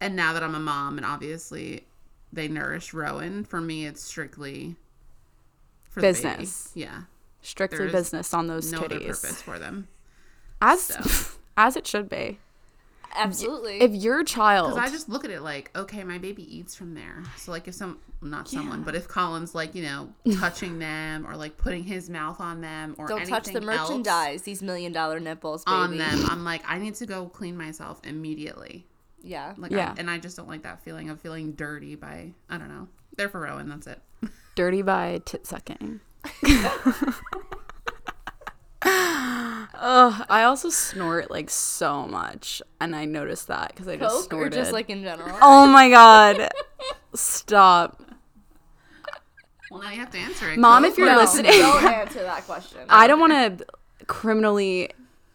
And 0.01 0.17
now 0.17 0.33
that 0.35 0.43
I'm 0.43 0.55
a 0.55 0.61
mom, 0.61 0.97
and 0.99 1.07
obviously 1.07 1.85
they 2.33 2.49
nourish 2.49 2.93
Rowan, 2.93 3.45
for 3.45 3.61
me 3.61 3.87
it's 3.87 4.03
strictly 4.03 4.77
for 5.91 6.01
the 6.01 6.09
baby. 6.09 6.13
Business. 6.13 6.71
Yeah, 6.75 7.03
Strictly 7.43 7.79
There's 7.79 7.93
business 7.93 8.33
on 8.35 8.47
those 8.47 8.73
no 8.73 8.81
other 8.81 8.99
purpose 8.99 9.41
for 9.43 9.59
them. 9.59 9.89
As 10.63 11.37
as 11.57 11.77
it 11.77 11.87
should 11.87 12.09
be. 12.09 12.39
Absolutely. 13.17 13.81
If 13.81 13.93
your 13.93 14.25
child 14.25 14.75
Because 14.75 14.89
I 14.89 14.93
just 14.93 15.09
look 15.09 15.25
at 15.25 15.31
it 15.31 15.41
like, 15.43 15.71
okay, 15.77 16.03
my 16.05 16.19
baby 16.19 16.43
eats 16.57 16.75
from 16.75 16.95
there. 16.95 17.23
So 17.37 17.53
like, 17.53 17.69
if 17.69 17.75
some, 17.75 17.99
not 18.21 18.49
someone, 18.49 18.83
but 18.83 18.95
if 18.95 19.07
Colin's 19.09 19.55
like, 19.55 19.75
you 19.75 19.83
know, 19.85 20.09
touching 20.39 20.79
them 20.79 21.27
or 21.27 21.37
like 21.37 21.57
putting 21.57 21.85
his 21.85 22.11
mouth 22.11 22.41
on 22.41 22.61
them 22.61 22.95
or 22.99 23.07
Don't 23.07 23.27
touch 23.27 23.47
the 23.47 23.61
merchandise. 23.61 24.43
These 24.43 24.63
million 24.63 24.93
dollar 24.93 25.21
nipples, 25.21 25.65
baby. 25.65 25.75
on 25.75 25.99
them, 25.99 26.25
I'm 26.29 26.45
like, 26.45 26.63
I 26.67 26.79
need 26.79 26.95
to 26.97 27.07
go 27.07 27.27
clean 27.27 27.57
myself 27.57 28.01
immediately. 28.05 28.87
Yeah. 29.23 29.55
Like, 29.57 29.71
Yeah. 29.71 29.95
I, 29.97 30.01
and 30.01 30.11
I 30.11 30.19
just 30.19 30.37
don't 30.37 30.49
like 30.49 30.63
that 30.63 30.83
feeling 30.83 31.09
of 31.11 31.21
feeling 31.21 31.53
dirty 31.53 31.95
by, 31.95 32.33
I 32.51 32.59
don't 32.59 32.69
know. 32.69 32.89
They're 33.17 33.29
for 33.29 33.41
Rowan. 33.41 33.69
That's 33.69 33.87
it. 33.87 34.01
dirty 34.55 34.83
by 34.83 35.21
tit 35.25 35.47
sucking. 35.47 36.01
Ugh, 38.85 40.27
I 40.31 40.43
also 40.45 40.71
snort 40.71 41.31
like 41.31 41.51
so 41.51 42.07
much, 42.07 42.63
and 42.81 42.95
I 42.95 43.05
noticed 43.05 43.49
that 43.49 43.69
because 43.69 43.89
I 43.89 43.97
just 43.97 44.15
Coke 44.15 44.25
or 44.25 44.37
snorted. 44.49 44.53
just 44.55 44.73
like 44.73 44.89
in 44.91 45.03
general? 45.03 45.37
oh 45.43 45.67
my 45.67 45.89
god, 45.91 46.51
stop, 47.15 48.01
Well, 49.71 49.81
now 49.83 49.91
you 49.91 49.99
have 50.01 50.11
to 50.11 50.19
answer 50.19 50.51
it. 50.51 50.59
Mom! 50.59 50.83
Go 50.83 50.89
If 50.89 50.99
you're 50.99 51.09
it. 51.09 51.13
No, 51.13 51.19
listening, 51.19 51.51
don't 51.53 51.85
answer 51.85 52.23
that 52.23 52.45
question. 52.45 52.81
I 52.89 53.07
don't 53.07 53.21
want 53.21 53.33
to 53.59 53.67
criminally, 54.07 54.91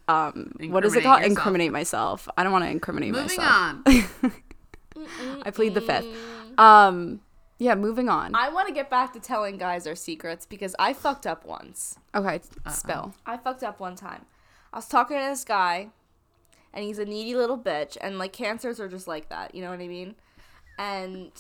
um, 0.08 0.54
what 0.70 0.86
is 0.86 0.96
it 0.96 1.04
called? 1.04 1.20
yourself. 1.20 1.30
Incriminate 1.30 1.72
myself. 1.72 2.28
I 2.38 2.44
don't 2.44 2.52
want 2.52 2.66
to 2.66 2.70
incriminate 2.72 3.12
Moving 3.12 3.38
myself. 3.38 3.82
on. 3.86 4.32
I 5.46 5.52
plead 5.52 5.74
the 5.74 5.82
fifth. 5.82 6.06
Um, 6.58 7.20
yeah, 7.60 7.76
moving 7.76 8.10
on. 8.10 8.34
I 8.34 8.50
want 8.50 8.68
to 8.68 8.74
get 8.74 8.90
back 8.90 9.14
to 9.14 9.20
telling 9.20 9.58
guys 9.58 9.86
our 9.86 9.96
secrets 9.96 10.46
because 10.48 10.76
I 10.80 10.94
fucked 10.94 11.28
up 11.28 11.46
once. 11.46 11.98
Okay, 12.16 12.36
uh-uh. 12.66 12.72
spill. 12.72 13.14
I 13.26 13.38
fucked 13.38 13.64
up 13.64 13.80
one 13.80 13.96
time. 13.96 14.26
I 14.74 14.78
was 14.78 14.88
talking 14.88 15.18
to 15.18 15.24
this 15.24 15.44
guy, 15.44 15.90
and 16.74 16.84
he's 16.84 16.98
a 17.00 17.06
needy 17.06 17.36
little 17.36 17.58
bitch, 17.58 17.98
and 18.02 18.18
like 18.18 18.34
cancers 18.34 18.80
are 18.80 18.88
just 18.88 19.08
like 19.08 19.30
that. 19.30 19.54
You 19.54 19.62
know 19.62 19.70
what 19.70 19.80
I 19.80 19.88
mean? 19.88 20.16
And 20.80 21.32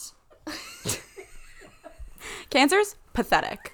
Cancers, 2.49 2.95
pathetic. 3.13 3.73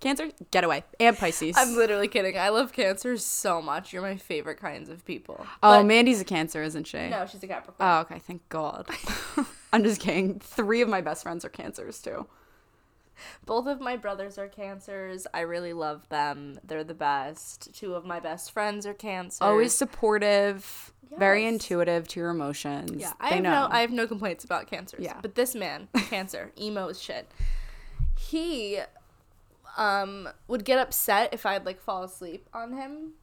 Cancer, 0.00 0.30
get 0.50 0.64
away. 0.64 0.84
And 1.00 1.16
Pisces. 1.16 1.54
I'm 1.56 1.76
literally 1.76 2.08
kidding. 2.08 2.36
I 2.36 2.50
love 2.50 2.72
cancers 2.72 3.24
so 3.24 3.62
much. 3.62 3.92
You're 3.92 4.02
my 4.02 4.16
favorite 4.16 4.58
kinds 4.58 4.90
of 4.90 5.04
people. 5.04 5.36
oh, 5.40 5.46
But- 5.78 5.84
Mandy's 5.86 6.20
a 6.20 6.24
Cancer, 6.24 6.62
isn't 6.62 6.86
she? 6.86 7.08
No, 7.08 7.24
she's 7.26 7.42
a 7.42 7.46
Capricorn. 7.46 7.76
Oh, 7.80 8.00
okay. 8.00 8.18
Thank 8.18 8.46
God. 8.48 8.88
I'm 9.74 9.82
just 9.82 10.00
kidding. 10.00 10.38
Three 10.38 10.82
of 10.82 10.88
my 10.88 11.00
best 11.00 11.24
friends 11.24 11.44
are 11.44 11.48
cancers 11.48 12.00
too. 12.00 12.28
Both 13.44 13.66
of 13.66 13.80
my 13.80 13.96
brothers 13.96 14.38
are 14.38 14.46
cancers. 14.46 15.26
I 15.34 15.40
really 15.40 15.72
love 15.72 16.08
them. 16.10 16.60
They're 16.62 16.84
the 16.84 16.94
best. 16.94 17.74
Two 17.74 17.94
of 17.94 18.04
my 18.04 18.20
best 18.20 18.52
friends 18.52 18.86
are 18.86 18.94
cancers. 18.94 19.40
Always 19.40 19.74
supportive, 19.74 20.92
very 21.18 21.44
intuitive 21.44 22.06
to 22.08 22.20
your 22.20 22.30
emotions. 22.30 23.00
Yeah, 23.00 23.14
I 23.18 23.30
they 23.30 23.34
have 23.36 23.42
know. 23.42 23.50
no 23.50 23.68
I 23.68 23.80
have 23.80 23.90
no 23.90 24.06
complaints 24.06 24.44
about 24.44 24.68
cancers. 24.68 25.00
Yeah. 25.02 25.18
But 25.20 25.34
this 25.34 25.56
man, 25.56 25.88
cancer, 26.08 26.52
emo 26.56 26.88
as 26.90 27.02
shit. 27.02 27.28
He 28.16 28.78
um 29.76 30.28
would 30.46 30.64
get 30.64 30.78
upset 30.78 31.34
if 31.34 31.44
I'd 31.44 31.66
like 31.66 31.80
fall 31.80 32.04
asleep 32.04 32.48
on 32.54 32.74
him. 32.74 33.14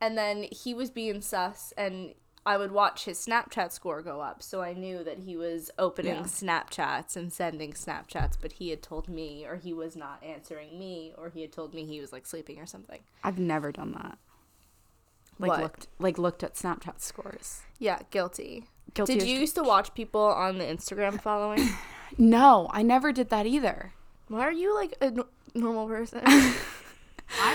And 0.00 0.16
then 0.16 0.46
he 0.50 0.72
was 0.72 0.90
being 0.90 1.20
sus 1.20 1.74
and 1.76 2.14
I 2.46 2.58
would 2.58 2.72
watch 2.72 3.06
his 3.06 3.18
Snapchat 3.24 3.72
score 3.72 4.02
go 4.02 4.20
up, 4.20 4.42
so 4.42 4.60
I 4.60 4.74
knew 4.74 5.02
that 5.02 5.20
he 5.20 5.34
was 5.36 5.70
opening 5.78 6.14
Yeah. 6.16 6.22
Snapchats 6.24 7.16
and 7.16 7.32
sending 7.32 7.72
Snapchats, 7.72 8.36
but 8.40 8.52
he 8.52 8.68
had 8.68 8.82
told 8.82 9.08
me 9.08 9.46
or 9.46 9.56
he 9.56 9.72
was 9.72 9.96
not 9.96 10.22
answering 10.22 10.78
me 10.78 11.14
or 11.16 11.30
he 11.30 11.40
had 11.40 11.52
told 11.52 11.72
me 11.72 11.86
he 11.86 12.00
was 12.00 12.12
like 12.12 12.26
sleeping 12.26 12.58
or 12.60 12.66
something. 12.66 13.00
I've 13.22 13.38
never 13.38 13.72
done 13.72 13.92
that. 13.92 14.18
Like 15.38 15.48
What? 15.50 15.60
looked 15.62 15.86
like 15.98 16.18
looked 16.18 16.44
at 16.44 16.54
Snapchat 16.54 17.00
scores. 17.00 17.62
Yeah, 17.78 18.00
guilty. 18.10 18.66
Guilty 18.92 19.14
Did 19.14 19.22
you 19.22 19.28
charged. 19.28 19.40
used 19.40 19.54
to 19.56 19.62
watch 19.62 19.94
people 19.94 20.20
on 20.20 20.58
the 20.58 20.64
Instagram 20.64 21.20
following? 21.20 21.68
No, 22.16 22.68
I 22.72 22.82
never 22.82 23.10
did 23.10 23.30
that 23.30 23.44
either. 23.46 23.92
Why 24.28 24.42
are 24.42 24.52
you 24.52 24.72
like 24.72 24.94
a 25.00 25.06
n- 25.06 25.24
normal 25.54 25.88
person? 25.88 26.20
I 26.26 26.54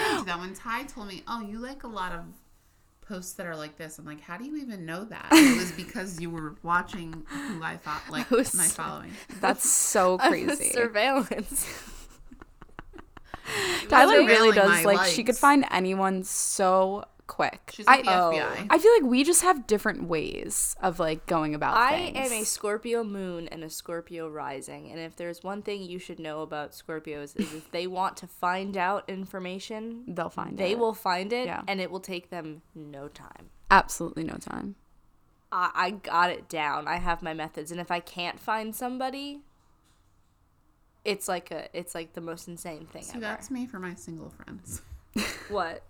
didn't 0.04 0.20
do 0.20 0.26
that. 0.26 0.40
When 0.40 0.54
Ty 0.54 0.84
told 0.84 1.08
me, 1.08 1.24
"Oh, 1.28 1.42
you 1.42 1.60
like 1.60 1.84
a 1.84 1.88
lot 1.88 2.12
of 2.12 2.26
posts 3.10 3.34
that 3.34 3.46
are 3.46 3.56
like 3.56 3.76
this," 3.78 3.98
I'm 3.98 4.06
like, 4.06 4.22
"How 4.22 4.38
do 4.38 4.46
you 4.46 4.56
even 4.58 4.86
know 4.86 5.04
that?" 5.06 5.28
It 5.32 5.58
was 5.58 5.72
because 5.72 6.22
you 6.22 6.30
were 6.30 6.56
watching 6.64 7.26
who 7.28 7.64
I 7.64 7.76
thought 7.78 8.04
like 8.10 8.32
I 8.32 8.36
was 8.36 8.54
my 8.54 8.68
following. 8.68 9.12
That's 9.42 9.70
so 9.70 10.18
crazy. 10.30 10.70
surveillance. 10.70 11.68
Tylen 13.88 14.28
really 14.28 14.56
does 14.56 14.86
like 14.86 15.08
she 15.08 15.24
could 15.24 15.36
find 15.36 15.66
anyone 15.72 16.24
so 16.24 17.06
quick. 17.30 17.72
She's 17.74 17.88
I, 17.88 17.98
like 17.98 18.06
the 18.06 18.12
FBI. 18.12 18.68
I 18.70 18.78
feel 18.80 18.92
like 18.94 19.04
we 19.04 19.24
just 19.24 19.44
have 19.44 19.66
different 19.68 20.04
ways 20.10 20.76
of 20.82 21.00
like 21.00 21.26
going 21.28 21.56
about 21.56 21.90
things. 21.92 22.10
I 22.10 22.20
things. 22.20 22.32
am 22.34 22.42
a 22.42 22.46
Scorpio 22.46 23.04
moon 23.06 23.48
and 23.48 23.64
a 23.64 23.70
Scorpio 23.70 24.28
rising, 24.28 24.92
and 24.92 25.00
if 25.00 25.16
there's 25.16 25.44
one 25.44 25.62
thing 25.62 25.84
you 25.84 26.00
should 26.00 26.20
know 26.20 26.42
about 26.42 26.72
Scorpios 26.72 27.40
is 27.40 27.54
if 27.54 27.72
they 27.72 27.88
want 27.88 28.18
to 28.18 28.28
find 28.28 28.76
out 28.76 29.06
information, 29.08 30.04
They'll 30.08 30.30
find 30.30 30.58
they 30.58 30.66
it. 30.66 30.68
They 30.70 30.76
will 30.76 30.94
find 30.94 31.32
it, 31.32 31.46
Yeah. 31.46 31.62
and 31.68 31.80
it 31.80 31.90
will 31.92 32.00
take 32.02 32.30
them 32.30 32.62
no 32.76 33.08
time. 33.08 33.50
Absolutely 33.72 34.24
no 34.24 34.36
time. 34.36 34.76
I, 35.52 35.70
I 35.74 35.92
got 35.92 36.32
it 36.32 36.50
down. 36.50 36.88
I 36.88 36.98
have 36.98 37.22
my 37.22 37.34
methods, 37.34 37.72
and 37.72 37.80
if 37.80 37.90
I 37.92 38.00
can't 38.00 38.40
find 38.40 38.76
somebody, 38.76 39.42
it's 41.06 41.28
like 41.28 41.52
a 41.52 41.68
it's 41.78 41.96
like 41.96 42.14
the 42.14 42.22
most 42.22 42.48
insane 42.48 42.86
thing 42.88 43.04
So 43.04 43.12
ever. 43.14 43.22
that's 43.22 43.50
me 43.50 43.66
for 43.66 43.80
my 43.80 43.94
single 43.96 44.30
friends. 44.32 44.82
What? 45.50 45.82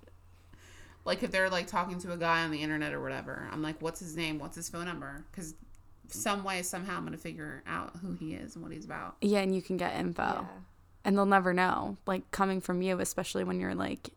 Like 1.10 1.24
if 1.24 1.32
they're 1.32 1.50
like 1.50 1.66
talking 1.66 1.98
to 2.02 2.12
a 2.14 2.18
guy 2.18 2.44
on 2.44 2.52
the 2.52 2.62
internet 2.62 2.94
or 2.94 3.02
whatever, 3.02 3.50
I'm 3.52 3.64
like, 3.64 3.82
"What's 3.82 4.00
his 4.00 4.16
name? 4.16 4.38
What's 4.38 4.56
his 4.56 4.70
phone 4.70 4.86
number?" 4.86 5.26
Because 5.32 5.56
some 6.08 6.44
way, 6.44 6.62
somehow, 6.62 6.98
I'm 6.98 7.04
gonna 7.04 7.18
figure 7.18 7.64
out 7.66 7.96
who 8.00 8.14
he 8.14 8.36
is 8.36 8.54
and 8.54 8.64
what 8.64 8.72
he's 8.72 8.86
about. 8.86 9.16
Yeah, 9.20 9.40
and 9.40 9.56
you 9.56 9.64
can 9.64 9.76
get 9.76 9.96
info. 9.96 10.48
And 11.04 11.18
they'll 11.18 11.26
never 11.26 11.52
know. 11.52 11.98
Like 12.06 12.30
coming 12.30 12.62
from 12.62 12.84
you, 12.84 13.00
especially 13.00 13.44
when 13.44 13.60
you're 13.60 13.74
like 13.74 14.12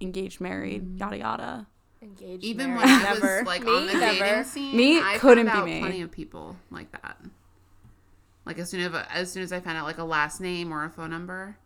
engaged, 0.00 0.40
married, 0.40 0.84
mm-hmm. 0.84 0.98
yada 0.98 1.18
yada. 1.18 1.66
Engaged. 2.00 2.44
Even 2.44 2.74
married, 2.74 2.84
when 2.84 2.88
I 2.90 3.02
never. 3.02 3.38
was 3.38 3.46
like 3.48 3.64
Me, 3.64 3.76
on 3.76 3.86
the 3.88 3.92
never. 3.94 4.24
dating 4.24 4.44
scene, 4.44 4.76
Me, 4.76 5.00
I 5.00 5.18
couldn't 5.18 5.48
found 5.48 5.66
be 5.66 5.72
out 5.72 5.74
me. 5.74 5.80
Plenty 5.80 6.02
of 6.02 6.12
people 6.12 6.54
like 6.70 6.92
that. 6.92 7.16
Like 8.44 8.60
as 8.60 8.70
soon 8.70 8.82
as 8.82 9.04
as 9.12 9.32
soon 9.32 9.42
as 9.42 9.52
I 9.52 9.58
found 9.58 9.78
out 9.78 9.84
like 9.84 9.98
a 9.98 10.04
last 10.04 10.40
name 10.40 10.72
or 10.72 10.84
a 10.84 10.90
phone 10.90 11.10
number, 11.10 11.56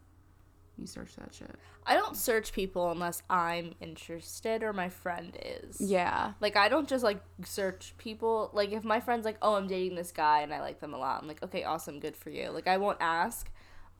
you 0.81 0.87
search 0.87 1.15
that 1.17 1.35
shit. 1.35 1.55
I 1.87 1.95
don't 1.95 2.17
search 2.17 2.53
people 2.53 2.91
unless 2.91 3.23
I'm 3.29 3.75
interested 3.81 4.63
or 4.63 4.73
my 4.73 4.89
friend 4.89 5.37
is. 5.45 5.81
Yeah. 5.81 6.33
Like 6.41 6.57
I 6.57 6.69
don't 6.69 6.89
just 6.89 7.05
like 7.05 7.23
search 7.45 7.95
people. 7.99 8.51
Like 8.53 8.73
if 8.73 8.85
my 8.85 9.01
friend's 9.01 9.25
like, 9.25 9.39
"Oh, 9.43 9.55
I'm 9.55 9.67
dating 9.67 9.97
this 9.97 10.13
guy 10.13 10.43
and 10.43 10.53
I 10.53 10.61
like 10.61 10.81
them 10.81 10.95
a 10.95 10.99
lot." 10.99 11.23
I'm 11.23 11.29
like, 11.29 11.43
"Okay, 11.43 11.65
awesome, 11.65 12.01
good 12.01 12.17
for 12.17 12.31
you." 12.31 12.51
Like 12.51 12.67
I 12.67 12.77
won't 12.77 12.99
ask. 13.01 13.51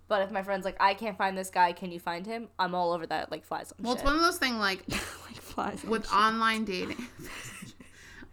But 0.09 0.23
if 0.23 0.31
my 0.31 0.43
friend's 0.43 0.65
like, 0.65 0.77
"I 0.81 0.95
can't 0.95 1.17
find 1.17 1.37
this 1.39 1.51
guy, 1.51 1.73
can 1.73 1.93
you 1.93 2.01
find 2.01 2.27
him?" 2.27 2.49
I'm 2.59 2.75
all 2.75 2.93
over 2.93 3.07
that 3.07 3.31
like 3.31 3.45
flies 3.45 3.73
on 3.73 3.79
shit. 3.79 3.85
Well, 3.85 3.95
shit. 3.95 4.01
it's 4.01 4.05
one 4.05 4.17
of 4.17 4.23
those 4.23 4.39
things 4.39 4.57
like 4.57 4.85
like 4.91 5.41
flies. 5.41 5.85
on 5.85 5.91
with 5.91 6.05
shit. 6.05 6.15
online 6.15 6.65
dating. 6.65 7.07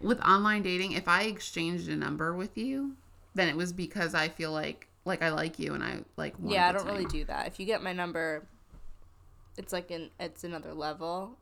with 0.00 0.20
online 0.20 0.62
dating, 0.62 0.92
if 0.92 1.08
I 1.08 1.22
exchanged 1.22 1.88
a 1.88 1.96
number 1.96 2.34
with 2.34 2.56
you, 2.58 2.96
then 3.34 3.48
it 3.48 3.56
was 3.56 3.72
because 3.72 4.14
I 4.14 4.28
feel 4.28 4.52
like 4.52 4.87
like 5.08 5.22
I 5.22 5.30
like 5.30 5.58
you 5.58 5.74
and 5.74 5.82
I 5.82 6.00
like. 6.16 6.38
want 6.38 6.52
yeah, 6.52 6.68
I 6.68 6.72
don't 6.72 6.86
really 6.86 7.06
do 7.06 7.24
that. 7.24 7.46
If 7.48 7.58
you 7.58 7.66
get 7.66 7.82
my 7.82 7.92
number, 7.92 8.46
it's 9.56 9.72
like 9.72 9.90
an 9.90 10.10
it's 10.20 10.44
another 10.44 10.72
level. 10.74 11.36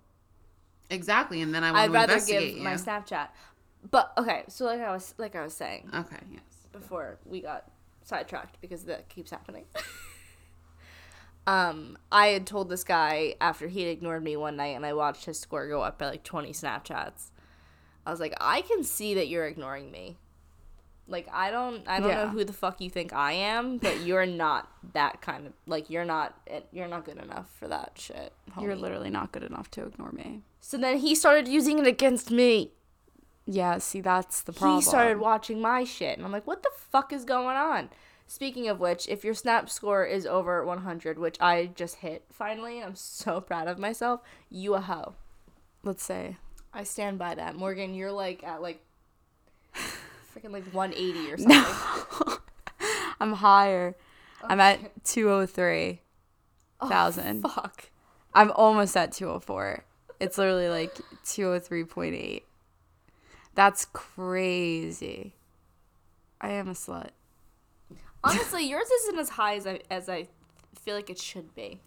exactly, 0.88 1.42
and 1.42 1.54
then 1.54 1.62
I 1.64 1.82
I'd 1.84 1.90
rather 1.90 2.18
give 2.20 2.56
you. 2.56 2.62
my 2.62 2.74
Snapchat. 2.74 3.28
But 3.90 4.12
okay, 4.16 4.44
so 4.48 4.64
like 4.64 4.80
I 4.80 4.92
was 4.92 5.14
like 5.18 5.36
I 5.36 5.42
was 5.42 5.54
saying 5.54 5.90
Okay, 5.94 6.16
yes. 6.32 6.42
before 6.72 7.18
we 7.26 7.40
got 7.42 7.70
sidetracked 8.02 8.60
because 8.60 8.84
that 8.84 9.08
keeps 9.08 9.30
happening. 9.30 9.64
um, 11.46 11.96
I 12.10 12.28
had 12.28 12.46
told 12.46 12.68
this 12.68 12.84
guy 12.84 13.34
after 13.40 13.68
he 13.68 13.82
had 13.82 13.90
ignored 13.90 14.24
me 14.24 14.36
one 14.36 14.56
night 14.56 14.76
and 14.76 14.84
I 14.86 14.92
watched 14.94 15.24
his 15.26 15.38
score 15.38 15.68
go 15.68 15.82
up 15.82 15.98
by 15.98 16.06
like 16.08 16.24
20 16.24 16.52
Snapchats. 16.52 17.30
I 18.04 18.10
was 18.10 18.20
like, 18.20 18.34
I 18.40 18.62
can 18.62 18.84
see 18.84 19.14
that 19.14 19.28
you're 19.28 19.46
ignoring 19.46 19.90
me. 19.90 20.16
Like 21.08 21.28
I 21.32 21.50
don't 21.50 21.86
I 21.86 22.00
don't 22.00 22.10
know 22.10 22.28
who 22.28 22.44
the 22.44 22.52
fuck 22.52 22.80
you 22.80 22.90
think 22.90 23.12
I 23.12 23.32
am, 23.32 23.78
but 23.78 24.00
you're 24.00 24.26
not 24.26 24.68
that 24.92 25.22
kind 25.22 25.46
of 25.46 25.52
like 25.66 25.88
you're 25.88 26.04
not 26.04 26.38
eh, 26.48 26.60
you're 26.72 26.88
not 26.88 27.04
good 27.04 27.18
enough 27.18 27.48
for 27.58 27.68
that 27.68 27.92
shit. 27.96 28.32
You're 28.60 28.74
literally 28.74 29.10
not 29.10 29.30
good 29.32 29.44
enough 29.44 29.70
to 29.72 29.84
ignore 29.84 30.12
me. 30.12 30.42
So 30.60 30.76
then 30.76 30.98
he 30.98 31.14
started 31.14 31.46
using 31.46 31.78
it 31.78 31.86
against 31.86 32.30
me. 32.30 32.72
Yeah, 33.46 33.78
see, 33.78 34.00
that's 34.00 34.42
the 34.42 34.52
problem. 34.52 34.80
He 34.80 34.82
started 34.82 35.18
watching 35.18 35.60
my 35.60 35.84
shit, 35.84 36.16
and 36.16 36.26
I'm 36.26 36.32
like, 36.32 36.48
what 36.48 36.64
the 36.64 36.70
fuck 36.74 37.12
is 37.12 37.24
going 37.24 37.56
on? 37.56 37.90
Speaking 38.26 38.68
of 38.68 38.80
which, 38.80 39.06
if 39.06 39.24
your 39.24 39.34
snap 39.34 39.70
score 39.70 40.04
is 40.04 40.26
over 40.26 40.64
100, 40.64 41.16
which 41.16 41.36
I 41.40 41.66
just 41.66 41.96
hit 41.96 42.24
finally, 42.32 42.82
I'm 42.82 42.96
so 42.96 43.40
proud 43.40 43.68
of 43.68 43.78
myself, 43.78 44.20
you 44.50 44.74
a 44.74 44.80
hoe. 44.80 45.14
Let's 45.84 46.02
say. 46.02 46.36
I 46.72 46.82
stand 46.82 47.18
by 47.18 47.36
that. 47.36 47.54
Morgan, 47.54 47.94
you're 47.94 48.10
like 48.12 48.42
at 48.42 48.60
like 48.60 48.82
freaking 50.36 50.52
like 50.52 50.64
180 50.72 51.32
or 51.32 51.38
something. 51.38 51.58
No. 51.58 52.36
I'm 53.20 53.32
higher. 53.32 53.96
I'm 54.44 54.60
at 54.60 55.04
203 55.04 56.00
thousand. 56.88 57.42
Oh, 57.44 57.48
fuck. 57.48 57.90
I'm 58.34 58.50
almost 58.52 58.96
at 58.96 59.12
204. 59.12 59.84
It's 60.20 60.38
literally 60.38 60.68
like 60.68 60.94
203.8. 61.24 62.42
That's 63.54 63.86
crazy. 63.86 65.34
I 66.40 66.50
am 66.50 66.68
a 66.68 66.72
slut. 66.72 67.10
Honestly, 68.22 68.68
yours 68.68 68.90
isn't 68.90 69.18
as 69.18 69.30
high 69.30 69.54
as 69.54 69.66
I 69.66 69.80
as 69.90 70.08
I 70.08 70.28
feel 70.82 70.94
like 70.94 71.08
it 71.08 71.18
should 71.18 71.54
be. 71.54 71.80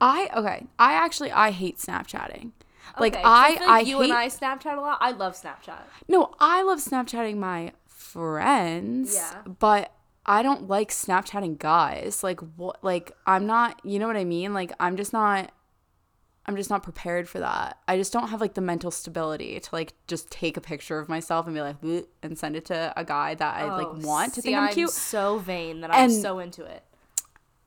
I 0.00 0.28
okay. 0.36 0.66
I 0.78 0.94
actually 0.94 1.32
I 1.32 1.50
hate 1.50 1.78
Snapchatting. 1.78 2.50
Like 2.98 3.14
Okay, 3.14 3.22
I 3.24 3.58
I 3.60 3.66
like 3.66 3.86
you 3.86 4.00
hate 4.00 4.10
and 4.10 4.18
I 4.18 4.28
Snapchat 4.28 4.76
a 4.76 4.80
lot. 4.80 4.98
I 5.00 5.12
love 5.12 5.40
Snapchat. 5.40 5.80
No, 6.08 6.34
I 6.38 6.62
love 6.62 6.80
Snapchatting 6.80 7.36
my 7.36 7.72
friends. 8.14 9.14
Yeah. 9.14 9.42
But 9.58 9.92
I 10.26 10.42
don't 10.42 10.68
like 10.68 10.90
Snapchatting 10.90 11.58
guys. 11.58 12.22
Like 12.22 12.40
what 12.56 12.82
like 12.82 13.12
I'm 13.26 13.46
not 13.46 13.80
you 13.84 13.98
know 13.98 14.06
what 14.06 14.16
I 14.16 14.24
mean? 14.24 14.54
Like 14.54 14.72
I'm 14.80 14.96
just 14.96 15.12
not 15.12 15.50
I'm 16.46 16.56
just 16.56 16.68
not 16.70 16.82
prepared 16.82 17.28
for 17.28 17.38
that. 17.40 17.78
I 17.88 17.96
just 17.96 18.12
don't 18.12 18.28
have 18.28 18.40
like 18.40 18.54
the 18.54 18.60
mental 18.60 18.90
stability 18.90 19.58
to 19.60 19.68
like 19.72 19.94
just 20.06 20.30
take 20.30 20.56
a 20.56 20.60
picture 20.60 20.98
of 20.98 21.08
myself 21.08 21.46
and 21.46 21.54
be 21.54 21.60
like 21.60 21.76
and 22.22 22.38
send 22.38 22.56
it 22.56 22.66
to 22.66 22.92
a 22.96 23.04
guy 23.04 23.34
that 23.34 23.56
I 23.56 23.62
Oh, 23.68 23.76
like 23.76 24.04
want 24.04 24.34
to 24.34 24.42
see, 24.42 24.48
think 24.48 24.58
I'm 24.58 24.68
I'm 24.68 24.74
cute. 24.74 24.90
so 24.90 25.38
vain 25.38 25.80
that 25.82 25.92
I'm 25.92 26.10
so 26.10 26.38
into 26.38 26.64
it. 26.64 26.82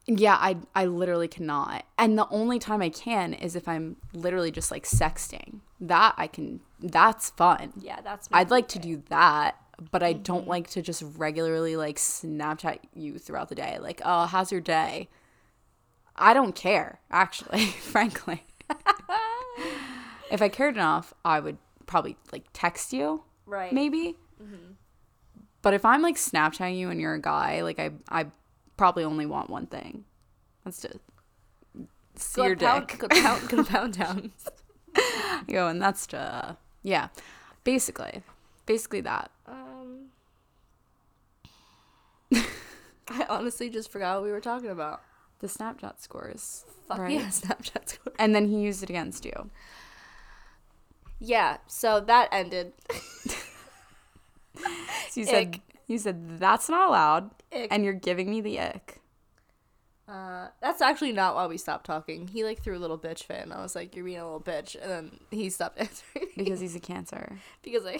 Yeah, 0.10 0.36
I 0.39 0.58
I 0.74 0.86
literally 0.86 1.28
cannot. 1.28 1.86
And 1.98 2.18
the 2.18 2.28
only 2.30 2.60
time 2.60 2.82
I 2.82 2.89
can 2.89 3.34
is 3.34 3.56
if 3.56 3.68
I'm 3.68 3.98
literally 4.14 4.52
just 4.52 4.72
like 4.72 4.86
sexting. 4.86 5.60
That 5.82 6.14
I 6.18 6.28
can 6.28 6.62
that's 6.80 7.30
fun. 7.32 7.74
Yeah, 7.80 8.00
that's. 8.02 8.30
I'd 8.32 8.50
like 8.52 8.68
to 8.70 8.80
do 8.80 9.04
that, 9.10 9.56
but 9.91 10.01
I 10.03 10.13
Mm-hmm. 10.13 10.23
don't 10.23 10.47
like 10.47 10.69
to 10.71 10.82
just 10.82 11.03
regularly 11.17 11.75
like 11.75 11.97
Snapchat 11.97 12.80
you 12.95 13.17
throughout 13.19 13.49
the 13.49 13.55
day. 13.55 13.78
Like, 13.80 14.01
oh, 14.03 14.25
how's 14.25 14.51
your 14.51 14.61
day? 14.61 15.09
I 16.15 16.34
don't 16.34 16.55
care, 16.55 16.99
actually, 17.11 17.65
frankly. 17.82 18.43
if 20.32 20.41
I 20.41 20.49
cared 20.49 20.75
enough, 20.75 21.13
I 21.23 21.39
would 21.39 21.57
probably 21.86 22.17
like 22.32 22.45
text 22.53 22.91
you, 22.93 23.23
right. 23.45 23.71
maybe. 23.71 24.15
Mm-hmm. 24.41 24.73
But 25.61 25.73
if 25.73 25.86
I'm 25.86 26.01
like 26.01 26.15
Snapchatting 26.15 26.78
you 26.78 26.89
and 26.89 26.99
you're 26.99 27.13
a 27.13 27.21
guy, 27.21 27.61
like 27.61 27.80
I, 27.80 27.91
I 28.09 28.28
probably 28.78 29.03
only 29.03 29.25
want 29.25 29.49
one 29.49 29.67
thing. 29.67 30.05
That's 30.65 30.80
to 30.82 30.99
see 32.15 32.41
your 32.41 32.55
Go 32.55 32.65
pound, 32.65 32.88
dick. 32.88 32.99
go 32.99 33.07
pound, 33.09 33.49
go 33.49 33.63
pound 33.63 33.97
down. 33.97 34.32
Yo, 35.47 35.67
and 35.67 35.82
that's 35.82 36.07
to 36.07 36.57
yeah, 36.84 37.09
basically, 37.63 38.23
basically 38.65 39.01
that. 39.01 39.30
Um, 39.45 39.66
I 43.10 43.26
honestly 43.30 43.70
just 43.70 43.91
forgot 43.91 44.16
what 44.18 44.24
we 44.26 44.32
were 44.32 44.41
talking 44.41 44.70
about. 44.70 45.01
The 45.39 45.47
Snapchat 45.47 45.99
scores. 46.01 46.66
Fuck 46.88 46.99
right? 46.99 47.12
yeah, 47.14 47.28
Snapchat 47.28 47.89
score. 47.89 48.14
And 48.20 48.34
then 48.36 48.47
he 48.47 48.58
used 48.62 48.84
it 48.84 48.89
against 48.89 49.24
you. 49.26 49.49
Yeah, 51.20 51.58
so 51.68 51.99
that 52.01 52.30
ended. 52.32 52.74
So 55.10 55.22
you 55.22 55.26
said 55.26 55.47
Ick. 55.55 55.62
you 55.88 55.97
said 55.97 56.39
that's 56.39 56.68
not 56.70 56.89
allowed, 56.89 57.30
Ick. 57.53 57.68
and 57.72 57.84
you're 57.84 57.93
giving 57.93 58.30
me 58.30 58.41
the 58.41 58.60
ick. 58.60 59.01
Uh, 60.08 60.47
that's 60.62 60.82
actually 60.82 61.12
not 61.12 61.36
why 61.36 61.45
we 61.47 61.58
stopped 61.58 61.86
talking. 61.86 62.28
He 62.28 62.43
like 62.43 62.62
threw 62.64 62.78
a 62.78 62.80
little 62.80 62.97
bitch 62.97 63.24
fit, 63.24 63.41
and 63.43 63.53
I 63.53 63.62
was 63.62 63.76
like, 63.76 63.95
"You're 63.95 64.05
being 64.05 64.18
a 64.20 64.24
little 64.24 64.41
bitch," 64.41 64.76
and 64.82 64.89
then 64.91 65.20
he 65.32 65.49
stopped 65.49 65.78
answering 65.80 66.28
me 66.36 66.43
because 66.43 66.60
he's 66.60 66.76
a 66.76 66.80
cancer. 66.80 67.38
because 67.62 67.86
I 67.86 67.99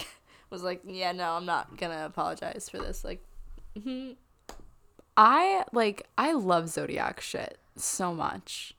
was 0.49 0.64
like, 0.64 0.82
"Yeah, 0.86 1.12
no, 1.12 1.32
I'm 1.34 1.45
not 1.45 1.78
gonna 1.78 2.05
apologize 2.05 2.70
for 2.70 2.78
this." 2.80 3.03
Like, 3.03 3.24
mhm. 3.78 4.16
I 5.18 5.63
like 5.74 6.07
I 6.18 6.34
love 6.34 6.70
zodiac 6.70 7.20
shit 7.20 7.57
so 7.76 8.13
much. 8.13 8.74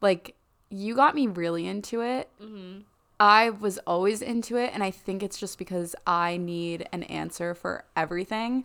Like 0.00 0.36
you 0.68 0.94
got 0.94 1.14
me 1.14 1.26
really 1.26 1.66
into 1.66 2.02
it. 2.02 2.28
Mm-hmm. 2.40 2.80
I 3.18 3.50
was 3.50 3.78
always 3.86 4.20
into 4.20 4.56
it, 4.56 4.70
and 4.74 4.82
I 4.82 4.90
think 4.90 5.22
it's 5.22 5.38
just 5.38 5.56
because 5.56 5.94
I 6.06 6.36
need 6.36 6.88
an 6.92 7.04
answer 7.04 7.54
for 7.54 7.84
everything. 7.96 8.64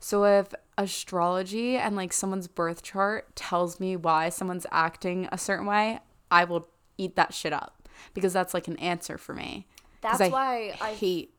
So 0.00 0.24
if 0.24 0.54
astrology 0.78 1.76
and 1.76 1.94
like 1.94 2.12
someone's 2.12 2.48
birth 2.48 2.82
chart 2.82 3.34
tells 3.36 3.78
me 3.80 3.96
why 3.96 4.28
someone's 4.30 4.66
acting 4.72 5.28
a 5.30 5.38
certain 5.38 5.66
way, 5.66 6.00
I 6.30 6.44
will 6.44 6.68
eat 6.96 7.16
that 7.16 7.34
shit 7.34 7.52
up 7.52 7.88
because 8.14 8.32
that's 8.32 8.54
like 8.54 8.66
an 8.68 8.76
answer 8.78 9.18
for 9.18 9.34
me. 9.34 9.66
That's 10.00 10.30
why 10.30 10.74
I- 10.80 10.92
hate. 10.94 11.34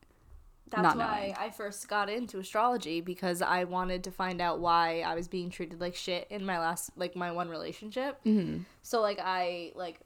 That's 0.69 0.95
why 0.95 1.21
knowing. 1.21 1.35
I 1.39 1.49
first 1.49 1.87
got 1.87 2.09
into 2.09 2.39
astrology 2.39 3.01
because 3.01 3.41
I 3.41 3.63
wanted 3.63 4.03
to 4.05 4.11
find 4.11 4.41
out 4.41 4.59
why 4.59 5.01
I 5.01 5.15
was 5.15 5.27
being 5.27 5.49
treated 5.49 5.81
like 5.81 5.95
shit 5.95 6.27
in 6.29 6.45
my 6.45 6.59
last 6.59 6.91
like 6.95 7.15
my 7.15 7.31
one 7.31 7.49
relationship. 7.49 8.19
Mm-hmm. 8.25 8.63
So 8.81 9.01
like 9.01 9.19
I 9.23 9.71
like 9.75 9.99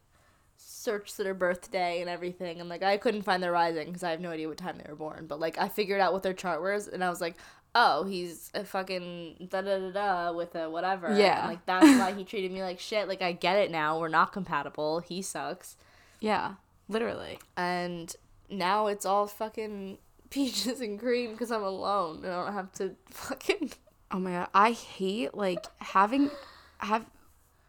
searched 0.57 1.18
their 1.18 1.34
birthday 1.34 2.01
and 2.01 2.09
everything, 2.09 2.59
and 2.59 2.70
like 2.70 2.84
I 2.84 2.97
couldn't 2.97 3.24
find 3.24 3.41
their 3.43 3.51
rising 3.51 3.88
because 3.88 4.03
I 4.03 4.11
have 4.11 4.22
no 4.22 4.30
idea 4.32 4.47
what 4.47 4.57
time 4.57 4.78
they 4.78 4.89
were 4.89 4.95
born. 4.95 5.26
But 5.28 5.39
like 5.39 5.57
I 5.57 5.68
figured 5.68 5.99
out 6.01 6.14
what 6.14 6.24
their 6.24 6.34
chart 6.34 6.61
was, 6.61 6.88
and 6.88 7.03
I 7.03 7.09
was 7.09 7.22
like, 7.22 7.36
oh, 7.76 8.03
he's 8.03 8.51
a 8.53 8.64
fucking 8.64 9.47
da 9.49 9.61
da 9.61 9.80
da 9.80 9.91
da 9.91 10.32
with 10.32 10.55
a 10.55 10.70
whatever. 10.70 11.18
Yeah. 11.18 11.41
And, 11.41 11.49
like 11.49 11.66
that's 11.66 11.86
why 11.86 12.14
he 12.14 12.24
treated 12.24 12.51
me 12.51 12.61
like 12.61 12.80
shit. 12.80 13.07
Like 13.07 13.22
I 13.22 13.32
get 13.32 13.57
it 13.57 13.72
now. 13.72 13.99
We're 13.99 14.07
not 14.09 14.32
compatible. 14.32 14.99
He 14.99 15.22
sucks 15.22 15.76
Yeah, 16.20 16.53
literally. 16.88 17.39
and 17.57 18.16
now 18.49 18.88
it's 18.88 19.05
all 19.05 19.28
fucking 19.28 19.97
peaches 20.34 20.82
and 20.82 21.00
cream 21.00 21.32
because 21.32 21.52
I'm 21.52 21.64
alone 21.64 22.24
and 22.24 22.34
I 22.34 22.44
don't 22.44 22.54
have 22.54 22.72
to 22.74 22.96
fucking. 23.10 23.72
Oh 24.12 24.20
my 24.20 24.32
god, 24.32 24.50
I 24.54 24.72
hate 24.72 25.36
like 25.36 25.66
having 25.80 26.30
have 26.80 27.06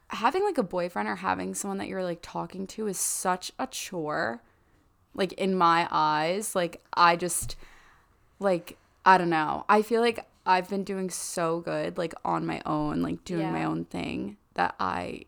having 0.09 0.43
like 0.45 0.59
a 0.59 0.62
boyfriend 0.62 1.09
or 1.09 1.17
having 1.17 1.55
someone 1.55 1.79
that 1.79 1.89
you're 1.89 2.03
like 2.03 2.21
talking 2.23 2.67
to 2.69 2.87
is 2.87 2.99
such 2.99 3.53
a 3.59 3.67
chore. 3.67 4.43
Like 5.15 5.33
in 5.35 5.55
my 5.55 5.87
eyes, 5.91 6.55
like 6.55 6.83
I 6.95 7.17
just 7.17 7.57
like 8.41 8.79
I 9.05 9.19
don't 9.19 9.31
know. 9.31 9.65
I 9.69 9.83
feel 9.83 10.01
like 10.01 10.27
I've 10.47 10.69
been 10.69 10.85
doing 10.85 11.11
so 11.11 11.61
good 11.61 11.99
like 11.99 12.15
on 12.25 12.47
my 12.47 12.61
own, 12.67 13.03
like 13.03 13.25
doing 13.25 13.53
my 13.53 13.65
own 13.65 13.85
thing 13.85 14.39
that 14.55 14.75
I 14.81 15.25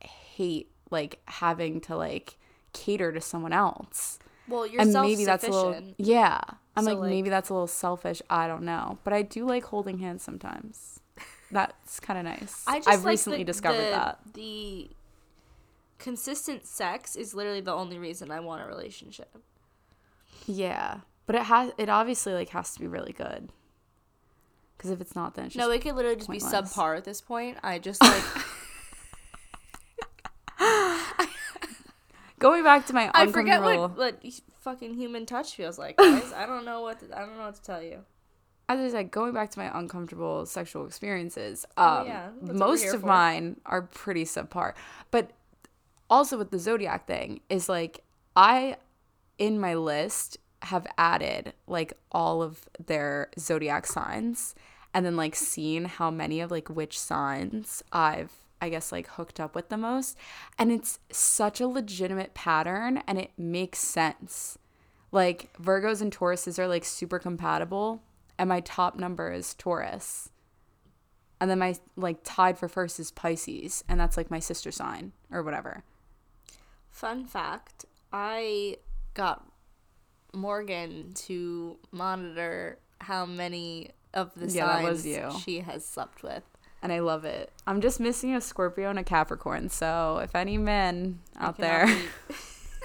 hate 0.00 0.70
like 0.90 1.20
having 1.26 1.80
to 1.82 1.96
like 1.96 2.36
cater 2.72 3.12
to 3.12 3.20
someone 3.20 3.52
else 3.52 4.18
Well, 4.48 4.66
you're 4.66 4.80
and 4.82 4.92
maybe 4.92 5.24
that's 5.24 5.44
a 5.44 5.50
little 5.50 5.80
yeah. 5.96 6.40
I'm 6.76 6.84
So, 6.84 6.90
like, 6.90 6.98
like- 7.00 7.10
maybe 7.10 7.30
that's 7.30 7.48
a 7.50 7.54
little 7.54 7.66
selfish. 7.66 8.20
I 8.28 8.46
don't 8.48 8.62
know. 8.64 8.98
But 9.04 9.12
i 9.12 9.22
do 9.22 9.46
like 9.46 9.64
holding 9.64 9.98
hands 9.98 10.22
sometimes. 10.22 11.00
That's 11.50 12.00
kind 12.00 12.18
of 12.18 12.24
nice. 12.24 12.64
I 12.66 12.78
just 12.78 12.88
i've 12.88 13.04
like 13.04 13.12
recently 13.12 13.38
the- 13.38 13.44
discovered 13.44 13.76
the- 13.84 13.90
that. 13.90 14.18
the 14.34 14.90
consistent 15.98 16.66
sex 16.66 17.16
is 17.16 17.34
literally 17.34 17.60
the 17.60 17.72
only 17.72 17.98
reason 17.98 18.30
I 18.30 18.40
want 18.40 18.62
a 18.62 18.66
relationship. 18.66 19.36
yeah. 20.46 21.00
But 21.26 21.36
it 21.36 21.42
has 21.44 21.72
it 21.78 21.88
obviously 21.88 22.34
like 22.34 22.50
has 22.50 22.74
to 22.74 22.80
be 22.80 22.86
really 22.86 23.12
good. 23.12 23.48
Because 24.76 24.90
if 24.90 25.00
it's 25.00 25.14
not 25.14 25.34
then 25.34 25.46
it's 25.46 25.56
No, 25.56 25.70
it 25.70 25.80
could 25.80 25.94
literally 25.94 26.16
just 26.16 26.28
be 26.30 26.38
subpar 26.38 26.96
at 26.98 27.04
this 27.04 27.20
point. 27.20 27.56
I 27.62 27.78
just 27.78 28.02
like 28.02 28.22
going 32.44 32.62
back 32.62 32.86
to 32.86 32.92
my 32.92 33.04
uncomfortable. 33.14 33.38
I 33.38 33.42
forget 33.42 33.62
what 33.62 33.96
what 33.96 34.24
fucking 34.60 34.94
human 34.94 35.24
touch 35.26 35.54
feels 35.54 35.78
like, 35.78 35.96
guys. 36.04 36.32
I 36.32 36.46
don't 36.46 36.64
know 36.64 36.80
what 36.82 37.00
to, 37.00 37.06
I 37.16 37.20
don't 37.20 37.36
know 37.38 37.46
what 37.46 37.54
to 37.56 37.62
tell 37.62 37.82
you. 37.82 37.98
as 38.68 38.78
I 38.80 38.88
said, 38.90 39.10
going 39.10 39.32
back 39.32 39.50
to 39.52 39.58
my 39.58 39.70
uncomfortable 39.78 40.46
sexual 40.46 40.86
experiences, 40.86 41.66
Oh, 41.76 42.00
um, 42.00 42.06
yeah, 42.06 42.28
that's 42.40 42.42
what 42.42 42.52
we're 42.52 42.66
most 42.68 42.94
of 42.94 43.00
for. 43.00 43.06
mine 43.06 43.60
are 43.66 43.82
pretty 43.82 44.24
subpar. 44.24 44.74
But 45.10 45.30
also 46.08 46.38
with 46.38 46.50
the 46.50 46.58
zodiac 46.58 47.06
thing 47.06 47.40
is 47.48 47.68
like 47.68 48.04
I, 48.36 48.76
in 49.38 49.58
my 49.58 49.74
list, 49.74 50.38
have 50.62 50.86
added 50.96 51.52
like 51.66 51.92
all 52.12 52.42
of 52.42 52.68
their 52.84 53.30
zodiac 53.38 53.86
signs 53.86 54.54
and 54.94 55.04
then 55.04 55.16
like 55.16 55.34
seen 55.34 55.84
how 55.86 56.10
many 56.10 56.40
of 56.40 56.50
like 56.50 56.68
which 56.70 56.98
signs 56.98 57.82
I've 57.92 58.32
I 58.64 58.70
guess 58.70 58.90
like 58.90 59.06
hooked 59.08 59.40
up 59.40 59.54
with 59.54 59.68
the 59.68 59.76
most 59.76 60.16
and 60.58 60.72
it's 60.72 60.98
such 61.12 61.60
a 61.60 61.68
legitimate 61.68 62.32
pattern 62.32 63.02
and 63.06 63.18
it 63.18 63.30
makes 63.36 63.78
sense. 63.78 64.56
Like 65.12 65.52
Virgos 65.62 66.00
and 66.00 66.10
Tauruses 66.10 66.58
are 66.58 66.66
like 66.66 66.82
super 66.82 67.18
compatible 67.18 68.00
and 68.38 68.48
my 68.48 68.60
top 68.60 68.96
number 68.96 69.30
is 69.30 69.52
Taurus. 69.52 70.30
And 71.42 71.50
then 71.50 71.58
my 71.58 71.74
like 71.94 72.20
tied 72.24 72.56
for 72.56 72.66
first 72.68 72.98
is 72.98 73.10
Pisces 73.10 73.84
and 73.86 74.00
that's 74.00 74.16
like 74.16 74.30
my 74.30 74.38
sister 74.38 74.72
sign 74.72 75.12
or 75.30 75.42
whatever. 75.42 75.84
Fun 76.88 77.26
fact 77.26 77.84
I 78.14 78.78
got 79.12 79.46
Morgan 80.32 81.12
to 81.26 81.76
monitor 81.92 82.78
how 83.02 83.26
many 83.26 83.90
of 84.14 84.32
the 84.34 84.46
Yeah, 84.48 84.80
signs 84.80 85.42
she 85.42 85.60
has 85.60 85.84
slept 85.84 86.22
with. 86.22 86.44
And 86.84 86.92
I 86.92 86.98
love 87.00 87.24
it. 87.24 87.50
I'm 87.66 87.80
just 87.80 87.98
missing 87.98 88.34
a 88.36 88.42
Scorpio 88.42 88.90
and 88.90 88.98
a 88.98 89.02
Capricorn. 89.02 89.70
So 89.70 90.20
if 90.22 90.36
any 90.36 90.58
men 90.58 91.18
out 91.40 91.56
there 91.56 91.88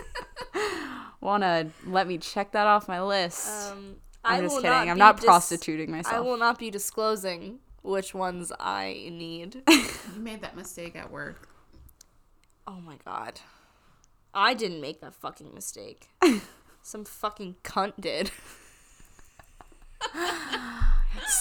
want 1.21 1.43
to 1.43 1.67
let 1.85 2.07
me 2.07 2.17
check 2.17 2.53
that 2.53 2.65
off 2.65 2.87
my 2.87 3.03
list, 3.03 3.69
um, 3.71 3.97
I'm 4.23 4.39
I 4.39 4.41
just 4.41 4.55
will 4.55 4.61
kidding. 4.61 4.89
I'm 4.89 4.97
not 4.97 5.17
dis- 5.17 5.25
prostituting 5.25 5.91
myself. 5.91 6.15
I 6.15 6.21
will 6.21 6.37
not 6.37 6.57
be 6.57 6.71
disclosing 6.71 7.59
which 7.83 8.13
ones 8.15 8.51
I 8.59 9.09
need. 9.11 9.61
You 10.15 10.21
made 10.21 10.41
that 10.41 10.55
mistake 10.55 10.95
at 10.95 11.11
work. 11.11 11.47
oh 12.65 12.79
my 12.81 12.95
god. 13.05 13.41
I 14.33 14.53
didn't 14.53 14.81
make 14.81 15.01
that 15.01 15.13
fucking 15.13 15.53
mistake. 15.53 16.07
Some 16.81 17.05
fucking 17.05 17.57
cunt 17.63 17.93
did. 17.99 18.31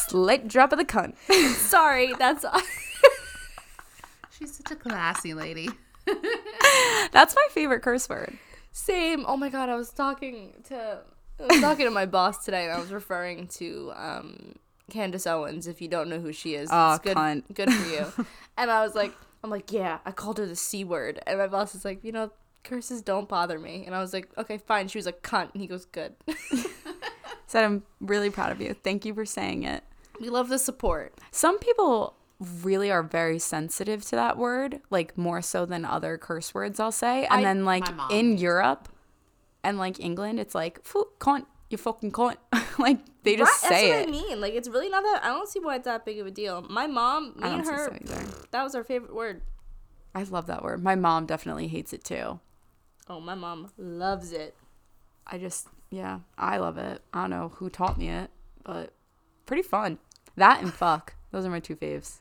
Slight 0.09 0.49
drop 0.49 0.73
of 0.73 0.79
the 0.79 0.85
cunt. 0.85 1.17
Sorry, 1.57 2.13
that's 2.19 2.45
She's 4.39 4.57
such 4.57 4.71
a 4.71 4.77
classy 4.77 5.35
lady. 5.35 5.69
That's 7.13 7.35
my 7.35 7.47
favorite 7.51 7.83
curse 7.83 8.09
word. 8.09 8.39
Same. 8.73 9.25
Oh 9.27 9.37
my 9.37 9.49
god, 9.49 9.69
I 9.69 9.75
was 9.75 9.91
talking 9.91 10.55
to 10.69 11.01
I 11.41 11.47
was 11.47 11.61
talking 11.61 11.85
to 11.87 11.91
my 11.91 12.07
boss 12.07 12.45
today 12.45 12.65
and 12.65 12.73
I 12.73 12.79
was 12.79 12.93
referring 12.93 13.49
to 13.49 13.93
um 13.97 14.55
Candace 14.91 15.27
Owens, 15.27 15.67
if 15.67 15.83
you 15.83 15.89
don't 15.89 16.09
know 16.09 16.21
who 16.21 16.33
she 16.33 16.55
is. 16.55 16.71
Aw, 16.71 16.95
it's 16.95 17.05
good 17.05 17.17
cunt. 17.17 17.43
good 17.53 17.73
for 17.73 17.89
you. 17.89 18.27
and 18.57 18.71
I 18.71 18.83
was 18.85 18.95
like 18.95 19.13
I'm 19.43 19.51
like, 19.51 19.73
yeah, 19.73 19.99
I 20.05 20.13
called 20.13 20.39
her 20.39 20.47
the 20.47 20.57
C 20.57 20.85
word. 20.85 21.21
And 21.27 21.39
my 21.39 21.47
boss 21.47 21.75
is 21.75 21.85
like, 21.85 22.03
you 22.03 22.13
know, 22.13 22.31
curses 22.65 23.03
don't 23.03 23.29
bother 23.29 23.59
me. 23.59 23.85
And 23.87 23.95
I 23.95 24.01
was 24.01 24.13
like, 24.13 24.29
okay, 24.37 24.59
fine. 24.59 24.89
She 24.89 24.99
was 24.99 25.07
a 25.07 25.13
cunt. 25.13 25.53
And 25.53 25.61
he 25.61 25.67
goes, 25.67 25.85
good. 25.85 26.15
Said 27.47 27.65
I'm 27.65 27.83
really 28.01 28.31
proud 28.31 28.53
of 28.53 28.61
you. 28.61 28.75
Thank 28.75 29.05
you 29.05 29.15
for 29.15 29.25
saying 29.25 29.63
it. 29.63 29.83
We 30.21 30.29
love 30.31 30.49
the 30.49 30.59
support. 30.59 31.15
Some 31.31 31.59
people 31.59 32.15
really 32.63 32.91
are 32.91 33.03
very 33.03 33.39
sensitive 33.39 34.05
to 34.07 34.17
that 34.17 34.37
word, 34.39 34.81
like 34.91 35.17
more 35.19 35.43
so 35.43 35.67
than 35.67 35.85
other 35.85 36.17
curse 36.19 36.55
words, 36.55 36.79
I'll 36.79 36.93
say. 36.93 37.25
And 37.27 37.41
I- 37.41 37.43
then 37.43 37.65
like 37.65 37.85
in 38.11 38.37
Europe 38.39 38.89
and 39.65 39.79
like 39.79 39.99
England, 40.01 40.39
it's 40.41 40.55
like, 40.55 40.85
"Phew, 40.85 41.09
cunt, 41.19 41.47
you 41.71 41.77
fucking 41.79 42.13
cunt. 42.13 42.37
like 42.79 42.99
they 43.25 43.37
just 43.37 43.63
Right? 43.65 43.71
say 43.71 43.91
That's 43.91 44.03
it. 44.07 44.09
what 44.09 44.09
I 44.09 44.29
mean. 44.29 44.41
Like, 44.41 44.55
it's 44.55 44.69
really 44.69 44.89
not 44.89 45.03
that. 45.03 45.21
I 45.25 45.29
don't 45.29 45.49
see 45.49 45.59
why 45.61 45.77
it's 45.77 45.85
that 45.87 46.05
big 46.05 46.19
of 46.21 46.27
a 46.27 46.31
deal. 46.31 46.63
My 46.71 46.87
mom, 46.87 47.35
me 47.37 47.49
and 47.49 47.67
her, 47.67 47.91
so 48.07 48.45
that 48.53 48.63
was 48.63 48.75
our 48.75 48.85
favorite 48.85 49.15
word. 49.15 49.43
I 50.15 50.23
love 50.23 50.47
that 50.47 50.63
word. 50.63 50.83
My 50.83 50.95
mom 50.95 51.27
definitely 51.27 51.69
hates 51.69 51.93
it 51.93 52.05
too. 52.05 52.41
Oh, 53.09 53.21
my 53.21 53.35
mom 53.35 53.71
loves 53.77 54.33
it. 54.33 54.55
I 55.27 55.39
just, 55.39 55.69
yeah, 55.91 56.21
I 56.39 56.57
love 56.59 56.79
it. 56.79 57.03
I 57.13 57.23
don't 57.23 57.31
know 57.31 57.49
who 57.57 57.69
taught 57.69 57.99
me 57.99 58.09
it, 58.09 58.31
but 58.65 58.93
pretty 59.45 59.63
fun. 59.63 59.99
That 60.39 60.63
and 60.63 60.73
fuck. 60.73 61.15
Those 61.31 61.45
are 61.45 61.51
my 61.51 61.61
two 61.61 61.77
faves. 61.77 62.19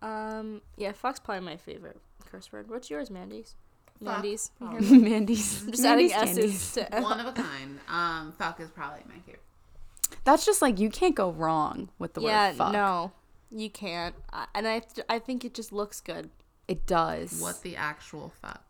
Um, 0.00 0.62
yeah, 0.76 0.92
fuck's 0.92 1.20
probably 1.20 1.44
my 1.44 1.56
favorite 1.56 2.00
curse 2.30 2.52
word. 2.52 2.68
What's 2.70 2.90
yours, 2.90 3.10
Mandy's? 3.10 3.54
Fuck. 3.98 4.14
Mandy's. 4.14 4.50
You 4.60 4.68
hear 4.68 4.78
Probably. 4.78 4.98
me? 4.98 5.10
Mandy's. 5.10 5.62
I'm 5.62 5.70
just 5.72 5.82
Mandy's 5.82 6.12
adding 6.12 6.34
candies. 6.34 6.54
S's 6.54 6.88
to. 6.90 7.00
One 7.00 7.20
of 7.20 7.26
a 7.26 7.32
kind. 7.32 7.80
Um, 7.88 8.32
fuck 8.38 8.60
is 8.60 8.70
probably 8.70 9.00
my 9.08 9.18
favorite. 9.20 9.42
That's 10.24 10.46
just 10.46 10.62
like 10.62 10.78
you 10.78 10.90
can't 10.90 11.14
go 11.14 11.30
wrong 11.30 11.90
with 11.98 12.14
the 12.14 12.22
yeah, 12.22 12.48
word 12.50 12.56
fuck. 12.56 12.72
no, 12.72 13.12
you 13.50 13.70
can't. 13.70 14.14
I, 14.32 14.46
and 14.54 14.66
I, 14.66 14.80
th- 14.80 15.06
I 15.08 15.18
think 15.18 15.44
it 15.44 15.52
just 15.54 15.72
looks 15.72 16.00
good. 16.00 16.30
It 16.66 16.86
does. 16.86 17.40
What 17.40 17.62
the 17.62 17.76
actual 17.76 18.32
fuck? 18.40 18.62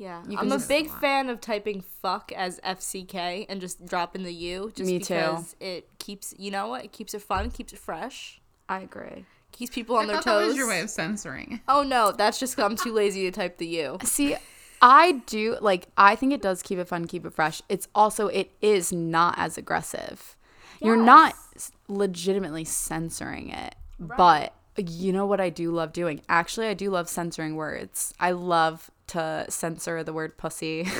Yeah, 0.00 0.22
You 0.26 0.38
I'm 0.38 0.46
a 0.50 0.56
just- 0.56 0.68
big 0.68 0.88
fan 0.90 1.28
of 1.28 1.42
typing 1.42 1.82
"fuck" 1.82 2.32
as 2.32 2.58
FCK 2.64 3.44
and 3.50 3.60
just 3.60 3.84
dropping 3.84 4.22
the 4.22 4.32
U. 4.32 4.72
Just 4.74 4.86
Me 4.90 4.98
too. 4.98 5.14
because 5.14 5.54
it 5.60 5.88
keeps, 5.98 6.32
you 6.38 6.50
know 6.50 6.68
what? 6.68 6.84
It 6.86 6.92
keeps 6.92 7.12
it 7.12 7.20
fun, 7.20 7.50
keeps 7.50 7.74
it 7.74 7.78
fresh, 7.78 8.40
I 8.66 8.80
agree. 8.80 9.26
keeps 9.52 9.74
people 9.74 9.96
on 9.96 10.04
I 10.04 10.14
their 10.14 10.22
toes. 10.22 10.24
that 10.24 10.46
was 10.46 10.56
your 10.56 10.68
way 10.68 10.80
of 10.80 10.88
censoring. 10.88 11.60
Oh 11.68 11.82
no, 11.82 12.12
that's 12.12 12.40
just 12.40 12.58
I'm 12.58 12.76
too 12.76 12.92
lazy 12.94 13.24
to 13.24 13.30
type 13.30 13.58
the 13.58 13.66
U. 13.66 13.98
See, 14.04 14.36
I 14.80 15.20
do 15.26 15.58
like 15.60 15.88
I 15.98 16.16
think 16.16 16.32
it 16.32 16.40
does 16.40 16.62
keep 16.62 16.78
it 16.78 16.88
fun, 16.88 17.06
keep 17.06 17.26
it 17.26 17.34
fresh. 17.34 17.60
It's 17.68 17.86
also 17.94 18.28
it 18.28 18.52
is 18.62 18.92
not 18.94 19.34
as 19.36 19.58
aggressive. 19.58 20.34
You're 20.80 20.96
not 20.96 21.34
legitimately 21.88 22.64
censoring 22.64 23.50
it. 23.50 23.74
But 23.98 24.54
you 24.78 25.12
know 25.12 25.26
what 25.26 25.40
I 25.42 25.50
do 25.50 25.70
love 25.72 25.92
doing? 25.92 26.22
Actually, 26.28 26.68
I 26.68 26.74
do 26.74 26.88
love 26.88 27.06
censoring 27.06 27.54
words. 27.54 28.14
I 28.18 28.30
love 28.30 28.90
to 29.10 29.46
censor 29.48 30.02
the 30.04 30.12
word 30.12 30.36
pussy 30.36 30.86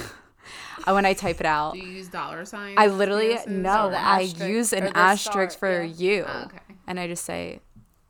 Uh, 0.86 0.92
when 0.94 1.04
I 1.04 1.12
type 1.12 1.38
it 1.38 1.46
out. 1.46 1.74
Do 1.74 1.78
you 1.80 1.86
use 1.88 2.08
dollar 2.08 2.44
signs? 2.44 2.74
I 2.78 2.86
literally 2.86 3.34
penises, 3.34 3.46
no, 3.46 3.90
I 3.94 4.20
use 4.20 4.72
an 4.72 4.90
asterisk 4.94 5.58
star, 5.58 5.58
for 5.58 5.82
yeah. 5.82 5.94
you. 5.94 6.24
Oh, 6.26 6.42
okay. 6.46 6.58
And 6.86 6.98
I 6.98 7.06
just 7.06 7.24
say 7.24 7.60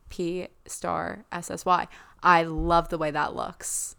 P 0.09 0.47
star 0.65 1.25
S 1.31 1.51
S 1.51 1.65
Y. 1.65 1.87
I 2.23 2.43
love 2.43 2.87
the 2.89 2.97
way 2.97 3.11
that 3.11 3.35
looks. 3.35 3.95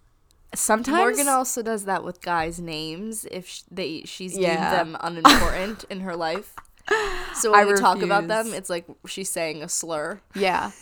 Sometimes 0.54 0.96
Morgan 0.96 1.28
also 1.28 1.62
does 1.62 1.84
that 1.84 2.02
with 2.04 2.20
guys' 2.22 2.58
names 2.58 3.26
if 3.30 3.48
sh- 3.48 3.62
they 3.70 4.02
she's 4.04 4.36
Yeah. 4.36 4.56
deemed 4.56 4.94
them 4.94 4.96
unimportant 5.00 5.84
in 5.90 6.00
her 6.00 6.16
life. 6.16 6.54
So 7.34 7.54
I 7.54 7.64
when 7.64 7.74
we 7.74 7.80
talk 7.80 8.02
about 8.02 8.28
them, 8.28 8.52
it's 8.52 8.68
like 8.68 8.86
she's 9.06 9.30
saying 9.30 9.62
a 9.62 9.68
slur. 9.68 10.20
Yeah. 10.34 10.72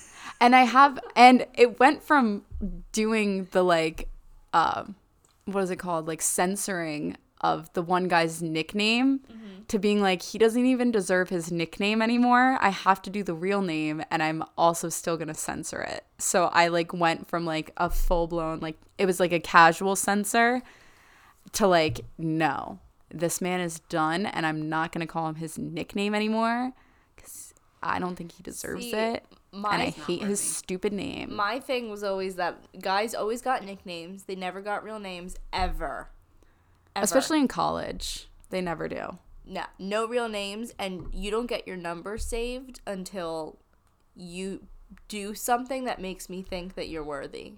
And 0.41 0.57
I 0.57 0.63
have 0.63 0.99
and 1.15 1.47
it 1.55 1.79
went 1.79 2.03
from 2.03 2.43
doing 2.93 3.49
the 3.53 3.63
like 3.63 4.09
um 4.53 4.95
what 5.53 5.63
is 5.65 5.71
it 5.71 5.77
called? 5.77 6.07
Like 6.07 6.23
censoring 6.23 7.17
of 7.41 7.73
the 7.73 7.83
one 7.83 8.07
guy's 8.07 8.43
nickname 8.43 9.21
mm-hmm. 9.21 9.63
to 9.69 9.79
being 9.79 10.03
like 10.03 10.21
he 10.21 10.39
doesn't 10.39 10.67
even 10.67 10.91
deserve 10.91 11.31
his 11.31 11.51
nickname 11.51 12.03
anymore. 12.03 12.59
I 12.61 12.69
have 12.69 13.01
to 13.03 13.11
do 13.11 13.23
the 13.23 13.35
real 13.35 13.63
name 13.63 14.03
and 14.11 14.23
I'm 14.23 14.45
also 14.59 14.89
still 14.89 15.17
going 15.17 15.29
to 15.29 15.35
censor 15.35 15.81
it. 15.81 16.05
So 16.19 16.47
I 16.53 16.69
like 16.69 16.93
went 16.93 17.29
from 17.29 17.47
like 17.47 17.73
a 17.77 17.89
full-blown 17.89 18.61
like 18.61 18.77
it 18.99 19.07
was 19.07 19.21
like 19.21 19.33
a 19.33 19.41
casual 19.41 19.97
censor 19.97 20.63
to 21.53 21.67
like 21.67 22.01
no. 22.19 22.79
This 23.13 23.41
man 23.41 23.61
is 23.61 23.81
done 23.89 24.27
and 24.27 24.45
I'm 24.45 24.69
not 24.69 24.93
going 24.93 25.07
to 25.07 25.11
call 25.11 25.29
him 25.29 25.37
his 25.37 25.57
nickname 25.57 26.15
anymore 26.15 26.73
cuz 27.17 27.55
I 27.83 27.99
don't 27.99 28.17
think 28.17 28.33
he 28.33 28.43
deserves 28.43 28.85
See, 28.85 28.93
it 28.93 29.25
my- 29.53 29.75
and 29.75 29.83
I 29.83 29.91
hate 29.91 30.23
his 30.23 30.41
stupid 30.41 30.93
name. 30.93 31.35
My 31.35 31.59
thing 31.61 31.91
was 31.91 32.03
always 32.03 32.37
that 32.37 32.81
guys 32.81 33.15
always 33.15 33.43
got 33.43 33.65
nicknames. 33.65 34.25
They 34.25 34.35
never 34.37 34.61
got 34.61 34.85
real 34.85 34.99
names 35.01 35.37
ever. 35.53 36.09
Ever. 36.97 37.05
Especially 37.05 37.39
in 37.41 37.49
college. 37.49 38.29
They 38.51 38.61
never 38.61 38.89
do. 38.89 39.19
no, 39.47 39.65
no 39.79 40.07
real 40.07 40.29
names, 40.29 40.73
and 40.79 41.09
you 41.13 41.31
don't 41.31 41.47
get 41.47 41.67
your 41.67 41.77
number 41.77 42.19
saved 42.19 42.81
until 42.87 43.59
you 44.17 44.67
do 45.09 45.35
something 45.35 45.85
that 45.85 46.01
makes 46.01 46.29
me 46.29 46.43
think 46.43 46.75
that 46.75 46.89
you're 46.89 47.05
worthy. 47.05 47.55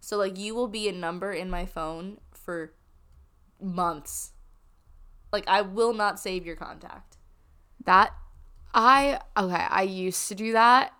So 0.00 0.16
like 0.16 0.38
you 0.38 0.54
will 0.54 0.68
be 0.68 0.88
a 0.88 0.92
number 0.92 1.32
in 1.32 1.48
my 1.48 1.64
phone 1.66 2.18
for 2.32 2.72
months. 3.60 4.32
Like 5.32 5.44
I 5.48 5.62
will 5.62 5.92
not 5.94 6.18
save 6.20 6.44
your 6.44 6.56
contact. 6.56 7.16
That 7.84 8.12
I 8.74 9.20
okay, 9.36 9.66
I 9.68 9.82
used 9.82 10.28
to 10.28 10.34
do 10.34 10.52
that. 10.52 10.92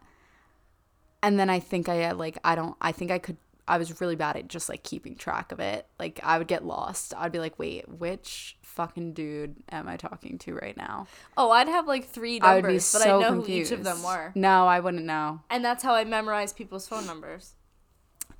And 1.23 1.39
then 1.39 1.49
I 1.49 1.61
think 1.61 1.89
I 1.89 1.97
had 1.97 2.19
like 2.19 2.39
I 2.45 2.55
don't 2.55 2.77
I 2.81 2.93
think 2.93 3.11
I 3.11 3.19
could 3.19 3.37
I 3.69 3.79
was 3.79 4.01
really 4.01 4.17
bad 4.17 4.37
at 4.37 4.49
just 4.49 4.69
like 4.69 4.83
keeping 4.83 5.15
track 5.15 5.53
of 5.53 5.61
it. 5.61 5.87
Like 5.99 6.21
I 6.23 6.39
would 6.39 6.49
get 6.49 6.65
lost. 6.65 7.15
I'd 7.17 7.33
be 7.33 7.39
like, 7.39 7.59
"Wait, 7.59 7.89
which 7.89 8.57
fucking 8.63 9.13
dude 9.13 9.55
am 9.71 9.89
I 9.89 9.97
talking 9.97 10.37
to 10.39 10.55
right 10.55 10.77
now?" 10.77 11.07
Oh, 11.37 11.51
I'd 11.53 11.69
have 11.69 11.87
like 11.87 12.07
three 12.09 12.41
I 12.41 12.57
would 12.57 12.63
be 12.63 12.69
numbers, 12.69 12.93
but 12.93 13.03
I 13.03 13.21
know 13.21 13.33
confused. 13.33 13.71
who 13.71 13.77
each 13.77 13.79
of 13.79 13.85
them 13.85 14.03
were. 14.03 14.33
No, 14.35 14.67
I 14.67 14.81
wouldn't 14.81 15.05
know. 15.05 15.41
And 15.49 15.65
that's 15.65 15.85
how 15.85 15.95
I 15.95 16.05
memorize 16.05 16.53
people's 16.53 16.89
phone 16.89 17.07
numbers. 17.07 17.55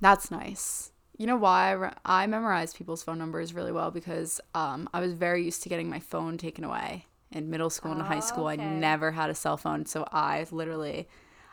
That's 0.01 0.31
nice. 0.31 0.91
You 1.17 1.29
know 1.29 1.37
why 1.37 1.69
I, 1.69 1.73
re- 1.73 1.93
I 2.05 2.27
memorize 2.27 2.75
people's 2.75 3.05
phone 3.05 3.19
numbers 3.19 3.55
really 3.55 3.71
well 3.71 3.93
because 3.93 4.41
um, 4.55 4.89
I 4.93 4.99
was 4.99 5.13
very 5.13 5.45
used 5.45 5.63
to 5.63 5.69
getting 5.69 5.89
my 5.89 6.01
phone 6.01 6.37
taken 6.37 6.65
away 6.65 7.07
in 7.31 7.49
middle 7.51 7.71
school 7.71 7.93
and 7.93 8.03
high 8.03 8.21
school. 8.21 8.49
I 8.49 8.57
never 8.57 9.13
had 9.13 9.31
a 9.31 9.35
cell 9.35 9.57
phone, 9.57 9.87
so 9.87 10.05
I 10.11 10.47
literally, 10.51 11.09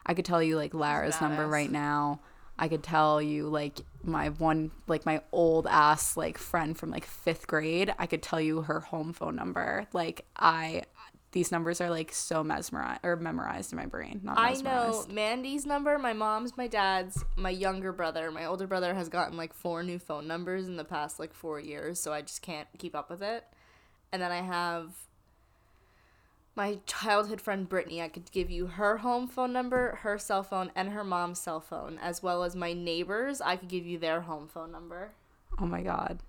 I 0.10 0.16
could 0.16 0.26
tell 0.26 0.42
you 0.42 0.56
like 0.56 0.74
Lara's 0.74 1.22
number 1.22 1.46
right 1.46 1.70
now. 1.70 2.20
I 2.58 2.68
could 2.68 2.82
tell 2.82 3.22
you 3.22 3.48
like 3.48 3.80
my 4.04 4.30
one 4.30 4.72
like 4.88 5.06
my 5.06 5.22
old 5.32 5.68
ass 5.68 6.18
like 6.18 6.40
friend 6.40 6.76
from 6.76 6.90
like 6.90 7.08
5th 7.08 7.46
grade. 7.46 7.94
I 8.00 8.08
could 8.08 8.24
tell 8.24 8.42
you 8.42 8.64
her 8.64 8.80
home 8.80 9.14
phone 9.14 9.36
number. 9.36 9.86
Like 9.94 10.26
I 10.36 10.86
these 11.32 11.52
numbers 11.52 11.80
are 11.80 11.92
like 11.92 12.12
so 12.12 12.44
mesmerized 12.44 13.02
or 13.04 13.18
memorized 13.18 13.72
in 13.72 13.78
my 13.78 13.86
brain. 13.86 14.22
Not 14.24 14.40
I 14.40 14.54
know. 14.54 15.06
Mandy's 15.12 15.68
number, 15.68 16.00
my 16.00 16.14
mom's, 16.14 16.58
my 16.58 16.66
dad's, 16.66 17.24
my 17.36 17.52
younger 17.52 17.94
brother. 17.94 18.32
My 18.32 18.46
older 18.46 18.66
brother 18.66 18.96
has 18.96 19.10
gotten 19.10 19.38
like 19.38 19.54
four 19.54 19.84
new 19.84 20.00
phone 20.00 20.26
numbers 20.26 20.68
in 20.68 20.76
the 20.76 20.84
past 20.84 21.20
like 21.20 21.36
four 21.36 21.60
years, 21.60 22.00
so 22.00 22.12
I 22.12 22.24
just 22.24 22.42
can't 22.42 22.68
keep 22.80 22.96
up 22.96 23.12
with 23.12 23.22
it. 23.22 23.44
And 24.12 24.24
then 24.24 24.32
I 24.32 24.42
have 24.42 24.92
my 26.60 26.78
childhood 26.86 27.40
friend 27.40 27.70
Brittany. 27.70 28.02
I 28.02 28.10
could 28.10 28.30
give 28.34 28.50
you 28.52 28.68
her 28.68 28.98
home 28.98 29.30
phone 29.30 29.54
number, 29.54 29.98
her 30.02 30.18
cell 30.18 30.44
phone, 30.44 30.74
and 30.76 30.90
her 30.90 31.06
mom's 31.06 31.40
cell 31.40 31.62
phone, 31.62 31.98
as 32.02 32.22
well 32.22 32.44
as 32.44 32.54
my 32.54 32.74
neighbors. 32.74 33.40
I 33.40 33.56
could 33.56 33.70
give 33.70 33.86
you 33.86 33.98
their 33.98 34.20
home 34.20 34.50
phone 34.50 34.70
number. 34.70 35.14
Oh 35.58 35.66
my 35.66 35.82
god. 35.82 36.20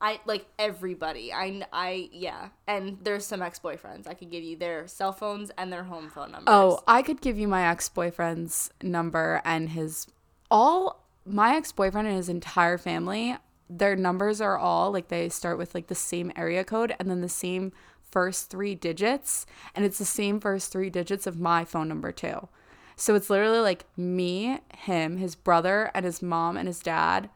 I 0.00 0.20
like 0.26 0.46
everybody. 0.60 1.32
I, 1.32 1.66
I 1.72 2.08
yeah, 2.12 2.50
and 2.68 2.98
there's 3.02 3.26
some 3.26 3.42
ex 3.42 3.58
boyfriends. 3.58 4.06
I 4.06 4.14
could 4.14 4.30
give 4.30 4.44
you 4.44 4.56
their 4.56 4.86
cell 4.86 5.12
phones 5.12 5.50
and 5.58 5.72
their 5.72 5.82
home 5.82 6.08
phone 6.08 6.30
numbers. 6.30 6.54
Oh, 6.54 6.84
I 6.86 7.02
could 7.02 7.20
give 7.20 7.36
you 7.36 7.48
my 7.48 7.66
ex-boyfriend's 7.66 8.70
number 8.80 9.42
and 9.44 9.70
his 9.70 10.06
all 10.52 11.04
my 11.26 11.56
ex-boyfriend 11.56 12.06
and 12.06 12.16
his 12.16 12.28
entire 12.28 12.78
family. 12.78 13.38
Their 13.68 13.96
numbers 13.96 14.40
are 14.40 14.56
all 14.56 14.92
like 14.92 15.08
they 15.08 15.28
start 15.30 15.58
with 15.58 15.74
like 15.74 15.88
the 15.88 15.96
same 15.96 16.30
area 16.36 16.62
code 16.62 16.94
and 17.00 17.10
then 17.10 17.22
the 17.22 17.28
same 17.28 17.72
first 18.14 18.48
3 18.48 18.76
digits 18.76 19.44
and 19.74 19.84
it's 19.84 19.98
the 19.98 20.04
same 20.06 20.40
first 20.40 20.72
3 20.72 20.88
digits 20.88 21.26
of 21.26 21.38
my 21.38 21.64
phone 21.64 21.88
number 21.88 22.12
too. 22.12 22.48
So 22.96 23.14
it's 23.14 23.28
literally 23.28 23.58
like 23.58 23.84
me, 23.96 24.60
him, 24.78 25.16
his 25.16 25.34
brother 25.34 25.90
and 25.94 26.06
his 26.06 26.22
mom 26.22 26.56
and 26.56 26.68
his 26.68 26.78
dad. 26.78 27.28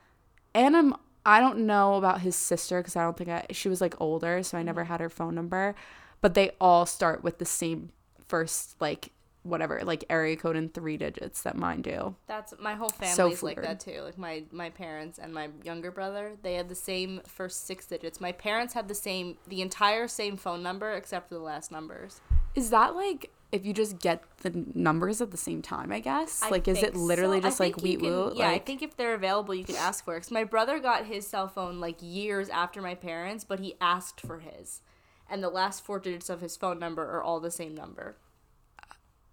And 0.54 0.76
I'm 0.76 0.94
I 1.26 1.40
don't 1.40 1.66
know 1.66 1.96
about 1.96 2.22
his 2.22 2.36
sister 2.36 2.80
because 2.80 2.96
I 2.96 3.02
don't 3.02 3.16
think 3.16 3.28
I 3.28 3.44
she 3.50 3.68
was 3.68 3.80
like 3.80 4.00
older, 4.00 4.42
so 4.42 4.56
I 4.56 4.62
never 4.62 4.84
had 4.84 5.00
her 5.00 5.10
phone 5.10 5.34
number. 5.34 5.74
But 6.20 6.34
they 6.34 6.52
all 6.60 6.86
start 6.86 7.22
with 7.22 7.38
the 7.38 7.44
same 7.44 7.90
first 8.26 8.80
like 8.80 9.10
whatever 9.48 9.80
like 9.84 10.04
area 10.10 10.36
code 10.36 10.56
in 10.56 10.68
three 10.68 10.96
digits 10.96 11.42
that 11.42 11.56
mine 11.56 11.82
do. 11.82 12.14
That's 12.26 12.54
my 12.60 12.74
whole 12.74 12.90
family's 12.90 13.38
So 13.40 13.46
like 13.46 13.60
that 13.62 13.80
too. 13.80 14.02
Like 14.02 14.18
my 14.18 14.44
my 14.52 14.70
parents 14.70 15.18
and 15.18 15.32
my 15.32 15.48
younger 15.64 15.90
brother, 15.90 16.36
they 16.42 16.54
had 16.54 16.68
the 16.68 16.74
same 16.74 17.20
first 17.26 17.66
six 17.66 17.86
digits. 17.86 18.20
My 18.20 18.32
parents 18.32 18.74
had 18.74 18.88
the 18.88 18.94
same 18.94 19.38
the 19.46 19.62
entire 19.62 20.08
same 20.08 20.36
phone 20.36 20.62
number 20.62 20.92
except 20.92 21.28
for 21.28 21.34
the 21.34 21.40
last 21.40 21.70
numbers. 21.72 22.20
Is 22.54 22.70
that 22.70 22.94
like 22.94 23.30
if 23.50 23.64
you 23.64 23.72
just 23.72 23.98
get 23.98 24.22
the 24.38 24.66
numbers 24.74 25.20
at 25.20 25.30
the 25.30 25.36
same 25.36 25.62
time? 25.62 25.90
I 25.92 26.00
guess 26.00 26.42
I 26.42 26.50
like 26.50 26.68
is 26.68 26.82
it 26.82 26.94
literally 26.94 27.40
so. 27.40 27.48
Just 27.48 27.60
like 27.60 27.76
wheat 27.78 28.00
woo? 28.00 28.32
Yeah, 28.34 28.50
I 28.50 28.58
think 28.58 28.82
if 28.82 28.96
they're 28.96 29.14
available, 29.14 29.54
you 29.54 29.64
can 29.64 29.76
ask 29.76 30.04
for 30.04 30.16
it. 30.16 30.20
Cause 30.20 30.30
my 30.30 30.44
brother 30.44 30.78
got 30.78 31.06
his 31.06 31.26
cell 31.26 31.48
phone 31.48 31.80
like 31.80 31.96
years 32.00 32.48
after 32.48 32.82
my 32.82 32.94
parents, 32.94 33.44
but 33.44 33.60
he 33.60 33.74
asked 33.80 34.20
for 34.20 34.40
his, 34.40 34.82
and 35.30 35.42
the 35.42 35.48
last 35.48 35.84
four 35.84 35.98
digits 35.98 36.28
of 36.28 36.40
his 36.40 36.56
phone 36.56 36.78
number 36.78 37.02
are 37.04 37.22
all 37.22 37.40
the 37.40 37.50
same 37.50 37.74
number. 37.74 38.16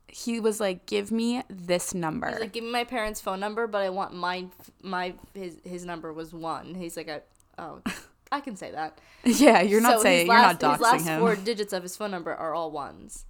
He 0.07 0.39
was 0.39 0.59
like, 0.59 0.85
"Give 0.85 1.11
me 1.11 1.41
this 1.49 1.93
number." 1.93 2.29
He's 2.29 2.39
like, 2.39 2.53
give 2.53 2.63
me 2.63 2.71
my 2.71 2.83
parents' 2.83 3.21
phone 3.21 3.39
number, 3.39 3.67
but 3.67 3.81
I 3.81 3.89
want 3.89 4.13
my 4.13 4.47
my 4.81 5.13
his 5.33 5.57
his 5.63 5.85
number 5.85 6.13
was 6.13 6.33
one. 6.33 6.75
He's 6.75 6.95
like, 6.97 7.09
I, 7.09 7.21
oh, 7.57 7.81
I 8.31 8.39
can 8.41 8.55
say 8.55 8.71
that. 8.71 8.99
yeah, 9.23 9.61
you're 9.61 9.81
not 9.81 9.97
So 9.97 10.03
saying 10.03 10.19
his 10.19 10.27
you're 10.27 10.35
last, 10.35 10.61
not 10.61 10.71
His 10.73 10.81
last 10.81 11.03
doxing 11.03 11.07
him. 11.07 11.19
four 11.19 11.35
digits 11.35 11.73
of 11.73 11.83
his 11.83 11.95
phone 11.97 12.11
number 12.11 12.33
are 12.33 12.53
all 12.53 12.71
ones. 12.71 13.25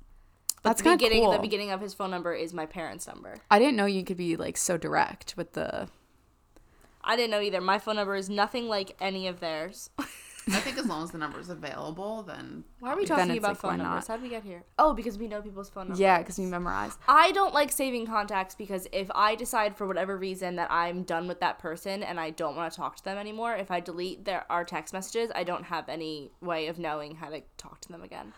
But 0.62 0.70
That's 0.72 0.82
kind 0.82 1.02
of 1.02 1.12
cool. 1.12 1.32
The 1.32 1.40
beginning 1.40 1.72
of 1.72 1.80
his 1.82 1.94
phone 1.94 2.10
number 2.12 2.34
is 2.34 2.54
my 2.54 2.66
parents' 2.66 3.06
number. 3.08 3.38
I 3.52 3.60
didn't 3.60 3.76
know 3.76 3.86
you 3.86 4.04
could 4.04 4.18
be 4.18 4.36
like 4.36 4.58
so 4.58 4.78
direct 4.78 5.36
with 5.38 5.54
the. 5.54 5.88
I 7.04 7.16
didn't 7.16 7.30
know 7.32 7.40
either. 7.42 7.62
My 7.62 7.78
phone 7.78 7.98
number 7.98 8.16
is 8.16 8.30
nothing 8.32 8.68
like 8.68 8.96
any 9.00 9.28
of 9.28 9.40
theirs. 9.40 9.92
I 10.48 10.60
think 10.60 10.78
as 10.78 10.86
long 10.86 11.04
as 11.04 11.12
the 11.12 11.18
number 11.18 11.40
is 11.40 11.50
available, 11.50 12.22
then 12.22 12.64
Why 12.80 12.94
are 12.94 12.96
we 12.96 13.06
talking 13.06 13.38
about 13.38 13.50
like, 13.50 13.58
phone 13.58 13.78
numbers? 13.80 14.08
How 14.08 14.16
did 14.16 14.24
we 14.24 14.30
get 14.30 14.44
here? 14.44 14.64
Oh, 14.78 14.94
because 14.94 15.18
we 15.18 15.28
know 15.28 15.42
people's 15.42 15.70
phone 15.70 15.86
numbers. 15.86 16.00
Yeah, 16.00 16.20
because 16.20 16.38
we 16.38 16.46
memorize. 16.46 16.98
I 17.08 17.32
don't 17.32 17.54
like 17.54 17.72
saving 17.72 18.06
contacts 18.06 18.54
because 18.54 18.88
if 18.92 19.10
I 19.16 19.36
decide 19.36 19.76
for 19.76 19.88
whatever 19.88 20.18
reason 20.18 20.56
that 20.58 20.72
I'm 20.72 21.04
done 21.04 21.28
with 21.28 21.40
that 21.40 21.58
person 21.58 22.04
and 22.04 22.20
I 22.20 22.30
don't 22.30 22.56
want 22.56 22.72
to 22.72 22.78
talk 22.78 22.96
to 22.98 23.04
them 23.04 23.18
anymore, 23.18 23.56
if 23.56 23.72
I 23.72 23.80
delete 23.80 24.26
their 24.26 24.46
our 24.52 24.64
text 24.64 24.94
messages, 24.94 25.32
I 25.34 25.44
don't 25.44 25.64
have 25.64 25.90
any 25.90 26.32
way 26.42 26.68
of 26.68 26.78
knowing 26.78 27.16
how 27.16 27.30
to 27.30 27.42
talk 27.58 27.82
to 27.82 27.92
them 27.92 28.04
again. 28.04 28.34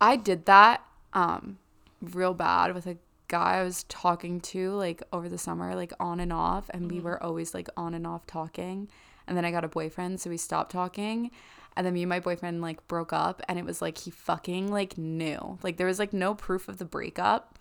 I 0.00 0.16
did 0.16 0.44
that 0.46 0.84
um 1.14 1.58
real 2.02 2.34
bad 2.34 2.74
with 2.74 2.86
a 2.86 2.98
guy 3.28 3.60
I 3.60 3.64
was 3.64 3.84
talking 3.84 4.40
to 4.40 4.72
like 4.72 5.02
over 5.10 5.28
the 5.28 5.38
summer, 5.38 5.74
like 5.74 5.94
on 5.98 6.20
and 6.20 6.32
off, 6.32 6.68
and 6.70 6.90
we 6.90 7.00
were 7.00 7.22
always 7.22 7.54
like 7.54 7.68
on 7.78 7.94
and 7.94 8.06
off 8.06 8.26
talking. 8.26 8.88
And 9.26 9.36
then 9.36 9.44
I 9.44 9.50
got 9.50 9.64
a 9.64 9.68
boyfriend, 9.68 10.20
so 10.20 10.30
we 10.30 10.36
stopped 10.36 10.72
talking. 10.72 11.30
And 11.76 11.86
then 11.86 11.94
me 11.94 12.02
and 12.02 12.08
my 12.08 12.20
boyfriend 12.20 12.60
like 12.60 12.86
broke 12.88 13.12
up, 13.12 13.42
and 13.48 13.58
it 13.58 13.64
was 13.64 13.80
like 13.80 13.98
he 13.98 14.10
fucking 14.10 14.70
like 14.70 14.98
knew. 14.98 15.58
Like 15.62 15.76
there 15.76 15.86
was 15.86 15.98
like 15.98 16.12
no 16.12 16.34
proof 16.34 16.68
of 16.68 16.78
the 16.78 16.84
breakup, 16.84 17.58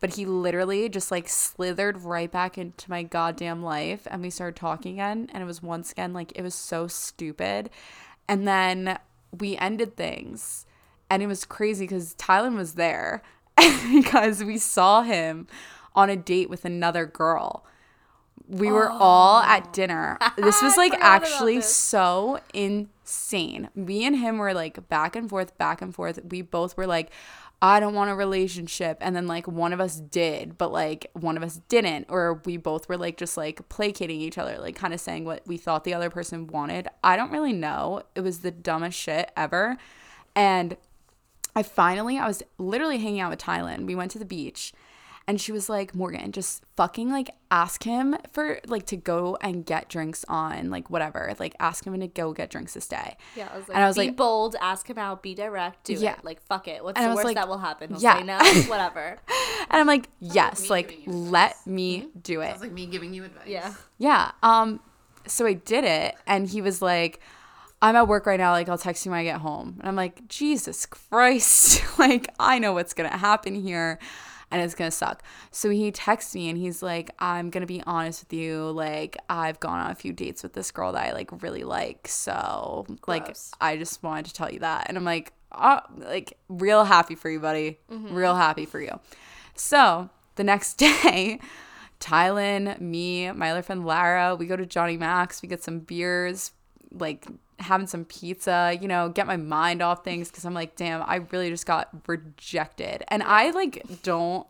but 0.00 0.14
he 0.14 0.24
literally 0.24 0.88
just 0.88 1.10
like 1.10 1.28
slithered 1.28 2.02
right 2.02 2.30
back 2.30 2.56
into 2.56 2.90
my 2.90 3.02
goddamn 3.02 3.62
life, 3.62 4.06
and 4.10 4.22
we 4.22 4.30
started 4.30 4.56
talking 4.56 4.94
again. 4.94 5.28
And 5.32 5.42
it 5.42 5.46
was 5.46 5.62
once 5.62 5.92
again 5.92 6.12
like 6.14 6.32
it 6.34 6.42
was 6.42 6.54
so 6.54 6.86
stupid. 6.86 7.70
And 8.28 8.46
then 8.46 8.98
we 9.38 9.56
ended 9.56 9.96
things 9.96 10.66
and 11.10 11.22
it 11.22 11.26
was 11.26 11.44
crazy 11.44 11.84
because 11.84 12.14
Tylen 12.14 12.56
was 12.56 12.74
there 12.74 13.22
because 13.92 14.44
we 14.44 14.56
saw 14.56 15.02
him 15.02 15.48
on 15.94 16.08
a 16.08 16.16
date 16.16 16.48
with 16.48 16.64
another 16.64 17.04
girl. 17.04 17.66
We 18.50 18.72
were 18.72 18.90
all 18.90 19.42
at 19.42 19.72
dinner. 19.72 20.18
This 20.36 20.60
was 20.60 20.76
like 20.76 20.92
actually 20.94 21.60
so 21.60 22.40
insane. 22.52 23.68
Me 23.74 24.04
and 24.04 24.16
him 24.16 24.38
were 24.38 24.52
like 24.52 24.88
back 24.88 25.14
and 25.14 25.30
forth, 25.30 25.56
back 25.56 25.80
and 25.80 25.94
forth. 25.94 26.18
We 26.28 26.42
both 26.42 26.76
were 26.76 26.86
like, 26.86 27.10
I 27.62 27.78
don't 27.78 27.94
want 27.94 28.10
a 28.10 28.14
relationship. 28.14 28.98
And 29.00 29.14
then 29.14 29.26
like 29.26 29.46
one 29.46 29.72
of 29.72 29.80
us 29.80 29.96
did, 29.96 30.58
but 30.58 30.72
like 30.72 31.10
one 31.12 31.36
of 31.36 31.42
us 31.42 31.60
didn't. 31.68 32.06
Or 32.08 32.40
we 32.44 32.56
both 32.56 32.88
were 32.88 32.96
like 32.96 33.16
just 33.16 33.36
like 33.36 33.68
placating 33.68 34.20
each 34.20 34.38
other, 34.38 34.58
like 34.58 34.76
kind 34.76 34.94
of 34.94 35.00
saying 35.00 35.24
what 35.24 35.46
we 35.46 35.56
thought 35.56 35.84
the 35.84 35.94
other 35.94 36.10
person 36.10 36.46
wanted. 36.46 36.88
I 37.04 37.16
don't 37.16 37.30
really 37.30 37.52
know. 37.52 38.02
It 38.14 38.22
was 38.22 38.40
the 38.40 38.50
dumbest 38.50 38.98
shit 38.98 39.30
ever. 39.36 39.76
And 40.34 40.76
I 41.54 41.62
finally, 41.62 42.18
I 42.18 42.26
was 42.26 42.42
literally 42.58 42.98
hanging 42.98 43.20
out 43.20 43.30
with 43.30 43.40
Tylen. 43.40 43.86
We 43.86 43.94
went 43.94 44.10
to 44.12 44.18
the 44.18 44.24
beach 44.24 44.72
and 45.30 45.40
she 45.40 45.52
was 45.52 45.68
like, 45.68 45.94
Morgan, 45.94 46.32
just 46.32 46.64
fucking 46.76 47.08
like 47.08 47.30
ask 47.52 47.84
him 47.84 48.16
for 48.32 48.58
like 48.66 48.84
to 48.86 48.96
go 48.96 49.38
and 49.40 49.64
get 49.64 49.88
drinks 49.88 50.24
on 50.26 50.70
like 50.70 50.90
whatever. 50.90 51.32
Like 51.38 51.54
ask 51.60 51.84
him 51.86 51.98
to 52.00 52.08
go 52.08 52.32
get 52.32 52.50
drinks 52.50 52.74
this 52.74 52.88
day. 52.88 53.16
Yeah, 53.36 53.48
I 53.54 53.56
was 53.58 53.68
like, 53.68 53.76
And 53.76 53.84
I 53.84 53.86
was 53.86 53.96
be 53.96 54.06
like- 54.06 54.16
bold, 54.16 54.56
ask 54.60 54.90
him 54.90 54.98
out, 54.98 55.22
be 55.22 55.36
direct, 55.36 55.84
do 55.84 55.92
Yeah. 55.92 56.14
it. 56.14 56.24
Like, 56.24 56.42
fuck 56.42 56.66
it. 56.66 56.82
What's 56.82 57.00
And 57.00 57.12
the 57.12 57.14
worst 57.14 57.26
like, 57.26 57.36
that 57.36 57.46
will 57.48 57.58
happen? 57.58 57.90
He'll 57.90 58.02
yeah. 58.02 58.18
say 58.18 58.24
no, 58.24 58.38
whatever. 58.68 59.18
And 59.70 59.80
I'm 59.80 59.86
like, 59.86 60.08
yes, 60.18 60.62
me 60.62 60.68
like 60.68 60.88
giving 60.88 61.04
you 61.04 61.12
advice. 61.12 61.30
let 61.32 61.66
me 61.68 62.08
do 62.20 62.40
it. 62.40 62.48
sounds 62.50 62.60
like 62.62 62.72
me 62.72 62.86
giving 62.86 63.14
you 63.14 63.24
advice. 63.24 63.46
Yeah. 63.46 63.72
Yeah. 63.98 64.32
Um 64.42 64.80
so 65.28 65.46
I 65.46 65.52
did 65.52 65.84
it 65.84 66.16
and 66.26 66.48
he 66.48 66.60
was 66.60 66.82
like 66.82 67.20
I'm 67.82 67.94
at 67.94 68.08
work 68.08 68.26
right 68.26 68.40
now 68.40 68.50
like 68.50 68.68
I'll 68.68 68.76
text 68.78 69.06
you 69.06 69.12
when 69.12 69.20
I 69.20 69.24
get 69.24 69.40
home. 69.40 69.76
And 69.78 69.88
I'm 69.88 69.94
like 69.96 70.26
Jesus 70.26 70.86
Christ. 70.86 71.82
like 72.00 72.28
I 72.40 72.58
know 72.58 72.72
what's 72.72 72.94
going 72.94 73.08
to 73.08 73.16
happen 73.16 73.54
here 73.54 73.98
and 74.50 74.62
it's 74.62 74.74
to 74.90 74.96
suck. 74.96 75.22
So 75.50 75.70
he 75.70 75.90
texts 75.90 76.34
me 76.34 76.48
and 76.48 76.58
he's 76.58 76.82
like 76.82 77.10
I'm 77.18 77.50
to 77.62 77.66
be 77.66 77.82
honest 77.86 78.24
with 78.24 78.32
you 78.32 78.70
like 78.70 79.16
I've 79.28 79.60
gone 79.60 79.80
on 79.80 79.90
a 79.90 79.94
few 79.94 80.12
dates 80.12 80.42
with 80.42 80.52
this 80.52 80.70
girl 80.70 80.92
that 80.92 81.06
I 81.06 81.12
like 81.12 81.42
really 81.42 81.64
like. 81.64 82.08
So 82.08 82.86
like 83.06 83.36
I 83.60 83.76
just 83.76 84.02
wanted 84.02 84.26
to 84.26 84.34
tell 84.34 84.50
you 84.50 84.60
that. 84.60 84.86
And 84.88 84.96
I'm 84.96 85.04
like 85.04 85.32
oh, 85.52 85.80
like 85.96 86.36
real 86.48 86.84
happy 86.84 87.14
for 87.14 87.30
you, 87.30 87.40
buddy. 87.40 87.78
Mm-hmm. 87.90 88.14
Real 88.14 88.34
happy 88.34 88.66
for 88.66 88.80
you. 88.80 89.00
So 89.54 90.10
the 90.36 90.44
next 90.44 90.74
day, 90.78 91.40
Tylen, 92.00 92.80
me, 92.80 93.30
my 93.32 93.50
other 93.50 93.62
friend 93.62 93.84
Lara, 93.84 94.34
we 94.34 94.46
go 94.46 94.56
to 94.56 94.66
Johnny 94.66 94.96
Mac's, 94.96 95.42
we 95.42 95.48
get 95.48 95.62
some 95.62 95.80
beers, 95.80 96.52
like 96.92 97.26
having 97.60 97.86
some 97.86 98.04
pizza, 98.04 98.76
you 98.80 98.88
know, 98.88 99.08
get 99.08 99.26
my 99.26 99.36
mind 99.36 99.82
off 99.82 100.02
things 100.02 100.28
because 100.28 100.44
I'm 100.44 100.54
like, 100.54 100.76
damn, 100.76 101.02
I 101.02 101.16
really 101.30 101.50
just 101.50 101.66
got 101.66 101.88
rejected. 102.06 103.04
And 103.08 103.22
I 103.22 103.50
like 103.50 104.02
don't 104.02 104.46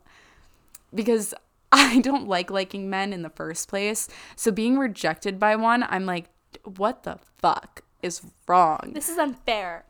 because 0.95 1.35
I 1.73 2.01
don't 2.01 2.29
like 2.29 2.51
liking 2.51 2.91
men 2.91 3.13
in 3.13 3.23
the 3.23 3.31
first 3.31 3.69
place. 3.69 4.09
So 4.37 4.51
being 4.51 4.79
rejected 4.79 5.39
by 5.39 5.57
one, 5.57 5.85
I'm 5.85 6.07
like, 6.07 6.27
what 6.65 7.05
the 7.05 7.19
fuck 7.39 7.83
is 8.03 8.23
wrong? 8.49 8.93
This 8.95 9.09
is 9.09 9.19
unfair. 9.19 9.85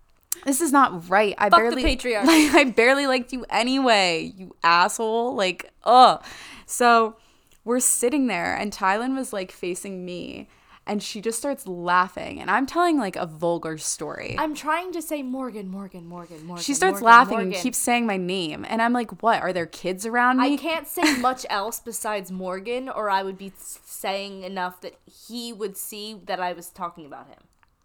This 0.44 0.60
is 0.60 0.72
not 0.72 1.08
right. 1.08 1.34
I 1.38 1.50
Fuck 1.50 1.58
the 1.58 1.76
barely 1.76 1.84
patriarchy. 1.84 2.26
Like, 2.26 2.54
I 2.54 2.64
barely 2.64 3.06
liked 3.06 3.32
you 3.32 3.44
anyway, 3.50 4.32
you 4.36 4.54
asshole. 4.62 5.34
Like, 5.34 5.70
ugh. 5.84 6.22
So 6.66 7.16
we're 7.64 7.80
sitting 7.80 8.26
there, 8.26 8.54
and 8.54 8.72
Tylen 8.72 9.16
was 9.16 9.32
like 9.32 9.50
facing 9.50 10.04
me, 10.04 10.48
and 10.90 11.00
she 11.00 11.20
just 11.20 11.38
starts 11.38 11.68
laughing. 11.68 12.40
And 12.40 12.50
I'm 12.50 12.66
telling 12.66 12.98
like 12.98 13.14
a 13.14 13.24
vulgar 13.24 13.78
story. 13.78 14.34
I'm 14.36 14.56
trying 14.56 14.90
to 14.94 15.00
say 15.00 15.22
Morgan, 15.22 15.68
Morgan, 15.68 16.04
Morgan, 16.04 16.44
Morgan. 16.44 16.64
she 16.64 16.74
starts 16.74 17.00
Morgan, 17.00 17.06
laughing 17.06 17.38
and 17.38 17.54
keeps 17.54 17.78
saying 17.78 18.06
my 18.06 18.16
name. 18.16 18.66
And 18.68 18.82
I'm 18.82 18.92
like, 18.92 19.22
what? 19.22 19.40
Are 19.40 19.52
there 19.52 19.66
kids 19.66 20.04
around 20.04 20.38
me? 20.38 20.54
I 20.54 20.56
can't 20.56 20.88
say 20.88 21.16
much 21.20 21.46
else 21.48 21.78
besides 21.78 22.32
Morgan, 22.32 22.88
or 22.88 23.08
I 23.08 23.22
would 23.22 23.38
be 23.38 23.52
saying 23.56 24.42
enough 24.42 24.80
that 24.80 24.96
he 25.06 25.52
would 25.52 25.76
see 25.76 26.20
that 26.24 26.40
I 26.40 26.54
was 26.54 26.70
talking 26.70 27.06
about 27.06 27.28
him. 27.28 27.38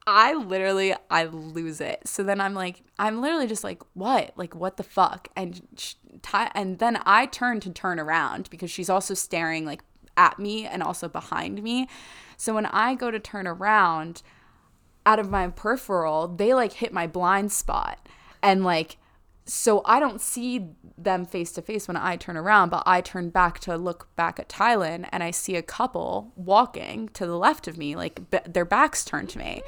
I 0.08 0.34
literally 0.34 0.96
I 1.12 1.26
lose 1.26 1.82
it. 1.82 2.08
So 2.08 2.24
then 2.24 2.42
I'm 2.42 2.56
like 2.56 2.82
I'm 2.98 3.22
literally 3.22 3.46
just 3.46 3.64
like 3.64 3.84
what? 3.94 4.34
Like 4.36 4.56
what 4.56 4.78
the 4.78 4.84
fuck? 4.84 5.28
And 5.36 5.62
sh- 5.78 5.94
ti 6.24 6.48
and 6.56 6.80
then 6.80 7.00
I 7.06 7.28
turn 7.28 7.60
to 7.62 7.70
turn 7.70 8.00
around 8.00 8.50
because 8.50 8.72
she's 8.72 8.90
also 8.90 9.14
staring 9.14 9.64
like 9.64 9.84
at 10.18 10.40
me 10.40 10.66
and 10.66 10.82
also 10.82 11.08
behind 11.08 11.62
me. 11.62 11.88
So 12.38 12.54
when 12.54 12.66
I 12.68 12.96
go 12.96 13.12
to 13.12 13.20
turn 13.20 13.48
around 13.48 14.22
out 15.06 15.20
of 15.20 15.30
my 15.30 15.48
peripheral, 15.50 16.28
they 16.28 16.54
like 16.54 16.74
hit 16.74 16.92
my 16.94 17.08
blind 17.08 17.52
spot. 17.52 18.08
And 18.42 18.64
like 18.64 18.98
so 19.48 19.84
I 19.86 20.00
don't 20.00 20.20
see 20.20 20.70
them 20.98 21.26
face 21.26 21.52
to 21.54 21.62
face 21.62 21.88
when 21.88 21.98
I 21.98 22.16
turn 22.16 22.36
around, 22.36 22.70
but 22.70 22.82
I 22.86 23.02
turn 23.02 23.30
back 23.30 23.60
to 23.60 23.78
look 23.78 24.08
back 24.16 24.40
at 24.40 24.50
Tylen 24.50 25.08
and 25.12 25.22
I 25.22 25.30
see 25.32 25.56
a 25.56 25.62
couple 25.62 26.32
walking 26.36 27.10
to 27.10 27.28
the 27.28 27.38
left 27.38 27.68
of 27.68 27.78
me, 27.78 27.96
like 27.96 28.32
b- 28.32 28.40
their 28.48 28.66
backs 28.66 29.06
turned 29.06 29.30
to 29.30 29.38
me. 29.38 29.62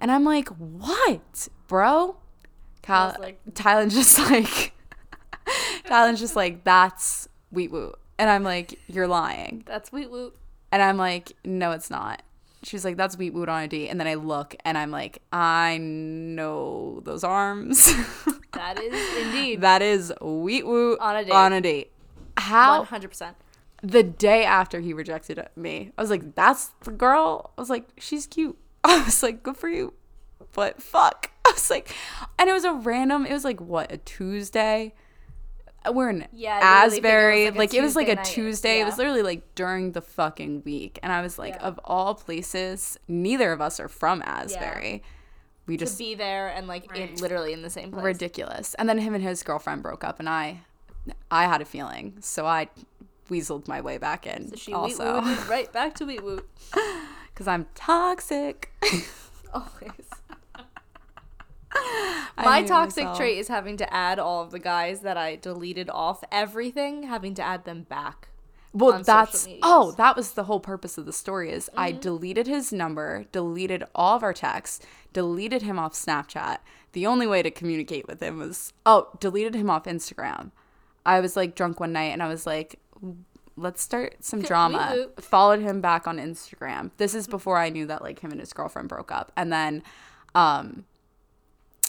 And 0.00 0.10
I'm 0.10 0.24
like, 0.24 0.48
what, 0.48 1.48
bro? 1.66 2.16
Was 2.88 3.18
like- 3.18 3.40
Tylen's 3.52 3.94
just 3.94 4.18
like, 4.30 4.72
Tylen's 5.84 6.20
just 6.20 6.36
like, 6.36 6.64
that's 6.64 7.28
wheat 7.50 7.70
woot. 7.70 7.96
And 8.18 8.30
I'm 8.30 8.42
like, 8.42 8.78
you're 8.88 9.06
lying. 9.06 9.62
That's 9.66 9.92
Wheat 9.92 10.10
Woot. 10.10 10.34
And 10.70 10.82
I'm 10.82 10.96
like, 10.96 11.32
no, 11.44 11.72
it's 11.72 11.90
not. 11.90 12.22
She's 12.62 12.84
like, 12.84 12.96
that's 12.96 13.16
wheat 13.16 13.32
woot 13.34 13.48
on 13.48 13.62
a 13.62 13.68
date. 13.68 13.88
And 13.88 14.00
then 14.00 14.06
I 14.06 14.14
look 14.14 14.56
and 14.64 14.76
I'm 14.76 14.90
like, 14.90 15.22
I 15.32 15.78
know 15.78 17.00
those 17.04 17.24
arms. 17.24 17.92
That 18.52 18.82
is 18.82 19.26
indeed 19.26 19.60
that 19.60 19.82
is 19.82 20.12
wheat 20.20 20.66
woot 20.66 20.98
On 21.00 21.14
a 21.14 21.24
date. 21.24 21.32
On 21.32 21.52
a 21.52 21.60
date. 21.60 21.92
How 22.36 22.84
100%. 22.84 23.34
the 23.82 24.02
day 24.02 24.44
after 24.44 24.80
he 24.80 24.92
rejected 24.92 25.46
me, 25.54 25.92
I 25.96 26.02
was 26.02 26.10
like, 26.10 26.34
that's 26.34 26.70
the 26.82 26.90
girl. 26.90 27.52
I 27.56 27.60
was 27.60 27.70
like, 27.70 27.88
she's 27.98 28.26
cute. 28.26 28.58
I 28.84 29.04
was 29.04 29.22
like, 29.22 29.42
good 29.42 29.56
for 29.56 29.68
you. 29.68 29.92
But 30.54 30.82
fuck. 30.82 31.30
I 31.46 31.52
was 31.52 31.70
like, 31.70 31.94
and 32.38 32.48
it 32.48 32.52
was 32.52 32.64
a 32.64 32.72
random, 32.72 33.26
it 33.26 33.32
was 33.32 33.44
like, 33.44 33.60
what, 33.60 33.92
a 33.92 33.98
Tuesday? 33.98 34.94
Uh, 35.86 35.92
we're 35.92 36.10
in 36.10 36.26
Yeah, 36.32 36.58
it 36.58 36.62
Asbury. 36.94 37.46
like 37.46 37.56
Like, 37.56 37.74
it 37.74 37.82
was 37.82 37.94
like 37.96 38.08
a 38.08 38.16
Tuesday. 38.16 38.34
Tuesday. 38.34 38.80
It 38.80 38.84
was 38.84 38.98
literally 38.98 39.22
like 39.22 39.54
during 39.54 39.92
the 39.92 40.00
fucking 40.02 40.62
week. 40.64 40.98
And 41.02 41.12
I 41.12 41.22
was 41.22 41.38
like, 41.38 41.54
Yeah. 41.54 41.66
of 41.66 41.78
all 41.84 42.14
places, 42.14 42.98
neither 43.06 43.52
of 43.52 43.60
us 43.60 43.78
are 43.80 43.88
from 43.88 44.22
Asbury. 44.26 45.02
We 45.66 45.76
To 45.76 45.84
just 45.84 45.98
be 45.98 46.14
there 46.14 46.48
and 46.48 46.66
like 46.66 46.96
in, 46.96 47.16
literally 47.16 47.52
in 47.52 47.62
the 47.62 47.70
same 47.70 47.92
place. 47.92 48.02
ridiculous. 48.04 48.74
And 48.74 48.88
then 48.88 48.98
him 48.98 49.14
and 49.14 49.22
his 49.22 49.42
girlfriend 49.42 49.82
broke 49.82 50.02
up, 50.02 50.18
and 50.18 50.28
I, 50.28 50.62
I 51.30 51.44
had 51.44 51.60
a 51.60 51.66
feeling, 51.66 52.16
so 52.20 52.46
I 52.46 52.68
weaseled 53.30 53.68
my 53.68 53.80
way 53.82 53.98
back 53.98 54.26
in 54.26 54.48
So 54.48 54.56
she 54.56 54.72
also 54.72 55.20
right 55.46 55.70
back 55.70 55.94
to 55.96 56.06
Wheat 56.06 56.24
Woot. 56.24 56.48
because 57.32 57.46
I'm 57.46 57.66
toxic. 57.74 58.72
Always. 59.52 60.08
I 61.72 62.44
My 62.44 62.62
toxic 62.62 63.04
myself. 63.04 63.18
trait 63.18 63.38
is 63.38 63.48
having 63.48 63.76
to 63.78 63.92
add 63.92 64.18
all 64.18 64.42
of 64.42 64.50
the 64.50 64.58
guys 64.58 65.00
that 65.00 65.16
I 65.16 65.36
deleted 65.36 65.90
off 65.90 66.22
everything, 66.30 67.04
having 67.04 67.34
to 67.34 67.42
add 67.42 67.64
them 67.64 67.82
back. 67.82 68.28
Well, 68.72 69.02
that's 69.02 69.48
oh, 69.62 69.92
that 69.92 70.14
was 70.14 70.32
the 70.32 70.44
whole 70.44 70.60
purpose 70.60 70.98
of 70.98 71.06
the 71.06 71.12
story. 71.12 71.50
Is 71.50 71.70
I 71.76 71.90
Mm-hmm. 71.90 72.00
deleted 72.00 72.46
his 72.46 72.72
number, 72.72 73.24
deleted 73.32 73.82
all 73.94 74.16
of 74.16 74.22
our 74.22 74.34
texts, 74.34 74.84
deleted 75.12 75.62
him 75.62 75.78
off 75.78 75.94
Snapchat. 75.94 76.58
The 76.92 77.06
only 77.06 77.26
way 77.26 77.42
to 77.42 77.50
communicate 77.50 78.06
with 78.06 78.22
him 78.22 78.38
was 78.38 78.72
oh, 78.86 79.08
deleted 79.20 79.54
him 79.54 79.68
off 79.70 79.84
Instagram. 79.84 80.52
I 81.04 81.20
was 81.20 81.34
like 81.36 81.54
drunk 81.54 81.80
one 81.80 81.92
night, 81.92 82.12
and 82.12 82.22
I 82.22 82.28
was 82.28 82.46
like, 82.46 82.78
let's 83.56 83.80
start 83.82 84.16
some 84.24 84.42
drama. 84.42 85.06
Followed 85.18 85.60
him 85.60 85.80
back 85.80 86.06
on 86.06 86.18
Instagram. 86.18 86.90
This 86.98 87.14
is 87.14 87.26
before 87.26 87.56
I 87.58 87.70
knew 87.70 87.86
that 87.86 88.02
like 88.02 88.20
him 88.20 88.30
and 88.30 88.40
his 88.40 88.52
girlfriend 88.52 88.88
broke 88.90 89.10
up, 89.10 89.32
and 89.36 89.52
then, 89.52 89.82
um. 90.34 90.84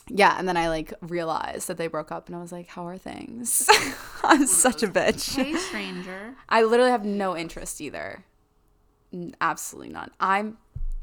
Yeah, 0.10 0.36
and 0.38 0.48
then 0.48 0.58
I 0.58 0.70
like 0.70 0.94
realized 1.02 1.68
that 1.68 1.78
they 1.78 1.88
broke 1.88 2.12
up, 2.12 2.28
and 2.28 2.36
I 2.36 2.42
was 2.42 2.52
like, 2.52 2.68
"How 2.68 2.88
are 2.88 2.98
things?" 2.98 3.70
I'm 4.24 4.48
such 4.48 4.84
a 4.84 4.88
bitch. 4.88 5.36
Hey, 5.36 5.56
stranger. 5.56 6.36
I 6.50 6.64
literally 6.64 6.92
have 6.92 7.06
no 7.06 7.38
interest 7.38 7.80
either. 7.80 8.26
Absolutely 9.40 9.94
none. 9.94 10.12
I'm 10.20 10.58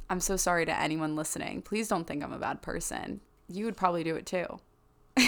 I'm 0.09 0.21
so 0.21 0.37
sorry 0.37 0.67
to 0.67 0.81
anyone 0.81 1.17
listening. 1.17 1.63
Please 1.63 1.89
don't 1.89 2.07
think 2.07 2.23
I'm 2.23 2.33
a 2.33 2.39
bad 2.39 2.63
person. 2.63 3.21
You 3.49 3.65
would 3.65 3.77
probably 3.77 4.05
do 4.05 4.17
it 4.17 4.27
too. 4.27 4.61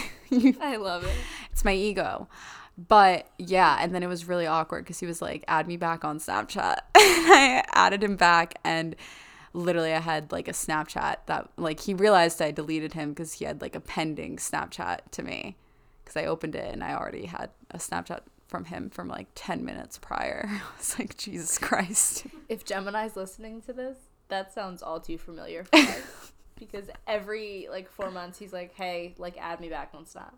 I 0.61 0.77
love 0.77 1.05
it. 1.05 1.15
It's 1.53 1.65
my 1.65 1.75
ego. 1.75 2.29
But 2.77 3.29
yeah, 3.39 3.79
and 3.81 3.93
then 3.93 4.05
it 4.05 4.07
was 4.07 4.29
really 4.29 4.47
awkward 4.47 4.85
because 4.85 5.01
he 5.01 5.07
was 5.07 5.21
like, 5.21 5.45
add 5.49 5.67
me 5.67 5.77
back 5.77 6.05
on 6.05 6.19
Snapchat. 6.19 6.77
I 6.95 7.65
added 7.73 8.05
him 8.05 8.15
back 8.15 8.59
and 8.63 8.95
literally 9.59 9.93
I 9.93 10.01
had 10.01 10.33
like 10.33 10.49
a 10.49 10.53
Snapchat 10.53 11.17
that 11.27 11.51
like 11.57 11.81
he 11.81 11.95
realized 11.95 12.41
I 12.41 12.51
deleted 12.51 12.93
him 12.93 13.11
because 13.11 13.35
he 13.35 13.45
had 13.45 13.61
like 13.61 13.75
a 13.75 13.81
pending 13.81 14.37
Snapchat 14.37 14.99
to 15.13 15.23
me. 15.23 15.57
Because 16.05 16.17
I 16.23 16.27
opened 16.27 16.55
it 16.55 16.73
and 16.73 16.83
I 16.83 16.95
already 16.95 17.27
had 17.27 17.51
a 17.71 17.77
Snapchat 17.77 18.21
from 18.47 18.65
him 18.65 18.89
from 18.89 19.09
like 19.09 19.29
10 19.35 19.65
minutes 19.65 19.99
prior. 19.99 20.47
I 20.49 20.61
was 20.79 20.99
like, 20.99 21.17
Jesus 21.19 21.59
Christ. 21.59 22.27
If 22.49 22.65
Gemini's 22.65 23.17
listening 23.17 23.61
to 23.63 23.73
this, 23.73 23.99
that 24.29 24.53
sounds 24.53 24.83
all 24.83 25.01
too 25.01 25.19
familiar 25.19 25.65
for 25.65 25.77
us. 25.77 26.33
because 26.57 26.87
every 27.07 27.69
like 27.71 27.91
four 27.91 28.11
months 28.11 28.39
he's 28.39 28.53
like, 28.53 28.75
hey, 28.75 29.15
like 29.19 29.37
add 29.39 29.61
me 29.61 29.69
back 29.69 29.91
on 29.95 30.07
Snap. 30.07 30.35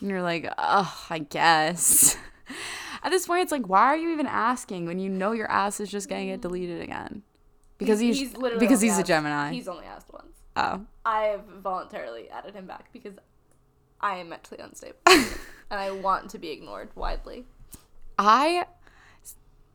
And 0.00 0.10
you're 0.10 0.22
like, 0.22 0.52
oh, 0.58 1.06
I 1.08 1.20
guess. 1.20 2.16
At 3.04 3.10
this 3.10 3.26
point, 3.26 3.42
it's 3.42 3.52
like, 3.52 3.68
why 3.68 3.84
are 3.84 3.96
you 3.96 4.12
even 4.12 4.26
asking 4.26 4.86
when 4.86 4.98
you 4.98 5.08
know 5.08 5.32
your 5.32 5.50
ass 5.50 5.80
is 5.80 5.90
just 5.90 6.08
going 6.08 6.22
to 6.22 6.32
get 6.32 6.40
mm-hmm. 6.40 6.48
deleted 6.48 6.82
again? 6.82 7.22
Because 7.82 8.00
he's, 8.00 8.36
literally 8.36 8.58
because 8.58 8.80
he's 8.80 8.98
a 8.98 9.02
Gemini. 9.02 9.52
He's 9.52 9.68
only 9.68 9.84
asked 9.84 10.12
once. 10.12 10.36
oh, 10.56 10.84
I 11.04 11.24
have 11.24 11.44
voluntarily 11.62 12.28
added 12.30 12.54
him 12.54 12.66
back 12.66 12.92
because 12.92 13.14
I 14.00 14.16
am 14.16 14.28
mentally 14.30 14.60
unstable 14.60 14.98
and 15.06 15.30
I 15.70 15.90
want 15.90 16.30
to 16.30 16.38
be 16.38 16.50
ignored 16.50 16.90
widely. 16.94 17.44
I, 18.18 18.66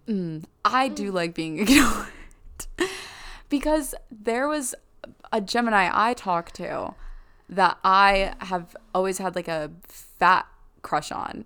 mm, 0.08 0.44
I 0.64 0.88
do 0.90 1.12
like 1.12 1.34
being 1.34 1.60
ignored 1.68 2.08
because 3.50 3.96
there 4.12 4.48
was 4.48 4.76
a 5.32 5.42
Gemini 5.42 5.90
I 5.92 6.14
talked 6.14 6.56
to 6.56 6.94
that 7.50 7.78
I 7.84 8.34
have 8.40 8.76
always 8.94 9.20
had 9.20 9.36
like 9.36 9.48
a 9.48 9.72
fat 9.88 10.46
crush 10.82 11.12
on. 11.12 11.46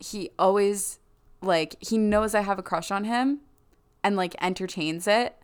He 0.00 0.30
always 0.38 0.98
like 1.42 1.76
he 1.80 1.98
knows 1.98 2.34
I 2.34 2.40
have 2.40 2.58
a 2.58 2.62
crush 2.62 2.90
on 2.90 3.04
him 3.04 3.40
and 4.02 4.16
like 4.16 4.34
entertains 4.40 5.06
it 5.06 5.36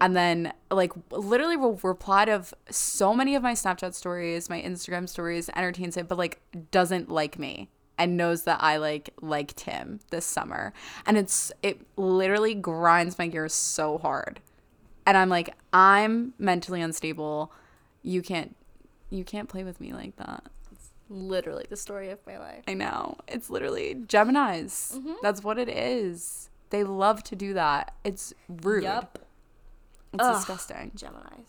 and 0.00 0.16
then 0.16 0.52
like 0.70 0.92
literally 1.10 1.56
will 1.56 1.78
reply 1.82 2.24
to 2.26 2.44
so 2.70 3.14
many 3.14 3.34
of 3.34 3.42
my 3.42 3.52
Snapchat 3.52 3.94
stories, 3.94 4.48
my 4.50 4.60
Instagram 4.60 5.08
stories, 5.08 5.50
entertains 5.56 5.96
it, 5.96 6.08
but 6.08 6.18
like 6.18 6.40
doesn't 6.70 7.10
like 7.10 7.38
me 7.38 7.68
and 7.98 8.16
knows 8.16 8.44
that 8.44 8.62
I 8.62 8.76
like 8.76 9.10
liked 9.20 9.60
him 9.60 10.00
this 10.10 10.24
summer. 10.24 10.72
And 11.06 11.16
it's 11.16 11.52
it 11.62 11.80
literally 11.96 12.54
grinds 12.54 13.18
my 13.18 13.26
gears 13.26 13.54
so 13.54 13.98
hard. 13.98 14.40
And 15.06 15.16
I'm 15.16 15.28
like, 15.28 15.54
I'm 15.72 16.34
mentally 16.38 16.80
unstable. 16.80 17.52
You 18.02 18.22
can't 18.22 18.56
you 19.10 19.24
can't 19.24 19.48
play 19.48 19.64
with 19.64 19.80
me 19.80 19.92
like 19.92 20.16
that. 20.16 20.44
It's 20.72 20.90
literally 21.08 21.66
the 21.68 21.76
story 21.76 22.10
of 22.10 22.18
my 22.26 22.38
life. 22.38 22.64
I 22.66 22.74
know. 22.74 23.16
It's 23.28 23.48
literally 23.50 23.94
Geminis. 23.94 24.96
Mm-hmm. 24.96 25.14
That's 25.22 25.42
what 25.42 25.58
it 25.58 25.68
is. 25.68 26.50
They 26.70 26.84
love 26.84 27.22
to 27.24 27.36
do 27.36 27.54
that. 27.54 27.94
It's 28.04 28.34
rude. 28.48 28.82
Yup. 28.82 29.25
It's 30.16 30.24
Ugh. 30.24 30.36
disgusting. 30.36 30.92
Geminis. 30.96 31.46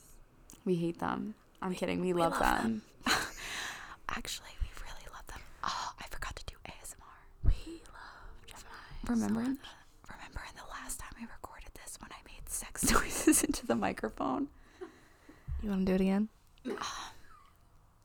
We 0.65 0.76
hate 0.76 0.99
them. 0.99 1.36
I'm 1.61 1.74
kidding. 1.74 2.01
We, 2.01 2.13
love, 2.13 2.38
them. 2.39 2.82
Actually, 4.09 4.49
we 4.61 4.68
really 4.84 5.07
love 5.13 5.26
them. 5.28 5.39
Oh, 5.63 5.91
I 5.99 6.05
forgot 6.07 6.36
to 6.36 6.45
do 6.45 6.55
ASMR. 6.68 7.45
We 7.45 7.82
love 7.93 8.45
Gemini. 8.47 9.26
Remember, 9.28 9.39
in 9.41 9.53
the, 9.55 10.13
remember 10.13 10.41
in 10.49 10.55
the 10.55 10.70
last 10.72 10.99
time 10.99 11.13
I 11.20 11.24
recorded 11.24 11.70
this 11.76 11.97
when 11.99 12.11
I 12.11 12.22
made 12.32 12.49
sex 12.49 12.91
noises 12.91 13.43
into 13.43 13.65
the 13.65 13.76
microphone? 13.76 14.47
You 15.63 15.70
want 15.70 15.86
to 15.86 15.91
do 15.91 15.95
it 15.95 16.01
again? 16.01 16.30
Um, 16.65 16.78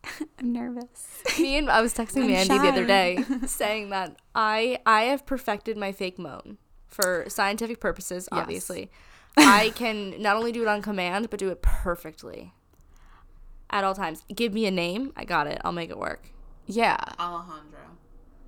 I'm 0.39 0.53
nervous. 0.53 1.23
Me 1.39 1.59
and 1.59 1.71
I 1.71 1.83
was 1.83 1.93
texting 1.95 2.27
Mandy 2.29 2.59
the 2.59 2.69
other 2.69 2.87
day 2.87 3.25
saying 3.47 3.91
that 3.91 4.17
I 4.35 4.79
I 4.87 5.03
have 5.05 5.27
perfected 5.27 5.77
my 5.77 5.93
fake 5.93 6.19
moan 6.19 6.59
for 6.89 7.25
scientific 7.29 7.81
purposes. 7.81 8.29
Yes. 8.33 8.71
I 9.37 9.71
can 9.75 10.21
not 10.21 10.37
only 10.37 10.53
do 10.53 10.63
it 10.63 10.69
on 10.69 10.83
command 10.83 11.31
but 11.31 11.39
do 11.39 11.49
it 11.51 11.63
perfectly 11.63 12.53
at 13.71 13.85
all 13.85 13.95
times. 13.95 14.23
Give 14.35 14.53
me 14.53 14.67
a 14.67 14.71
name, 14.71 15.13
I 15.17 15.25
got 15.25 15.47
it. 15.47 15.61
I'll 15.65 15.73
make 15.73 15.91
it 15.91 15.99
work. 15.99 16.29
Yeah. 16.67 16.99
Alejandro. 17.19 17.79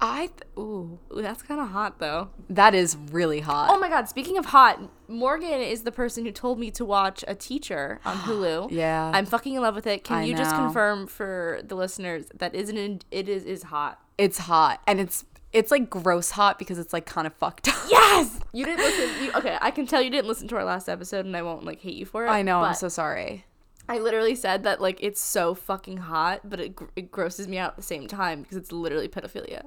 I 0.01 0.27
th- 0.27 0.43
ooh, 0.59 0.99
Ooh, 1.17 1.23
that's 1.23 1.43
kind 1.43 1.61
of 1.61 1.69
hot 1.69 1.99
though. 1.99 2.29
that 2.51 2.75
is 2.75 2.97
really 3.11 3.41
hot. 3.41 3.71
Oh 3.71 3.79
my 3.79 3.89
god, 3.89 4.09
speaking 4.09 4.37
of 4.37 4.47
hot, 4.47 4.79
Morgan 5.09 5.61
is 5.61 5.83
the 5.85 5.93
person 5.93 6.27
who 6.27 6.33
told 6.33 6.59
me 6.59 6.71
to 6.73 6.85
watch 6.85 7.25
A 7.27 7.35
Teacher 7.35 8.01
on 8.05 8.17
Hulu. 8.27 8.71
Yeah. 8.71 9.11
I'm 9.15 9.25
fucking 9.25 9.55
in 9.55 9.63
love 9.63 9.75
with 9.75 9.87
it. 9.87 10.05
Can 10.05 10.19
I 10.19 10.25
you 10.25 10.37
just 10.37 10.51
know. 10.51 10.59
confirm 10.65 11.07
for 11.07 11.61
the 11.65 11.75
listeners 11.77 12.27
that 12.35 12.55
isn't 12.55 13.05
it 13.11 13.29
is 13.29 13.45
is 13.45 13.63
hot. 13.65 13.99
it's 14.19 14.39
hot 14.39 14.81
and 14.87 15.01
it's 15.01 15.25
it's 15.55 15.71
like 15.71 15.89
gross 15.89 16.31
hot 16.33 16.59
because 16.59 16.79
it's 16.79 16.93
like 16.93 17.07
kind 17.07 17.27
of 17.27 17.33
fucked 17.35 17.69
up. 17.69 17.77
Yes. 17.89 18.41
You 18.55 18.65
didn't 18.65 18.85
listen. 18.85 19.25
You, 19.25 19.33
okay, 19.33 19.59
I 19.61 19.73
can 19.73 19.85
tell 19.85 20.01
you 20.01 20.11
didn't 20.11 20.29
listen 20.29 20.47
to 20.47 20.57
our 20.57 20.63
last 20.63 20.89
episode, 20.89 21.27
and 21.27 21.37
I 21.37 21.43
won't 21.43 21.65
like 21.65 21.81
hate 21.81 21.97
you 21.97 22.07
for 22.07 22.25
it. 22.25 22.29
I 22.29 22.43
know. 22.43 22.61
I'm 22.61 22.75
so 22.77 22.89
sorry. 22.89 23.47
I 23.89 23.99
literally 23.99 24.37
said 24.37 24.63
that 24.63 24.81
like 24.81 24.99
it's 25.01 25.21
so 25.21 25.57
fucking 25.57 25.97
hot, 25.97 26.49
but 26.49 26.61
it 26.61 26.77
gr- 26.77 26.85
it 26.95 27.11
grosses 27.11 27.49
me 27.49 27.59
out 27.59 27.71
at 27.71 27.77
the 27.77 27.83
same 27.83 28.07
time 28.07 28.43
because 28.43 28.57
it's 28.57 28.71
literally 28.71 29.09
pedophilia. 29.09 29.65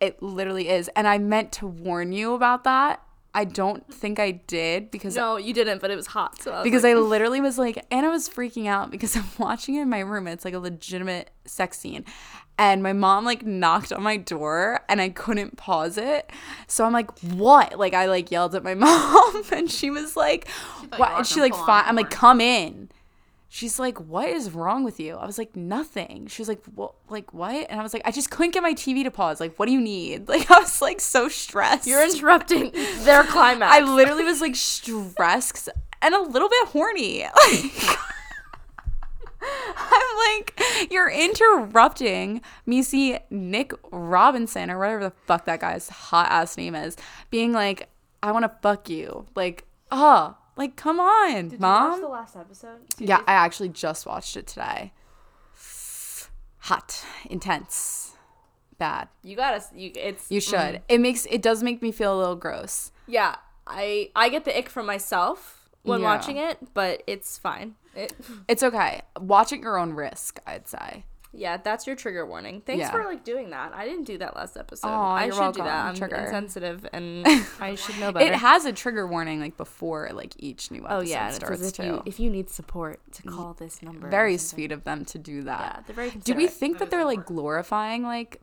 It 0.00 0.20
literally 0.20 0.68
is, 0.68 0.90
and 0.96 1.06
I 1.06 1.18
meant 1.18 1.52
to 1.52 1.68
warn 1.68 2.10
you 2.10 2.34
about 2.34 2.64
that. 2.64 3.00
I 3.32 3.44
don't 3.44 3.86
think 3.92 4.18
I 4.18 4.30
did 4.30 4.90
because 4.90 5.14
No, 5.14 5.36
you 5.36 5.52
didn't, 5.54 5.80
but 5.80 5.90
it 5.90 5.96
was 5.96 6.06
hot. 6.06 6.40
So 6.40 6.52
I 6.52 6.54
was 6.56 6.64
because 6.64 6.84
like, 6.84 6.96
I 6.96 6.98
literally 6.98 7.40
was 7.40 7.58
like, 7.58 7.84
Anna 7.90 8.08
was 8.08 8.28
freaking 8.28 8.66
out 8.66 8.90
because 8.90 9.14
I'm 9.16 9.26
watching 9.38 9.76
it 9.76 9.82
in 9.82 9.88
my 9.90 10.00
room. 10.00 10.26
It's 10.26 10.44
like 10.44 10.54
a 10.54 10.58
legitimate 10.58 11.30
sex 11.44 11.78
scene. 11.78 12.04
And 12.58 12.82
my 12.82 12.94
mom 12.94 13.24
like 13.24 13.44
knocked 13.44 13.92
on 13.92 14.02
my 14.02 14.16
door 14.16 14.80
and 14.88 15.00
I 15.00 15.10
couldn't 15.10 15.56
pause 15.56 15.98
it. 15.98 16.30
So 16.66 16.84
I'm 16.86 16.92
like, 16.92 17.18
what? 17.20 17.78
Like 17.78 17.92
I 17.92 18.06
like 18.06 18.30
yelled 18.30 18.54
at 18.54 18.64
my 18.64 18.74
mom 18.86 19.42
and 19.52 19.70
she 19.70 19.90
was 19.90 20.16
like, 20.16 20.48
you 20.82 20.88
what? 20.96 21.12
And 21.12 21.26
she 21.26 21.40
like, 21.40 21.54
fine. 21.54 21.84
I'm 21.86 21.96
like, 21.96 22.10
come 22.10 22.40
in. 22.40 22.88
She's 23.48 23.78
like, 23.78 24.00
what 24.00 24.28
is 24.28 24.50
wrong 24.50 24.84
with 24.84 24.98
you? 24.98 25.16
I 25.16 25.24
was 25.24 25.38
like, 25.38 25.54
nothing. 25.54 26.26
She 26.26 26.42
was 26.42 26.48
like, 26.48 26.62
what? 26.74 26.94
Like 27.08 27.32
what? 27.32 27.66
And 27.70 27.78
I 27.78 27.82
was 27.82 27.92
like, 27.92 28.02
I 28.04 28.10
just 28.10 28.30
couldn't 28.30 28.52
get 28.52 28.62
my 28.62 28.74
TV 28.74 29.04
to 29.04 29.10
pause. 29.10 29.38
Like, 29.38 29.56
what 29.58 29.66
do 29.66 29.72
you 29.72 29.80
need? 29.80 30.28
Like 30.36 30.50
I 30.50 30.60
was 30.60 30.80
like 30.82 31.00
so 31.00 31.28
stressed. 31.28 31.86
you're 31.86 32.02
interrupting 32.02 32.72
their 33.04 33.22
climax. 33.24 33.72
I 33.74 33.80
literally 33.80 34.24
was 34.24 34.40
like 34.40 34.56
stressed 34.56 35.68
and 36.02 36.14
a 36.14 36.20
little 36.20 36.48
bit 36.48 36.68
horny. 36.68 37.22
Like, 37.22 37.98
I'm 39.42 40.38
like, 40.38 40.60
you're 40.90 41.10
interrupting 41.10 42.40
me 42.64 42.82
see 42.82 43.18
Nick 43.30 43.72
Robinson 43.90 44.70
or 44.70 44.78
whatever 44.78 45.04
the 45.04 45.12
fuck 45.26 45.44
that 45.46 45.60
guy's 45.60 45.88
hot 45.88 46.30
ass 46.30 46.56
name 46.56 46.74
is, 46.74 46.96
being 47.30 47.52
like, 47.52 47.88
I 48.22 48.32
want 48.32 48.44
to 48.44 48.52
fuck 48.62 48.88
you. 48.88 49.26
Like, 49.34 49.64
oh, 49.90 50.36
like 50.56 50.76
come 50.76 50.98
on, 51.00 51.56
mom. 51.58 52.00
the 52.00 52.08
last 52.08 52.36
episode? 52.36 52.78
yeah, 52.98 53.22
I 53.26 53.34
actually 53.34 53.68
just 53.68 54.06
watched 54.06 54.36
it 54.36 54.46
today. 54.46 54.92
Hot, 56.60 57.04
intense, 57.30 58.14
bad. 58.78 59.08
You 59.22 59.36
gotta. 59.36 59.62
You. 59.74 59.92
It's. 59.94 60.30
You 60.30 60.40
mm. 60.40 60.50
should. 60.50 60.82
It 60.88 61.00
makes 61.00 61.26
it 61.26 61.42
does 61.42 61.62
make 61.62 61.82
me 61.82 61.92
feel 61.92 62.16
a 62.16 62.18
little 62.18 62.36
gross. 62.36 62.90
Yeah, 63.06 63.36
I 63.66 64.10
I 64.16 64.28
get 64.28 64.44
the 64.44 64.56
ick 64.56 64.68
from 64.68 64.86
myself 64.86 65.65
when 65.86 66.00
Yeah. 66.00 66.06
watching 66.06 66.36
it, 66.36 66.58
but 66.74 67.02
it's 67.06 67.38
fine. 67.38 67.74
It. 67.94 68.12
It's 68.48 68.62
okay. 68.62 69.02
Watch 69.18 69.52
at 69.52 69.60
your 69.60 69.78
own 69.78 69.92
risk, 69.92 70.38
I'd 70.46 70.68
say. 70.68 71.04
Yeah, 71.32 71.58
that's 71.58 71.86
your 71.86 71.96
trigger 71.96 72.24
warning. 72.24 72.62
Thanks 72.64 72.80
Yeah. 72.80 72.90
for 72.90 73.04
like 73.04 73.22
doing 73.22 73.50
that. 73.50 73.74
I 73.74 73.84
didn't 73.84 74.04
do 74.04 74.16
that 74.18 74.34
last 74.36 74.56
episode. 74.56 74.88
Aw, 74.88 75.14
I 75.16 75.28
should 75.28 75.54
do 75.54 75.62
that. 75.62 75.84
I'm 75.86 75.94
Trigger. 75.94 76.16
insensitive 76.16 76.86
and 76.94 77.26
I 77.60 77.74
should 77.74 77.98
know 78.00 78.10
better. 78.10 78.24
It 78.32 78.36
has 78.36 78.64
a 78.64 78.72
trigger 78.72 79.06
warning 79.06 79.40
like 79.40 79.58
before 79.58 80.08
like 80.14 80.32
each 80.38 80.70
new 80.70 80.80
episode 80.86 80.96
oh 80.96 81.00
yeah, 81.02 81.30
starts 81.32 81.60
if 81.62 81.74
too. 81.74 81.82
you 81.84 82.02
if 82.06 82.18
you 82.20 82.30
need 82.30 82.48
support 82.48 83.00
to 83.12 83.22
call 83.24 83.52
this 83.52 83.82
number. 83.82 84.08
very 84.08 84.38
sweet 84.38 84.72
of 84.72 84.84
them 84.84 85.04
to 85.06 85.18
do 85.18 85.42
that. 85.42 85.60
Yeah, 85.60 85.82
they're 85.86 85.94
very 85.96 86.10
do 86.10 86.34
we 86.34 86.46
think 86.46 86.78
that 86.78 86.90
they're 86.90 87.04
like 87.04 87.26
glorifying 87.26 88.02
like 88.02 88.40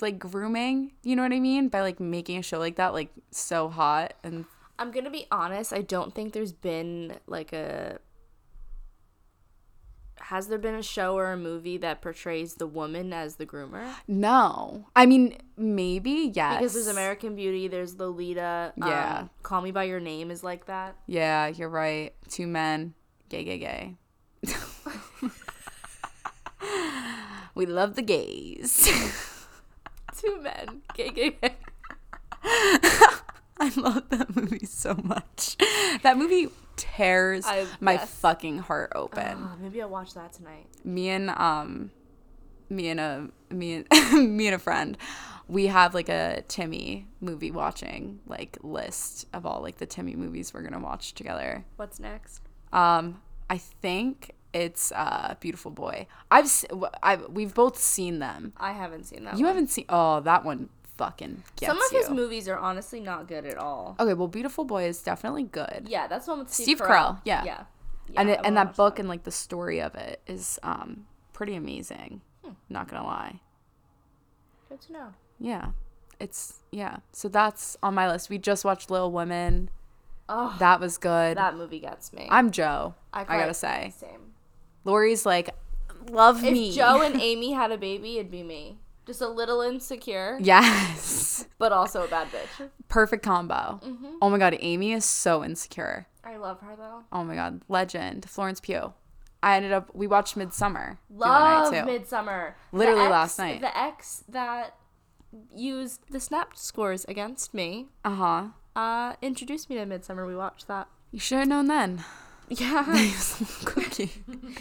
like 0.00 0.18
grooming? 0.20 0.92
You 1.02 1.16
know 1.16 1.22
what 1.22 1.32
I 1.32 1.40
mean? 1.40 1.68
By 1.68 1.80
like 1.80 1.98
making 1.98 2.38
a 2.38 2.42
show 2.42 2.58
like 2.60 2.76
that 2.76 2.92
like 2.92 3.08
so 3.32 3.68
hot 3.68 4.14
and 4.22 4.44
I'm 4.78 4.90
gonna 4.90 5.10
be 5.10 5.26
honest. 5.30 5.72
I 5.72 5.82
don't 5.82 6.14
think 6.14 6.32
there's 6.32 6.52
been 6.52 7.16
like 7.26 7.52
a. 7.52 7.98
Has 10.18 10.48
there 10.48 10.58
been 10.58 10.74
a 10.74 10.82
show 10.82 11.14
or 11.16 11.30
a 11.30 11.36
movie 11.36 11.76
that 11.78 12.00
portrays 12.02 12.54
the 12.54 12.66
woman 12.66 13.12
as 13.12 13.36
the 13.36 13.46
groomer? 13.46 13.86
no. 14.08 14.86
I 14.96 15.06
mean, 15.06 15.38
maybe 15.56 16.32
yes. 16.34 16.58
Because 16.58 16.74
there's 16.74 16.86
American 16.88 17.36
Beauty, 17.36 17.68
there's 17.68 17.94
Lolita. 17.98 18.72
Yeah. 18.76 19.18
Um, 19.20 19.30
Call 19.42 19.60
Me 19.62 19.70
by 19.70 19.84
Your 19.84 20.00
Name 20.00 20.30
is 20.30 20.42
like 20.42 20.66
that. 20.66 20.96
Yeah, 21.06 21.46
you're 21.48 21.68
right. 21.68 22.14
Two 22.28 22.46
men, 22.46 22.94
gay, 23.28 23.44
gay, 23.44 23.58
gay. 23.58 23.96
we 27.54 27.66
love 27.66 27.94
the 27.94 28.02
gays. 28.02 28.86
Two 30.16 30.40
men. 30.40 30.82
Gay, 30.94 31.10
gay, 31.10 31.30
gay. 31.40 31.54
I 33.60 33.72
love 33.76 34.08
that 34.10 34.34
movie 34.36 34.66
so 34.66 34.94
much. 35.02 35.56
That 36.02 36.16
movie 36.18 36.48
tears 36.76 37.44
I- 37.46 37.66
my 37.80 37.94
yes. 37.94 38.10
fucking 38.18 38.58
heart 38.58 38.92
open. 38.94 39.38
Oh, 39.40 39.56
maybe 39.60 39.80
I'll 39.80 39.88
watch 39.88 40.14
that 40.14 40.32
tonight. 40.34 40.66
me 40.84 41.08
and 41.08 41.30
um 41.30 41.90
me 42.68 42.88
and 42.88 43.00
a 43.00 43.28
me 43.50 43.84
and 43.90 44.36
me 44.36 44.46
and 44.48 44.54
a 44.56 44.58
friend 44.58 44.98
we 45.48 45.68
have 45.68 45.94
like 45.94 46.08
a 46.08 46.42
timmy 46.48 47.06
movie 47.20 47.52
watching 47.52 48.18
like 48.26 48.58
list 48.62 49.26
of 49.32 49.46
all 49.46 49.62
like 49.62 49.76
the 49.76 49.86
timmy 49.86 50.16
movies 50.16 50.52
we're 50.52 50.62
gonna 50.62 50.80
watch 50.80 51.14
together 51.14 51.64
What's 51.76 52.00
next? 52.00 52.42
um 52.72 53.22
i 53.48 53.56
think 53.56 54.32
it's 54.52 54.90
uh 54.96 55.36
beautiful 55.38 55.70
boy 55.70 56.08
i've 56.32 56.50
i've 57.04 57.28
we've 57.28 57.54
both 57.54 57.78
seen 57.78 58.18
them 58.18 58.52
I 58.56 58.72
haven't 58.72 59.04
seen 59.04 59.22
that. 59.24 59.34
you 59.38 59.44
one. 59.44 59.54
haven't 59.54 59.68
seen 59.70 59.84
oh 59.88 60.18
that 60.20 60.44
one 60.44 60.68
fucking 60.96 61.42
gets 61.56 61.70
Some 61.70 61.80
of 61.82 61.92
you 61.92 61.98
his 61.98 62.10
movies 62.10 62.48
are 62.48 62.58
honestly 62.58 63.00
not 63.00 63.28
good 63.28 63.44
at 63.46 63.56
all. 63.58 63.96
okay 64.00 64.14
well 64.14 64.28
beautiful 64.28 64.64
boy 64.64 64.84
is 64.84 65.02
definitely 65.02 65.44
good 65.44 65.86
Yeah, 65.88 66.06
that's 66.06 66.26
one 66.26 66.38
with 66.40 66.52
Steve, 66.52 66.64
Steve 66.64 66.78
Carell. 66.80 66.88
Carell, 66.88 67.20
yeah. 67.24 67.44
Yeah. 67.44 67.62
and 68.16 68.30
it, 68.30 68.40
and 68.44 68.56
that 68.56 68.76
book 68.76 68.98
and 68.98 69.08
like 69.08 69.24
the 69.24 69.30
story 69.32 69.80
of 69.80 69.94
it 69.94 70.20
is 70.26 70.58
um 70.62 71.06
pretty 71.32 71.54
amazing 71.54 72.20
Hmm. 72.44 72.52
not 72.68 72.88
gonna 72.88 73.04
lie 73.06 73.40
Good 74.68 74.80
to 74.82 74.92
know. 74.92 75.08
Yeah. 75.38 75.66
It's 76.18 76.54
yeah. 76.72 76.96
So 77.12 77.28
that's 77.28 77.76
on 77.82 77.94
my 77.94 78.08
list. 78.10 78.30
We 78.30 78.38
just 78.38 78.64
watched 78.64 78.90
Little 78.90 79.12
Women. 79.12 79.70
Oh, 80.28 80.56
That 80.58 80.80
was 80.80 80.98
good. 80.98 81.36
that 81.36 81.54
movie 81.56 81.78
gets 81.78 82.12
me. 82.12 82.26
I'm 82.30 82.50
Jo. 82.50 82.94
I, 83.12 83.22
quite- 83.24 83.38
gotta 83.38 83.54
say. 83.54 83.92
Same. 83.96 84.32
Laurie's 84.84 85.24
like, 85.24 85.50
love 86.10 86.42
If 86.42 86.52
me. 86.52 86.70
If 86.70 86.74
Jo 86.74 87.02
and 87.02 87.20
Amy 87.20 87.52
had 87.52 87.70
a 87.70 87.78
baby, 87.78 88.18
it'd 88.18 88.30
be 88.30 88.42
me. 88.42 88.78
Just 89.06 89.20
a 89.20 89.28
little 89.28 89.60
insecure, 89.60 90.36
Yes. 90.40 91.46
but 91.58 91.72
also 91.72 92.04
a 92.04 92.08
bad 92.08 92.26
bitch. 92.28 92.68
Perfect 92.88 93.22
combo. 93.22 93.80
Mm-hmm. 93.84 94.16
Oh 94.20 94.28
my 94.30 94.38
god, 94.38 94.56
Amy 94.60 94.92
is 94.92 95.04
so 95.04 95.44
insecure. 95.44 96.08
I 96.24 96.36
love 96.36 96.60
her 96.60 96.74
though. 96.76 97.04
Oh 97.12 97.22
my 97.22 97.36
god, 97.36 97.62
legend. 97.68 98.28
Florence 98.28 98.60
Pugh. 98.60 98.92
I 99.42 99.56
ended 99.56 99.70
up 99.72 99.94
we 99.94 100.08
watched 100.08 100.36
Midsommar 100.36 100.98
Love 101.08 101.72
too. 101.72 101.80
Midsommar. 101.80 102.54
Literally 102.72 103.02
ex- 103.02 103.10
last 103.10 103.38
night. 103.38 103.60
The 103.60 103.78
ex 103.78 104.24
that 104.28 104.74
used 105.54 106.00
the 106.10 106.18
snap 106.18 106.56
scores 106.56 107.04
against 107.04 107.54
me 107.54 107.86
uh-huh. 108.04 108.46
uh, 108.74 109.14
introduced 109.22 109.70
me 109.70 109.76
to 109.76 109.86
Midsommar. 109.86 110.26
We 110.26 110.34
watched 110.34 110.66
that. 110.66 110.88
You 111.12 111.20
should 111.20 111.38
have 111.38 111.48
known 111.48 111.66
then. 111.68 112.04
Yeah. 112.48 112.84
Cookie. 113.64 114.10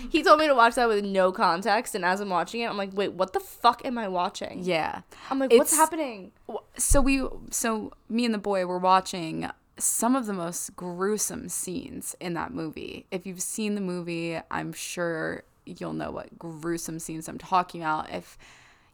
he 0.09 0.23
told 0.23 0.39
me 0.39 0.47
to 0.47 0.55
watch 0.55 0.75
that 0.75 0.88
with 0.88 1.03
no 1.05 1.31
context, 1.31 1.93
and 1.95 2.03
as 2.03 2.19
I'm 2.19 2.29
watching 2.29 2.61
it, 2.61 2.65
I'm 2.69 2.77
like, 2.77 2.89
wait, 2.93 3.13
what 3.13 3.33
the 3.33 3.39
fuck 3.39 3.86
am 3.86 3.97
I 3.97 4.07
watching? 4.07 4.61
Yeah. 4.63 5.01
I'm 5.29 5.39
like, 5.39 5.51
what's 5.51 5.71
It's- 5.71 5.77
happening? 5.77 6.31
so 6.77 6.99
we 7.01 7.25
so 7.51 7.91
me 8.09 8.25
and 8.25 8.33
the 8.33 8.38
boy 8.39 8.65
were 8.65 8.79
watching 8.79 9.49
some 9.77 10.15
of 10.15 10.25
the 10.25 10.33
most 10.33 10.75
gruesome 10.75 11.49
scenes 11.49 12.15
in 12.21 12.33
that 12.33 12.53
movie 12.53 13.05
if 13.11 13.25
you've 13.25 13.41
seen 13.41 13.75
the 13.75 13.81
movie 13.81 14.39
i'm 14.49 14.71
sure 14.71 15.43
you'll 15.65 15.91
know 15.91 16.11
what 16.11 16.38
gruesome 16.39 16.97
scenes 16.97 17.27
i'm 17.27 17.38
talking 17.38 17.81
about 17.81 18.09
if 18.09 18.38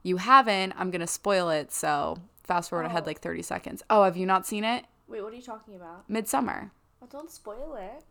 you 0.01 0.17
haven't 0.17 0.73
i'm 0.77 0.89
gonna 0.89 1.05
spoil 1.05 1.49
it 1.51 1.71
so 1.71 2.17
fast 2.43 2.69
forward 2.71 2.85
ahead 2.87 3.03
Oh. 3.03 3.05
like 3.07 3.19
30 3.21 3.43
seconds 3.43 3.83
oh 3.91 4.03
have 4.03 4.17
you 4.17 4.25
not 4.25 4.47
seen 4.47 4.63
it 4.63 4.85
Wait, 5.07 5.21
what 5.21 5.33
are 5.33 5.35
you 5.35 5.41
talking 5.43 5.75
about? 5.75 6.07
Midsommar 6.09 6.71
Well, 6.99 7.09
don't 7.11 7.29
spoil 7.29 7.75
it. 7.79 8.03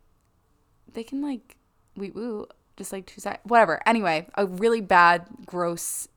They 0.92 1.04
can 1.04 1.22
like 1.22 1.56
wee 1.96 2.10
woo 2.10 2.46
just 2.76 2.92
like 2.92 3.06
two 3.06 3.20
seconds 3.20 3.42
whatever 3.44 3.80
anyway 3.84 4.26
a 4.34 4.46
really 4.46 4.80
bad 4.80 5.26
gross 5.44 6.08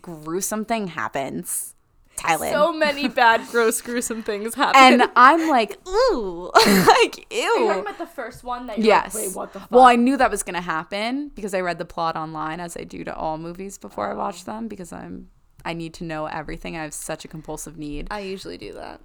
gruesome 0.00 0.64
thing 0.64 0.86
happens 0.88 1.74
Tylen. 2.18 2.50
So 2.50 2.72
many 2.72 3.08
bad, 3.08 3.46
gross, 3.50 3.80
gruesome 3.80 4.22
things 4.22 4.54
happen. 4.54 5.00
and 5.00 5.10
I'm 5.14 5.48
like, 5.50 5.78
ooh, 5.88 6.50
like 6.56 7.26
Are 7.30 7.36
you 7.36 7.66
talking 7.68 7.80
about 7.80 7.98
the 7.98 8.06
first 8.06 8.42
one 8.44 8.66
that 8.66 8.78
Yes. 8.78 9.14
like, 9.14 9.26
wait, 9.26 9.36
what 9.36 9.52
the 9.52 9.60
fuck? 9.60 9.70
Well, 9.70 9.84
I 9.84 9.96
knew 9.96 10.16
that 10.16 10.30
was 10.30 10.42
gonna 10.42 10.60
happen 10.60 11.30
because 11.34 11.54
I 11.54 11.60
read 11.60 11.78
the 11.78 11.84
plot 11.84 12.16
online, 12.16 12.60
as 12.60 12.76
I 12.76 12.84
do 12.84 13.04
to 13.04 13.14
all 13.14 13.38
movies 13.38 13.78
before 13.78 14.10
I 14.10 14.14
watch 14.14 14.42
oh. 14.42 14.52
them, 14.52 14.68
because 14.68 14.92
I'm 14.92 15.28
I 15.64 15.74
need 15.74 15.94
to 15.94 16.04
know 16.04 16.26
everything. 16.26 16.76
I 16.76 16.82
have 16.82 16.94
such 16.94 17.24
a 17.24 17.28
compulsive 17.28 17.78
need. 17.78 18.08
I 18.10 18.20
usually 18.20 18.58
do 18.58 18.72
that. 18.74 19.00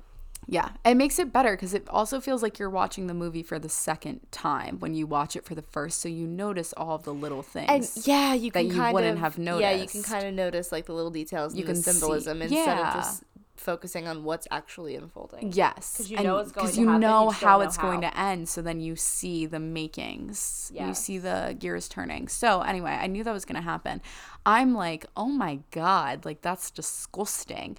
Yeah, 0.48 0.70
it 0.86 0.96
makes 0.96 1.20
it 1.20 1.32
better 1.32 1.52
because 1.56 1.74
it 1.74 1.88
also 1.90 2.20
feels 2.20 2.44
like 2.44 2.60
you're 2.60 2.70
watching 2.70 3.08
the 3.08 3.14
movie 3.14 3.44
for 3.44 3.60
the 3.60 3.70
second 3.70 4.20
time 4.32 4.80
when 4.80 4.94
you 4.94 5.08
watch 5.08 5.36
it 5.36 5.46
for 5.46 5.56
the 5.56 5.62
first, 5.62 6.02
so 6.02 6.10
you 6.10 6.28
notice 6.28 6.74
all 6.74 6.96
of 6.96 7.04
the 7.04 7.14
little 7.14 7.42
things. 7.42 7.70
And 7.96 8.06
yeah, 8.08 8.34
you 8.34 8.52
that 8.52 8.60
can 8.60 8.68
you 8.68 8.74
kind 8.76 8.94
wouldn't 8.94 9.14
of 9.14 9.20
have 9.20 9.38
noticed. 9.38 9.62
Yeah, 9.62 9.72
you 9.82 9.88
can 9.88 10.04
kind 10.04 10.28
of 10.28 10.34
notice 10.34 10.72
like 10.72 10.86
the 10.86 10.94
little 10.94 11.12
details, 11.12 11.56
You 11.56 11.60
and 11.66 11.70
the 11.70 11.74
can 11.74 11.82
see- 11.84 11.92
symbolism 11.92 12.42
instead 12.42 12.78
yeah. 12.78 12.88
of 12.90 12.94
just 12.96 13.24
focusing 13.56 14.08
on 14.08 14.26
what's 14.26 14.46
actually 14.52 14.96
unfolding. 14.98 15.54
Yes, 15.54 15.96
'Cause 15.96 16.10
you 16.10 16.18
know 16.22 16.38
it's 16.40 16.52
going 16.52 16.68
'cause 16.68 16.76
to 16.76 16.82
you 16.82 16.88
happen, 16.88 17.00
know 17.02 17.26
you 17.26 17.32
how 17.32 17.60
know 17.60 17.64
it's 17.64 17.78
going 17.78 18.02
to 18.02 18.18
end. 18.20 18.50
So 18.50 18.62
then 18.62 18.82
you 18.82 18.98
see 18.98 19.46
the 19.46 19.60
makings. 19.60 20.70
You 20.76 20.94
see 20.94 21.18
the 21.18 21.56
gears 21.58 21.88
turning. 21.88 22.28
So 22.28 22.62
anyway, 22.62 22.92
I 22.92 23.08
knew 23.08 23.24
that 23.24 23.32
was 23.32 23.46
going 23.46 23.56
to 23.56 23.62
happen. 23.62 24.02
I'm 24.46 24.74
like, 24.74 25.06
oh 25.16 25.28
my 25.30 25.60
god, 25.72 26.26
like 26.26 26.42
that's 26.42 26.72
disgusting. 26.72 27.78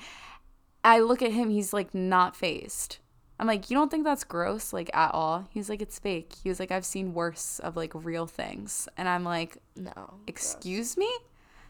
I 0.84 1.00
look 1.00 1.22
at 1.22 1.32
him. 1.32 1.50
He's 1.50 1.72
like 1.72 1.94
not 1.94 2.36
phased. 2.36 2.98
I'm 3.40 3.48
like, 3.48 3.68
you 3.68 3.76
don't 3.76 3.90
think 3.90 4.04
that's 4.04 4.22
gross, 4.22 4.72
like 4.72 4.90
at 4.94 5.12
all? 5.12 5.48
He's 5.50 5.68
like, 5.68 5.82
it's 5.82 5.98
fake. 5.98 6.32
He 6.42 6.48
was 6.48 6.60
like, 6.60 6.70
I've 6.70 6.84
seen 6.84 7.14
worse 7.14 7.58
of 7.58 7.76
like 7.76 7.92
real 7.94 8.26
things, 8.26 8.88
and 8.96 9.08
I'm 9.08 9.24
like, 9.24 9.56
No. 9.76 9.90
gross. 9.94 10.20
excuse 10.28 10.96
me. 10.96 11.10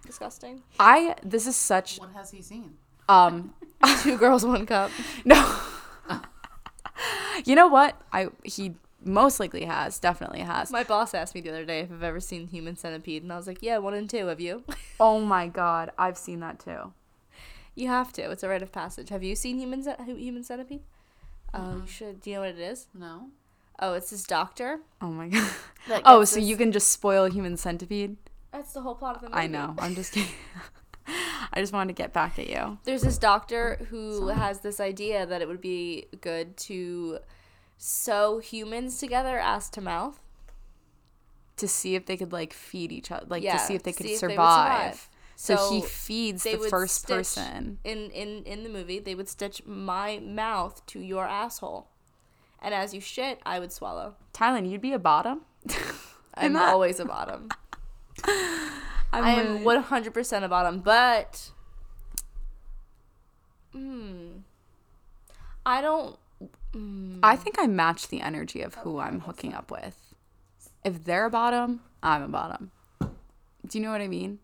Disgusting. 0.04 0.62
I 0.78 1.14
this 1.22 1.46
is 1.46 1.56
such 1.56 1.98
What 1.98 2.12
has 2.12 2.30
he 2.30 2.42
seen? 2.42 2.74
um 3.08 3.54
Two 4.02 4.18
girls, 4.18 4.44
one 4.44 4.66
cup. 4.66 4.90
No. 5.24 5.58
you 7.44 7.54
know 7.54 7.68
what? 7.68 8.00
I 8.12 8.28
he 8.42 8.74
most 9.02 9.38
likely 9.40 9.64
has, 9.64 9.98
definitely 9.98 10.40
has. 10.40 10.70
My 10.70 10.84
boss 10.84 11.12
asked 11.14 11.34
me 11.34 11.40
the 11.40 11.50
other 11.50 11.64
day 11.64 11.80
if 11.80 11.92
I've 11.92 12.02
ever 12.02 12.20
seen 12.20 12.46
Human 12.48 12.76
Centipede, 12.76 13.22
and 13.22 13.32
I 13.32 13.36
was 13.36 13.46
like, 13.46 13.58
yeah, 13.62 13.78
one 13.78 13.94
and 13.94 14.08
two. 14.08 14.26
Have 14.26 14.40
you? 14.40 14.64
Oh 15.00 15.20
my 15.20 15.46
god, 15.48 15.90
I've 15.98 16.16
seen 16.18 16.40
that 16.40 16.58
too. 16.60 16.92
You 17.74 17.88
have 17.88 18.12
to. 18.14 18.30
It's 18.30 18.42
a 18.42 18.48
rite 18.48 18.62
of 18.62 18.72
passage. 18.72 19.08
Have 19.10 19.22
you 19.22 19.34
seen 19.34 19.58
Human 19.58 19.82
Ce- 19.82 19.96
Human 20.06 20.42
Centipede? 20.44 20.82
Oh, 21.52 21.76
you 21.82 21.86
should. 21.86 22.20
Do 22.20 22.30
you 22.30 22.36
know 22.36 22.42
what 22.42 22.50
it 22.50 22.58
is? 22.58 22.86
No. 22.94 23.28
Oh, 23.78 23.94
it's 23.94 24.10
this 24.10 24.22
doctor. 24.24 24.80
Oh 25.00 25.08
my 25.08 25.28
god. 25.28 25.50
Oh, 26.04 26.24
so 26.24 26.36
this- 26.36 26.44
you 26.44 26.56
can 26.56 26.72
just 26.72 26.88
spoil 26.88 27.26
human 27.30 27.56
centipede? 27.56 28.16
That's 28.52 28.72
the 28.72 28.80
whole 28.80 28.94
plot 28.94 29.16
of 29.16 29.22
the 29.22 29.28
movie. 29.28 29.38
I 29.40 29.46
know. 29.48 29.74
I'm 29.78 29.94
just 29.94 30.12
kidding. 30.14 30.30
I 31.52 31.60
just 31.60 31.72
wanted 31.72 31.94
to 31.94 32.02
get 32.02 32.12
back 32.12 32.38
at 32.38 32.48
you. 32.48 32.78
There's 32.84 33.02
this 33.02 33.18
doctor 33.18 33.84
who 33.90 34.28
has 34.28 34.60
this 34.60 34.80
idea 34.80 35.26
that 35.26 35.42
it 35.42 35.48
would 35.48 35.60
be 35.60 36.06
good 36.20 36.56
to 36.68 37.18
sew 37.76 38.38
humans 38.38 38.98
together, 38.98 39.38
ass 39.38 39.68
to 39.70 39.80
mouth. 39.80 40.20
To 41.58 41.68
see 41.68 41.94
if 41.94 42.06
they 42.06 42.16
could 42.16 42.32
like 42.32 42.52
feed 42.52 42.90
each 42.90 43.10
other, 43.12 43.26
like 43.28 43.42
Yeah, 43.42 43.58
to 43.58 43.58
see 43.60 43.74
if 43.74 43.82
they 43.84 43.92
could 43.92 44.06
see 44.06 44.14
if 44.14 44.20
they 44.20 44.28
survive. 44.28 45.08
Survive. 45.36 45.60
So, 45.60 45.70
he 45.72 45.80
feeds 45.82 46.42
the 46.44 46.56
first 46.68 46.96
stitch- 47.02 47.08
person. 47.16 47.78
In, 47.84 48.10
in 48.10 48.44
in 48.44 48.62
the 48.62 48.68
movie, 48.68 48.98
they 48.98 49.14
would 49.14 49.28
stitch 49.28 49.62
my 49.66 50.18
mouth 50.20 50.84
to 50.86 51.00
your 51.00 51.26
asshole, 51.26 51.88
and 52.62 52.72
as 52.74 52.94
you 52.94 53.00
shit, 53.00 53.40
I 53.44 53.58
would 53.58 53.72
swallow. 53.72 54.14
Tylen, 54.32 54.68
you'd 54.70 54.80
be 54.80 54.92
a 54.92 54.98
bottom. 54.98 55.42
I'm 56.34 56.52
that- 56.54 56.72
always 56.72 57.00
a 57.00 57.04
bottom. 57.04 57.48
I'm 59.12 59.22
I 59.24 59.30
am 59.34 59.64
really- 59.64 59.82
100% 59.82 60.42
a 60.44 60.48
bottom, 60.48 60.80
but 60.80 61.50
hmm, 63.72 64.28
I 65.64 65.80
don't. 65.80 66.16
Mm, 66.72 67.20
I 67.22 67.36
think 67.36 67.56
I 67.58 67.66
match 67.66 68.08
the 68.08 68.20
energy 68.20 68.60
of 68.62 68.74
who 68.76 68.98
I'm 68.98 69.20
hooking 69.20 69.54
up 69.54 69.70
with. 69.70 70.14
If 70.84 71.04
they're 71.04 71.26
a 71.26 71.30
bottom, 71.30 71.80
I'm 72.02 72.22
a 72.22 72.28
bottom. 72.28 72.70
Do 73.00 73.78
you 73.78 73.84
know 73.84 73.90
what 73.92 74.00
I 74.00 74.08
mean? 74.08 74.40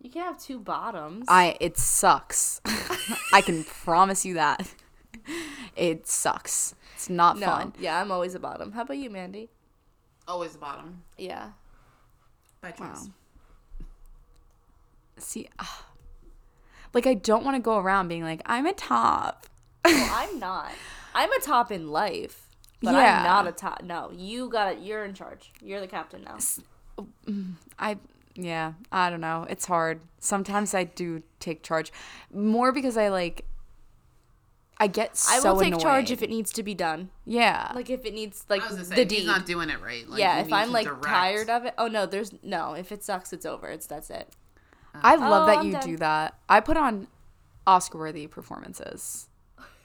You 0.00 0.10
can 0.10 0.22
have 0.22 0.38
two 0.40 0.58
bottoms. 0.58 1.26
I 1.28 1.56
it 1.60 1.76
sucks. 1.78 2.60
I 3.32 3.40
can 3.40 3.64
promise 3.64 4.24
you 4.24 4.34
that. 4.34 4.72
It 5.74 6.06
sucks. 6.06 6.74
It's 6.94 7.10
not 7.10 7.38
no, 7.38 7.46
fun. 7.46 7.72
yeah, 7.78 8.00
I'm 8.00 8.10
always 8.10 8.34
a 8.34 8.38
bottom. 8.38 8.72
How 8.72 8.82
about 8.82 8.96
you, 8.96 9.10
Mandy? 9.10 9.50
Always 10.26 10.52
the 10.52 10.58
bottom. 10.58 11.02
Yeah. 11.18 11.50
By 12.60 12.70
choice. 12.70 13.08
See, 15.18 15.48
ah. 15.58 15.86
like 16.94 17.06
I 17.06 17.14
don't 17.14 17.44
want 17.44 17.56
to 17.56 17.62
go 17.62 17.78
around 17.78 18.08
being 18.08 18.22
like 18.22 18.42
I'm 18.46 18.66
a 18.66 18.72
top. 18.72 19.46
Well, 19.84 20.08
I'm 20.12 20.38
not. 20.38 20.72
I'm 21.14 21.32
a 21.32 21.40
top 21.40 21.70
in 21.72 21.88
life, 21.88 22.48
but 22.82 22.92
Yeah. 22.94 23.18
I'm 23.18 23.24
not 23.24 23.46
a 23.46 23.52
top. 23.52 23.82
No, 23.82 24.10
you 24.14 24.48
got 24.48 24.74
it. 24.74 24.78
You're 24.80 25.04
in 25.04 25.14
charge. 25.14 25.52
You're 25.62 25.80
the 25.80 25.86
captain 25.86 26.24
now. 26.24 26.38
I 27.78 27.98
yeah, 28.36 28.74
I 28.92 29.10
don't 29.10 29.20
know. 29.20 29.46
It's 29.48 29.66
hard. 29.66 30.00
Sometimes 30.18 30.74
I 30.74 30.84
do 30.84 31.22
take 31.40 31.62
charge 31.62 31.92
more 32.32 32.72
because 32.72 32.96
I 32.96 33.08
like 33.08 33.44
I 34.78 34.88
get 34.88 35.16
so 35.16 35.48
I 35.48 35.52
will 35.52 35.60
take 35.60 35.78
charge 35.78 36.10
if 36.10 36.22
it 36.22 36.28
needs 36.28 36.52
to 36.52 36.62
be 36.62 36.74
done. 36.74 37.10
Yeah. 37.24 37.72
Like 37.74 37.88
if 37.88 38.04
it 38.04 38.12
needs 38.12 38.44
like 38.48 38.62
I 38.62 38.66
was 38.66 38.76
gonna 38.76 38.84
say, 38.84 38.94
the 38.96 39.02
if 39.02 39.10
he's 39.10 39.26
not 39.26 39.46
doing 39.46 39.70
it 39.70 39.80
right. 39.80 40.08
Like, 40.08 40.20
yeah, 40.20 40.40
if 40.40 40.52
I'm 40.52 40.70
like 40.70 40.86
direct. 40.86 41.04
tired 41.04 41.50
of 41.50 41.64
it. 41.64 41.74
Oh 41.78 41.88
no, 41.88 42.04
there's 42.04 42.32
no. 42.42 42.74
If 42.74 42.92
it 42.92 43.02
sucks, 43.02 43.32
it's 43.32 43.46
over. 43.46 43.68
It's 43.68 43.86
that's 43.86 44.10
it. 44.10 44.34
I 44.94 45.14
oh, 45.16 45.20
love 45.20 45.42
Oh, 45.44 45.46
that 45.46 45.58
I'm 45.58 45.66
you 45.66 45.72
done. 45.72 45.82
do 45.82 45.96
that. 45.98 46.38
I 46.48 46.60
put 46.60 46.76
on 46.76 47.06
Oscar 47.66 47.98
worthy 47.98 48.26
performances. 48.26 49.28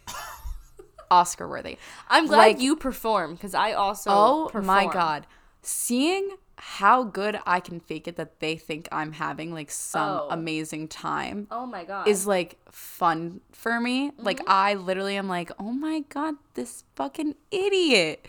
Oscar 1.12 1.48
worthy. 1.48 1.78
I'm 2.10 2.28
glad 2.28 2.38
Like- 2.38 2.60
you 2.60 2.76
perform 2.76 3.36
because 3.36 3.54
I 3.54 3.72
also. 3.74 4.10
Oh 4.12 4.62
my 4.62 4.88
god. 4.88 5.26
Seeing 5.62 6.32
how 6.64 7.04
good 7.04 7.40
I 7.48 7.60
can 7.60 7.80
fake 7.80 8.08
it 8.08 8.18
that 8.18 8.40
they 8.40 8.56
think 8.56 8.88
I'm 8.92 9.14
having 9.14 9.52
like 9.52 9.72
some 9.72 10.10
Oh. 10.10 10.28
amazing 10.30 10.90
time 10.90 11.48
Oh 11.50 11.66
my 11.66 11.84
god. 11.84 12.08
is 12.08 12.28
like 12.28 12.60
fun 12.72 13.42
for 13.52 13.80
me. 13.80 14.12
Like 14.18 14.38
Mm-hmm. 14.38 14.46
I 14.52 14.74
literally 14.76 15.16
am 15.18 15.28
like, 15.28 15.52
"Oh 15.60 15.72
my 15.72 16.02
god, 16.10 16.36
this 16.54 16.84
fucking 16.96 17.34
idiot." 17.50 18.28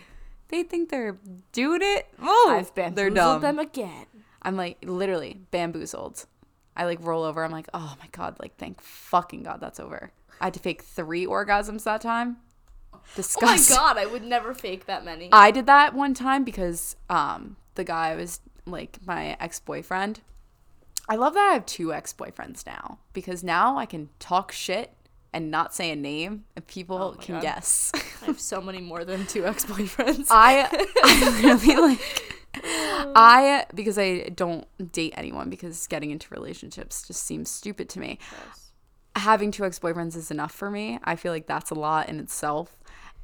They 0.49 0.63
think 0.63 0.89
they're 0.89 1.17
doing 1.51 1.81
it. 1.83 2.07
Oh, 2.21 2.55
I've 2.57 2.73
they're 2.73 2.89
bamboozled 2.89 3.13
dumb. 3.13 3.41
them 3.41 3.59
again. 3.59 4.05
I'm 4.41 4.55
like 4.57 4.77
literally 4.83 5.39
bamboozled. 5.51 6.25
I 6.75 6.85
like 6.85 6.97
roll 7.01 7.23
over. 7.23 7.43
I'm 7.43 7.51
like, 7.51 7.69
oh 7.73 7.95
my 7.99 8.07
god, 8.11 8.37
like 8.39 8.57
thank 8.57 8.81
fucking 8.81 9.43
god 9.43 9.61
that's 9.61 9.79
over. 9.79 10.11
I 10.41 10.45
had 10.45 10.55
to 10.55 10.59
fake 10.59 10.81
three 10.81 11.27
orgasms 11.27 11.83
that 11.83 12.01
time. 12.01 12.37
Oh 12.93 12.99
my 13.41 13.59
god, 13.69 13.97
I 13.99 14.05
would 14.07 14.23
never 14.23 14.55
fake 14.55 14.85
that 14.87 15.05
many. 15.05 15.29
I 15.31 15.51
did 15.51 15.67
that 15.67 15.93
one 15.93 16.13
time 16.15 16.43
because 16.43 16.95
um 17.11 17.57
the 17.75 17.83
guy 17.83 18.15
was 18.15 18.39
like 18.65 18.99
my 19.05 19.37
ex 19.39 19.59
boyfriend. 19.59 20.21
I 21.09 21.15
love 21.15 21.33
that 21.33 21.49
I 21.49 21.53
have 21.53 21.65
two 21.65 21.93
ex 21.93 22.13
boyfriends 22.13 22.65
now 22.65 22.99
because 23.11 23.43
now 23.43 23.77
I 23.77 23.85
can 23.85 24.09
talk 24.19 24.51
shit 24.51 24.93
and 25.33 25.49
not 25.51 25.73
say 25.73 25.91
a 25.91 25.95
name 25.95 26.45
and 26.55 26.65
people 26.65 26.97
oh 26.97 27.11
can 27.19 27.35
God. 27.35 27.41
guess. 27.41 27.91
I 28.21 28.25
have 28.27 28.39
so 28.39 28.61
many 28.61 28.79
more 28.79 29.03
than 29.03 29.25
two 29.25 29.45
ex 29.45 29.65
boyfriends. 29.65 30.27
I 30.29 30.67
I 31.03 31.59
really 31.65 31.95
like 31.95 32.33
I 33.15 33.65
because 33.73 33.97
I 33.97 34.29
don't 34.29 34.65
date 34.91 35.13
anyone 35.17 35.49
because 35.49 35.87
getting 35.87 36.11
into 36.11 36.27
relationships 36.31 37.07
just 37.07 37.23
seems 37.25 37.49
stupid 37.49 37.89
to 37.89 37.99
me. 37.99 38.19
Having 39.15 39.51
two 39.51 39.63
ex-boyfriends 39.63 40.15
is 40.15 40.31
enough 40.31 40.51
for 40.51 40.71
me. 40.71 40.97
I 41.03 41.15
feel 41.15 41.31
like 41.31 41.45
that's 41.45 41.69
a 41.69 41.75
lot 41.75 42.09
in 42.09 42.19
itself. 42.19 42.75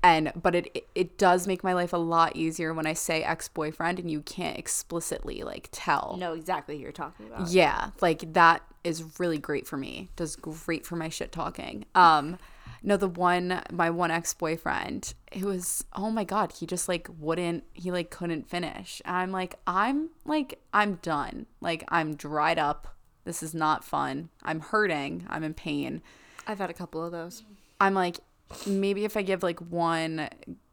And 0.01 0.31
but 0.41 0.55
it 0.55 0.85
it- 0.95 1.17
does 1.17 1.45
make 1.47 1.63
my 1.63 1.73
life 1.73 1.91
a 1.91 1.97
lot 1.97 2.35
easier 2.35 2.73
when 2.73 2.85
I 2.87 2.93
say 2.93 3.21
ex-boyfriend 3.23 3.99
and 3.99 4.09
you 4.09 4.21
can't 4.21 4.57
explicitly 4.57 5.43
like 5.43 5.67
tell. 5.71 6.15
No, 6.17 6.33
exactly 6.33 6.77
who 6.77 6.83
you're 6.83 6.91
talking 6.93 7.27
about. 7.27 7.49
Yeah, 7.49 7.89
like 7.99 8.33
that 8.33 8.61
is 8.85 9.19
really 9.19 9.37
great 9.37 9.67
for 9.67 9.75
me. 9.75 10.09
Does 10.15 10.37
great 10.37 10.85
for 10.85 10.95
my 10.95 11.09
shit 11.09 11.31
talking. 11.33 11.85
Um 11.95 12.37
no, 12.81 12.95
the 12.95 13.09
one 13.09 13.61
my 13.73 13.89
one 13.89 14.09
ex-boyfriend, 14.09 15.13
it 15.33 15.43
was 15.43 15.83
oh 15.93 16.09
my 16.09 16.23
god, 16.23 16.53
he 16.53 16.65
just 16.65 16.87
like 16.87 17.09
wouldn't 17.19 17.65
he 17.73 17.91
like 17.91 18.09
couldn't 18.09 18.49
finish. 18.49 19.01
I'm 19.03 19.31
like 19.33 19.55
I'm 19.67 20.11
like 20.23 20.61
I'm 20.73 20.95
done. 21.01 21.45
Like 21.59 21.83
I'm 21.89 22.15
dried 22.15 22.57
up. 22.57 22.95
This 23.25 23.43
is 23.43 23.53
not 23.53 23.83
fun. 23.83 24.29
I'm 24.43 24.61
hurting. 24.61 25.25
I'm 25.29 25.43
in 25.43 25.53
pain. 25.53 26.01
I've 26.47 26.59
had 26.59 26.69
a 26.69 26.73
couple 26.73 27.03
of 27.03 27.11
those. 27.11 27.43
I'm 27.81 27.93
like 27.93 28.19
maybe 28.65 29.05
if 29.05 29.15
I 29.17 29.21
give 29.21 29.43
like 29.43 29.59
one 29.59 30.29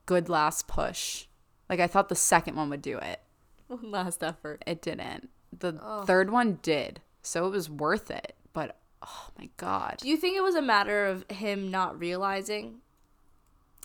good 0.06 0.28
last 0.28 0.66
push. 0.66 1.26
Like 1.68 1.80
I 1.80 1.86
thought 1.86 2.08
the 2.08 2.14
second 2.14 2.56
one 2.56 2.70
would 2.70 2.82
do 2.82 2.98
it. 2.98 3.20
One 3.68 3.90
last 3.90 4.22
effort. 4.22 4.62
It 4.66 4.80
didn't. 4.80 5.28
The 5.56 5.72
third 6.06 6.30
one 6.30 6.58
did. 6.62 7.00
So 7.22 7.46
it 7.46 7.50
was 7.50 7.68
worth 7.68 8.10
it. 8.10 8.34
But 8.52 8.78
oh 9.02 9.28
my 9.38 9.48
god. 9.56 9.96
Do 10.00 10.08
you 10.08 10.16
think 10.16 10.36
it 10.36 10.42
was 10.42 10.54
a 10.54 10.62
matter 10.62 11.06
of 11.06 11.24
him 11.30 11.70
not 11.70 11.98
realizing 11.98 12.80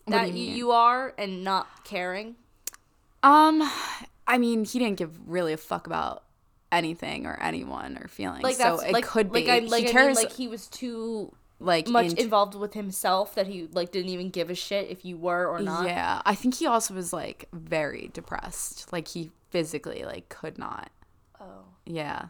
What 0.05 0.13
that 0.13 0.33
you 0.33 0.45
you, 0.53 0.71
are 0.71 1.13
and 1.17 1.43
not 1.43 1.83
caring? 1.83 2.35
Um 3.23 3.69
I 4.27 4.37
mean, 4.37 4.63
he 4.63 4.79
didn't 4.79 4.97
give 4.97 5.17
really 5.27 5.53
a 5.53 5.57
fuck 5.57 5.87
about 5.87 6.23
anything 6.71 7.25
or 7.25 7.37
anyone 7.41 7.97
or 8.01 8.07
feelings. 8.07 8.43
Like 8.43 8.55
so 8.55 8.77
that's 8.77 8.83
it 8.83 8.93
like 8.93 9.05
could 9.05 9.33
like 9.33 9.45
be. 9.45 9.51
I 9.51 9.59
like 9.59 9.89
he 9.89 9.97
I 9.97 10.07
mean, 10.07 10.15
like 10.15 10.31
he 10.31 10.47
was 10.47 10.67
too 10.67 11.33
like 11.61 11.87
much 11.87 12.07
into- 12.07 12.23
involved 12.23 12.55
with 12.55 12.73
himself 12.73 13.35
that 13.35 13.47
he 13.47 13.67
like 13.71 13.91
didn't 13.91 14.09
even 14.09 14.29
give 14.29 14.49
a 14.49 14.55
shit 14.55 14.89
if 14.89 15.05
you 15.05 15.17
were 15.17 15.47
or 15.47 15.59
not. 15.61 15.85
Yeah, 15.85 16.21
I 16.25 16.35
think 16.35 16.55
he 16.55 16.65
also 16.65 16.93
was 16.93 17.13
like 17.13 17.47
very 17.53 18.09
depressed. 18.13 18.91
Like 18.91 19.07
he 19.09 19.31
physically 19.49 20.03
like 20.03 20.29
could 20.29 20.57
not. 20.57 20.89
Oh, 21.39 21.65
Yeah. 21.85 22.25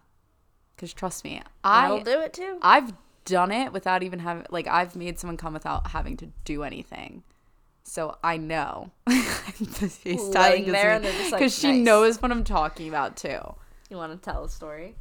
Cuz 0.78 0.94
trust 0.94 1.24
me, 1.24 1.42
I'll 1.64 1.98
I 2.00 2.04
do 2.04 2.20
it 2.22 2.34
too. 2.34 2.58
I've 2.62 2.94
done 3.26 3.52
it 3.52 3.72
without 3.72 4.04
even 4.04 4.20
having 4.20 4.46
like 4.50 4.68
I've 4.68 4.96
made 4.96 5.20
someone 5.20 5.38
come 5.38 5.54
without 5.54 5.88
having 5.88 6.18
to 6.18 6.28
do 6.44 6.64
anything. 6.64 7.24
So 7.84 8.18
I 8.24 8.38
know. 8.38 8.92
He's 9.08 10.30
telling 10.30 10.72
there 10.72 10.94
and 10.94 11.04
like, 11.06 11.32
because 11.32 11.58
she 11.58 11.72
"Nice." 11.72 11.86
knows 11.86 12.22
what 12.22 12.32
I'm 12.32 12.44
talking 12.44 12.88
about 12.90 13.18
too. 13.18 13.40
You 13.90 13.98
want 13.98 14.12
to 14.12 14.18
tell 14.32 14.44
a 14.46 14.50
story? 14.50 14.96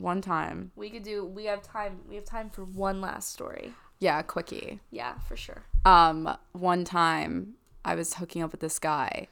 One 0.00 0.20
time, 0.20 0.72
We 0.76 0.90
could 0.90 1.02
do. 1.02 1.24
We 1.24 1.44
have 1.46 1.62
time. 1.62 2.00
We 2.08 2.14
have 2.16 2.24
time 2.24 2.50
for 2.50 2.64
one 2.64 3.00
last 3.00 3.32
story. 3.32 3.74
yeah, 3.98 4.22
quickie. 4.22 4.80
Yeah, 4.90 5.14
for 5.28 5.36
sure. 5.36 5.62
um 5.84 6.36
one 6.52 6.84
time 6.84 7.54
I 7.84 7.94
was 7.94 8.14
hooking 8.14 8.42
up 8.42 8.50
with 8.52 8.60
this 8.60 8.78
guy 8.78 9.28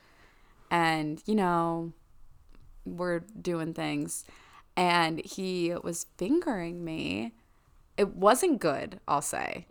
and 0.71 1.23
you 1.27 1.35
know 1.35 1.93
we're 2.85 3.21
doing 3.41 3.75
things 3.75 4.25
and 4.77 5.21
he 5.25 5.75
was 5.83 6.07
fingering 6.17 6.85
me 6.85 7.33
it 7.99 8.15
wasn't 8.17 8.61
good 8.61 9.01
I'll 9.07 9.21
say 9.23 9.67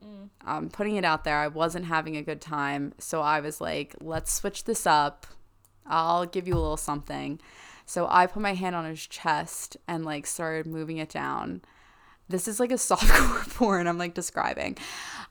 I'm 0.45 0.70
putting 0.70 0.95
it 0.98 1.06
out 1.06 1.24
there 1.24 1.38
I 1.38 1.48
wasn't 1.48 1.86
having 1.86 2.16
a 2.18 2.22
good 2.22 2.41
time 2.41 2.93
so 3.00 3.22
I 3.22 3.39
was 3.39 3.60
like 3.62 3.95
let's 4.02 4.32
switch 4.32 4.66
this 4.66 4.86
up 4.86 5.26
I'll 5.86 6.26
give 6.26 6.48
you 6.48 6.54
a 6.54 6.62
little 6.62 6.78
something 6.78 7.39
so 7.88 8.05
I 8.09 8.27
put 8.27 8.41
my 8.43 8.53
hand 8.53 8.75
on 8.75 8.85
his 8.85 9.07
chest 9.07 9.77
and 9.88 10.05
like 10.05 10.27
started 10.27 10.67
moving 10.67 10.97
it 10.97 11.09
down 11.09 11.61
this 12.29 12.47
is 12.47 12.59
like 12.59 12.71
a 12.71 12.75
softcore 12.89 13.49
porn 13.55 13.88
I'm 13.88 13.97
like 13.97 14.13
describing 14.13 14.77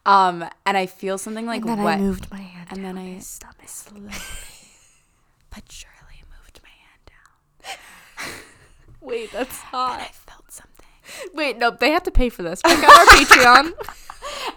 um 0.05 0.45
and 0.65 0.77
I 0.77 0.87
feel 0.87 1.19
something 1.19 1.47
like 1.47 1.65
then 1.65 1.83
wet 1.83 1.99
I 1.99 2.01
moved 2.01 2.31
my 2.31 2.41
hand. 2.41 2.69
and 2.71 2.85
then 2.85 2.99
I 2.99 3.19
stomach. 3.21 3.69
slowly 3.69 4.09
but 5.51 5.63
surely 5.71 6.23
moved 6.43 6.61
my 6.63 6.71
hand 6.71 7.03
down. 7.07 8.35
Wait, 9.01 9.31
that's 9.33 9.59
hot. 9.59 10.01
I 10.01 10.11
felt 10.13 10.51
something. 10.51 10.87
Wait, 11.35 11.57
no, 11.59 11.71
They 11.71 11.91
have 11.93 12.03
to 12.05 12.11
pay 12.11 12.29
for 12.29 12.43
this. 12.43 12.61
Check 12.63 12.83
out 12.83 12.91
our 12.91 13.07
Patreon. 13.07 13.73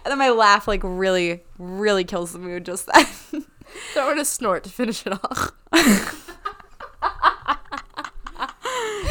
And 0.04 0.10
then 0.10 0.18
my 0.18 0.30
laugh 0.30 0.66
like 0.68 0.80
really, 0.82 1.42
really 1.58 2.04
kills 2.04 2.32
the 2.32 2.38
mood 2.38 2.64
just 2.66 2.86
then. 2.92 3.44
Throw 3.94 4.10
in 4.12 4.18
a 4.18 4.24
snort 4.24 4.64
to 4.64 4.70
finish 4.70 5.06
it 5.06 5.12
off. 5.12 5.52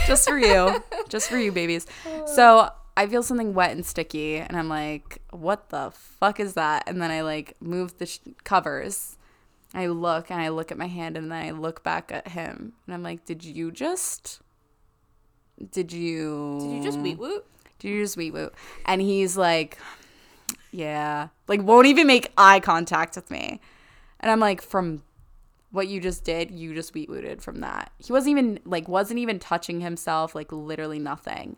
Just 0.09 0.27
for 0.27 0.37
you. 0.37 0.83
Just 1.09 1.29
for 1.29 1.37
you, 1.37 1.51
babies. 1.51 1.87
Oh. 2.05 2.25
So 2.27 2.71
I 2.95 3.07
feel 3.07 3.23
something 3.23 3.53
wet 3.53 3.71
and 3.71 3.85
sticky, 3.85 4.37
and 4.37 4.55
I'm 4.55 4.69
like, 4.69 5.21
what 5.31 5.69
the 5.69 5.91
fuck 5.91 6.39
is 6.39 6.53
that? 6.53 6.83
And 6.85 7.01
then 7.01 7.09
I 7.09 7.21
like 7.21 7.55
move 7.61 7.97
the 7.97 8.05
sh- 8.05 8.19
covers. 8.43 9.17
I 9.73 9.87
look 9.87 10.29
and 10.29 10.41
I 10.41 10.49
look 10.49 10.71
at 10.71 10.77
my 10.77 10.87
hand, 10.87 11.17
and 11.17 11.31
then 11.31 11.45
I 11.45 11.51
look 11.51 11.83
back 11.83 12.11
at 12.11 12.29
him, 12.29 12.73
and 12.85 12.93
I'm 12.93 13.03
like, 13.03 13.25
did 13.25 13.43
you 13.43 13.71
just. 13.71 14.41
Did 15.71 15.91
you. 15.91 16.59
Did 16.61 16.75
you 16.75 16.83
just 16.83 16.99
wheat 16.99 17.17
woot? 17.17 17.45
Did 17.79 17.89
you 17.89 18.03
just 18.03 18.17
wheat 18.17 18.33
woot? 18.33 18.53
And 18.85 19.01
he's 19.01 19.37
like, 19.37 19.77
yeah. 20.71 21.29
Like, 21.47 21.61
won't 21.63 21.87
even 21.87 22.05
make 22.05 22.31
eye 22.37 22.59
contact 22.59 23.15
with 23.15 23.31
me. 23.31 23.61
And 24.19 24.29
I'm 24.29 24.39
like, 24.39 24.61
from 24.61 25.03
what 25.71 25.87
you 25.87 25.99
just 26.01 26.23
did, 26.23 26.51
you 26.51 26.73
just 26.73 26.93
wheat 26.93 27.09
wooted 27.09 27.41
from 27.41 27.61
that. 27.61 27.91
He 27.97 28.11
wasn't 28.11 28.31
even, 28.31 28.59
like, 28.65 28.87
wasn't 28.87 29.19
even 29.19 29.39
touching 29.39 29.81
himself, 29.81 30.33
like, 30.35 30.51
literally 30.51 30.99
nothing. 30.99 31.57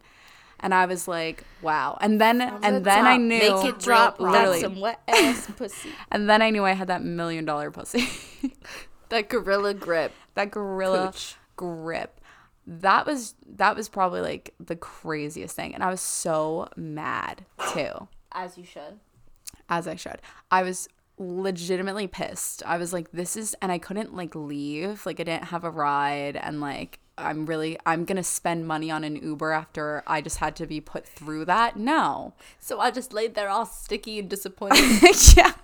And 0.60 0.74
I 0.74 0.86
was 0.86 1.08
like, 1.08 1.44
wow. 1.62 1.98
And 2.02 2.22
then, 2.22 2.40
and 2.42 2.86
then 2.86 3.08
I 3.08 3.18
knew. 3.18 3.40
Make 3.40 3.66
it 3.66 3.80
drop. 3.80 4.20
Literally. 4.20 4.62
Some 4.62 4.80
wet 4.80 5.00
ass 5.08 5.48
pussy. 5.58 5.90
And 6.12 6.30
then 6.30 6.42
I 6.42 6.50
knew 6.52 6.64
I 6.64 6.74
had 6.74 6.88
that 6.88 7.02
million 7.04 7.46
dollar 7.46 7.72
pussy. 7.72 8.08
That 9.10 9.28
gorilla 9.28 9.74
grip. 9.74 10.14
that 10.36 10.52
gorilla 10.52 11.08
Cooch. 11.08 11.36
grip 11.58 12.22
that 12.66 13.06
was 13.06 13.36
that 13.58 13.76
was 13.76 13.90
probably 13.90 14.22
like 14.22 14.54
the 14.58 14.76
craziest 14.78 15.54
thing 15.54 15.74
and 15.74 15.84
i 15.84 15.90
was 15.90 16.00
so 16.00 16.70
mad 16.78 17.44
too 17.74 18.08
As 18.32 18.58
you 18.58 18.64
should. 18.64 19.00
as 19.68 19.86
I 19.88 19.96
should. 19.96 20.22
I 20.50 20.64
was 20.64 20.88
legitimately 21.22 22.08
pissed. 22.08 22.64
I 22.66 22.78
was 22.78 22.92
like, 22.92 23.12
this 23.12 23.38
is, 23.38 23.56
and 23.62 23.72
I 23.72 23.78
couldn't 23.78 24.16
like 24.16 24.36
leave. 24.36 25.06
Like, 25.06 25.20
I 25.20 25.24
didn't 25.24 25.46
have 25.46 25.64
a 25.64 25.70
ride, 25.70 26.36
and 26.36 26.60
like, 26.60 27.00
I'm 27.18 27.46
really, 27.46 27.78
I'm 27.86 28.06
gonna 28.06 28.24
spend 28.24 28.68
money 28.68 28.90
on 28.90 29.04
an 29.04 29.16
Uber 29.16 29.52
after 29.52 30.04
I 30.08 30.22
just 30.22 30.38
had 30.38 30.56
to 30.58 30.66
be 30.66 30.82
put 30.82 31.06
through 31.06 31.46
that. 31.46 31.78
No. 31.78 32.34
So 32.60 32.80
I 32.80 32.92
just 32.92 33.14
laid 33.14 33.36
there 33.36 33.50
all 33.50 33.66
sticky 33.66 34.20
and 34.20 34.30
disappointed. 34.30 34.80
yeah. 35.38 35.54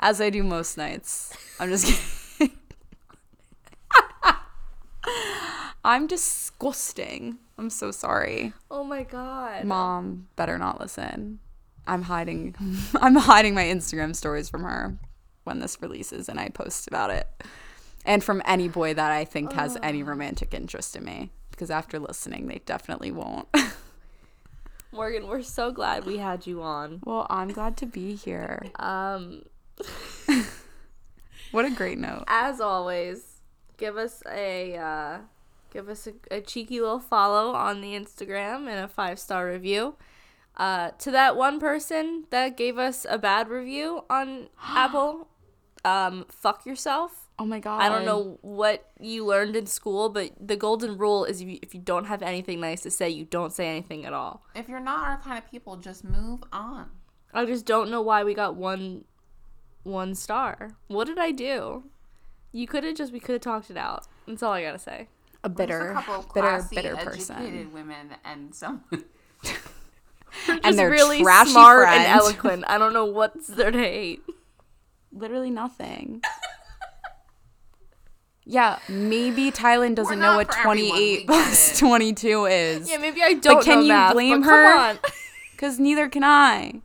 As 0.00 0.20
I 0.20 0.30
do 0.30 0.42
most 0.42 0.76
nights. 0.76 1.36
I'm 1.60 1.68
just 1.68 2.38
kidding. 2.38 2.56
I'm 5.84 6.06
disgusting. 6.06 7.38
I'm 7.58 7.68
so 7.68 7.90
sorry. 7.90 8.52
oh 8.70 8.84
my 8.84 9.02
god. 9.02 9.64
Mom 9.64 10.28
better 10.36 10.58
not 10.58 10.80
listen. 10.80 11.40
I'm 11.86 12.02
hiding 12.02 12.54
I'm 13.00 13.16
hiding 13.16 13.54
my 13.54 13.64
Instagram 13.64 14.14
stories 14.14 14.48
from 14.48 14.62
her 14.64 14.96
when 15.44 15.58
this 15.58 15.80
releases 15.80 16.28
and 16.28 16.38
I 16.38 16.48
post 16.48 16.86
about 16.86 17.10
it. 17.10 17.28
And 18.04 18.22
from 18.22 18.42
any 18.44 18.68
boy 18.68 18.94
that 18.94 19.12
I 19.12 19.24
think 19.24 19.52
has 19.52 19.78
any 19.82 20.02
romantic 20.02 20.54
interest 20.54 20.96
in 20.96 21.04
me. 21.04 21.30
Because 21.50 21.70
after 21.70 21.98
listening, 21.98 22.48
they 22.48 22.60
definitely 22.66 23.12
won't. 23.12 23.46
Morgan, 24.92 25.26
we're 25.28 25.42
so 25.42 25.70
glad 25.70 26.04
we 26.04 26.18
had 26.18 26.46
you 26.46 26.62
on. 26.62 27.00
well, 27.04 27.26
I'm 27.30 27.48
glad 27.48 27.76
to 27.78 27.86
be 27.86 28.14
here. 28.14 28.62
Um, 28.76 29.44
What 31.52 31.66
a 31.66 31.70
great 31.70 31.98
note. 31.98 32.24
as 32.28 32.60
always, 32.62 33.40
give 33.76 33.98
us 33.98 34.22
a 34.30 34.74
uh, 34.76 35.18
give 35.70 35.88
us 35.90 36.06
a, 36.06 36.14
a 36.30 36.40
cheeky 36.40 36.80
little 36.80 36.98
follow 36.98 37.52
on 37.52 37.82
the 37.82 37.92
Instagram 37.92 38.68
and 38.68 38.80
a 38.82 38.88
five 38.88 39.18
star 39.18 39.46
review. 39.48 39.94
Uh, 40.56 40.90
to 40.98 41.10
that 41.10 41.36
one 41.36 41.58
person 41.58 42.24
that 42.30 42.56
gave 42.56 42.78
us 42.78 43.06
a 43.08 43.18
bad 43.18 43.48
review 43.48 44.04
on 44.10 44.48
Apple, 44.62 45.28
um, 45.84 46.26
fuck 46.28 46.66
yourself. 46.66 47.28
Oh 47.38 47.46
my 47.46 47.58
god. 47.58 47.80
I 47.80 47.88
don't 47.88 48.04
know 48.04 48.38
what 48.42 48.90
you 49.00 49.24
learned 49.24 49.56
in 49.56 49.66
school, 49.66 50.10
but 50.10 50.30
the 50.38 50.56
golden 50.56 50.98
rule 50.98 51.24
is 51.24 51.40
if 51.40 51.48
you, 51.48 51.58
if 51.62 51.74
you 51.74 51.80
don't 51.80 52.04
have 52.04 52.22
anything 52.22 52.60
nice 52.60 52.82
to 52.82 52.90
say, 52.90 53.08
you 53.08 53.24
don't 53.24 53.52
say 53.52 53.68
anything 53.68 54.04
at 54.04 54.12
all. 54.12 54.44
If 54.54 54.68
you're 54.68 54.80
not 54.80 55.08
our 55.08 55.18
kind 55.18 55.38
of 55.38 55.50
people, 55.50 55.76
just 55.76 56.04
move 56.04 56.44
on. 56.52 56.90
I 57.34 57.46
just 57.46 57.64
don't 57.64 57.90
know 57.90 58.02
why 58.02 58.22
we 58.22 58.34
got 58.34 58.54
one 58.54 59.04
one 59.82 60.14
star. 60.14 60.76
What 60.86 61.06
did 61.06 61.18
I 61.18 61.32
do? 61.32 61.84
You 62.52 62.66
could 62.66 62.84
have 62.84 62.94
just 62.94 63.12
we 63.12 63.18
could 63.20 63.32
have 63.32 63.42
talked 63.42 63.70
it 63.70 63.76
out. 63.76 64.06
That's 64.26 64.42
all 64.42 64.52
I 64.52 64.62
gotta 64.62 64.78
say. 64.78 65.08
A 65.42 65.48
bitter, 65.48 65.90
a 65.90 65.94
couple 65.94 66.14
of 66.14 66.34
bitter, 66.34 66.46
classy, 66.46 66.76
bitter 66.76 66.94
educated 66.94 67.12
person. 67.12 67.72
women 67.72 68.14
and 68.24 68.54
some. 68.54 68.84
Just 70.46 70.76
their 70.76 70.90
really 70.90 71.22
trashy 71.22 71.50
smart 71.50 71.88
and 71.88 72.04
eloquent. 72.06 72.64
I 72.66 72.78
don't 72.78 72.92
know 72.92 73.04
what's 73.04 73.46
there 73.48 73.70
to 73.70 73.78
hate. 73.78 74.22
Literally 75.12 75.50
nothing. 75.50 76.22
yeah, 78.44 78.78
maybe 78.88 79.50
Tylen 79.50 79.94
doesn't 79.94 80.18
know 80.18 80.36
what 80.36 80.50
28 80.50 80.92
we 80.92 81.16
get 81.18 81.26
plus 81.26 81.74
it. 81.74 81.78
22 81.84 82.44
is. 82.46 82.90
Yeah, 82.90 82.96
maybe 82.98 83.22
I 83.22 83.34
don't 83.34 83.64
can 83.64 83.76
know 83.76 83.82
you 83.82 83.88
math, 83.88 84.12
blame 84.14 84.42
her? 84.42 84.98
Because 85.52 85.78
neither 85.78 86.08
can 86.08 86.24
I. 86.24 86.80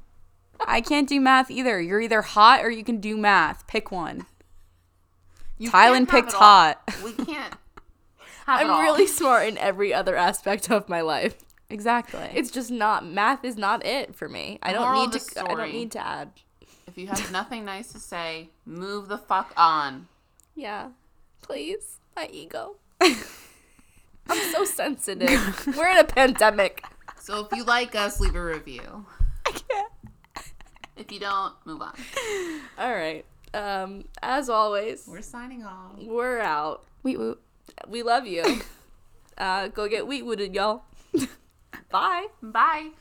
I 0.65 0.81
can't 0.81 1.07
do 1.07 1.19
math 1.21 1.49
either. 1.49 1.79
You're 1.79 2.01
either 2.01 2.21
hot 2.21 2.63
or 2.63 2.69
you 2.69 2.83
can 2.83 2.99
do 2.99 3.15
math. 3.17 3.65
Pick 3.67 3.91
one. 3.91 4.25
You 5.57 5.71
Tylen 5.71 6.07
picked 6.07 6.33
hot. 6.33 6.81
We 7.03 7.13
can't. 7.13 7.53
Have 8.45 8.61
I'm 8.61 8.69
all. 8.69 8.81
really 8.81 9.07
smart 9.07 9.47
in 9.47 9.57
every 9.57 9.93
other 9.93 10.15
aspect 10.15 10.69
of 10.71 10.87
my 10.87 11.01
life. 11.01 11.35
Exactly. 11.69 12.29
It's 12.33 12.49
just 12.51 12.71
not 12.71 13.05
math 13.05 13.43
is 13.43 13.57
not 13.57 13.85
it 13.85 14.15
for 14.15 14.29
me. 14.29 14.59
I 14.61 14.71
don't 14.73 15.11
need 15.11 15.19
to 15.19 15.33
the 15.33 15.43
I 15.43 15.53
don't 15.55 15.71
need 15.71 15.91
to 15.91 16.05
add. 16.05 16.31
If 16.87 16.97
you 16.97 17.07
have 17.07 17.31
nothing 17.31 17.65
nice 17.65 17.91
to 17.91 17.99
say, 17.99 18.49
move 18.65 19.09
the 19.09 19.17
fuck 19.17 19.53
on. 19.57 20.07
Yeah. 20.55 20.89
Please. 21.41 21.97
My 22.15 22.29
ego. 22.31 22.75
I'm 23.01 24.51
so 24.51 24.65
sensitive. 24.65 25.67
We're 25.77 25.89
in 25.89 25.97
a 25.97 26.03
pandemic. 26.03 26.83
So 27.19 27.45
if 27.45 27.57
you 27.57 27.63
like 27.63 27.95
us, 27.95 28.19
leave 28.19 28.35
a 28.35 28.43
review. 28.43 29.05
I 29.45 29.51
can't. 29.51 29.91
If 30.95 31.11
you 31.11 31.19
don't, 31.19 31.53
move 31.65 31.81
on. 31.81 31.93
All 32.79 32.91
right. 32.93 33.25
Um, 33.53 34.05
as 34.21 34.49
always, 34.49 35.05
We're 35.07 35.21
signing 35.21 35.63
off. 35.63 35.91
we're 36.01 36.39
out. 36.39 36.85
Wait, 37.03 37.19
wait. 37.19 37.35
We 37.87 38.03
love 38.03 38.25
you. 38.25 38.61
Uh, 39.37 39.67
go 39.67 39.87
get 39.87 40.07
wheat 40.07 40.25
wooded, 40.25 40.55
y'all. 40.55 40.81
Bye. 41.89 42.27
Bye. 42.41 42.91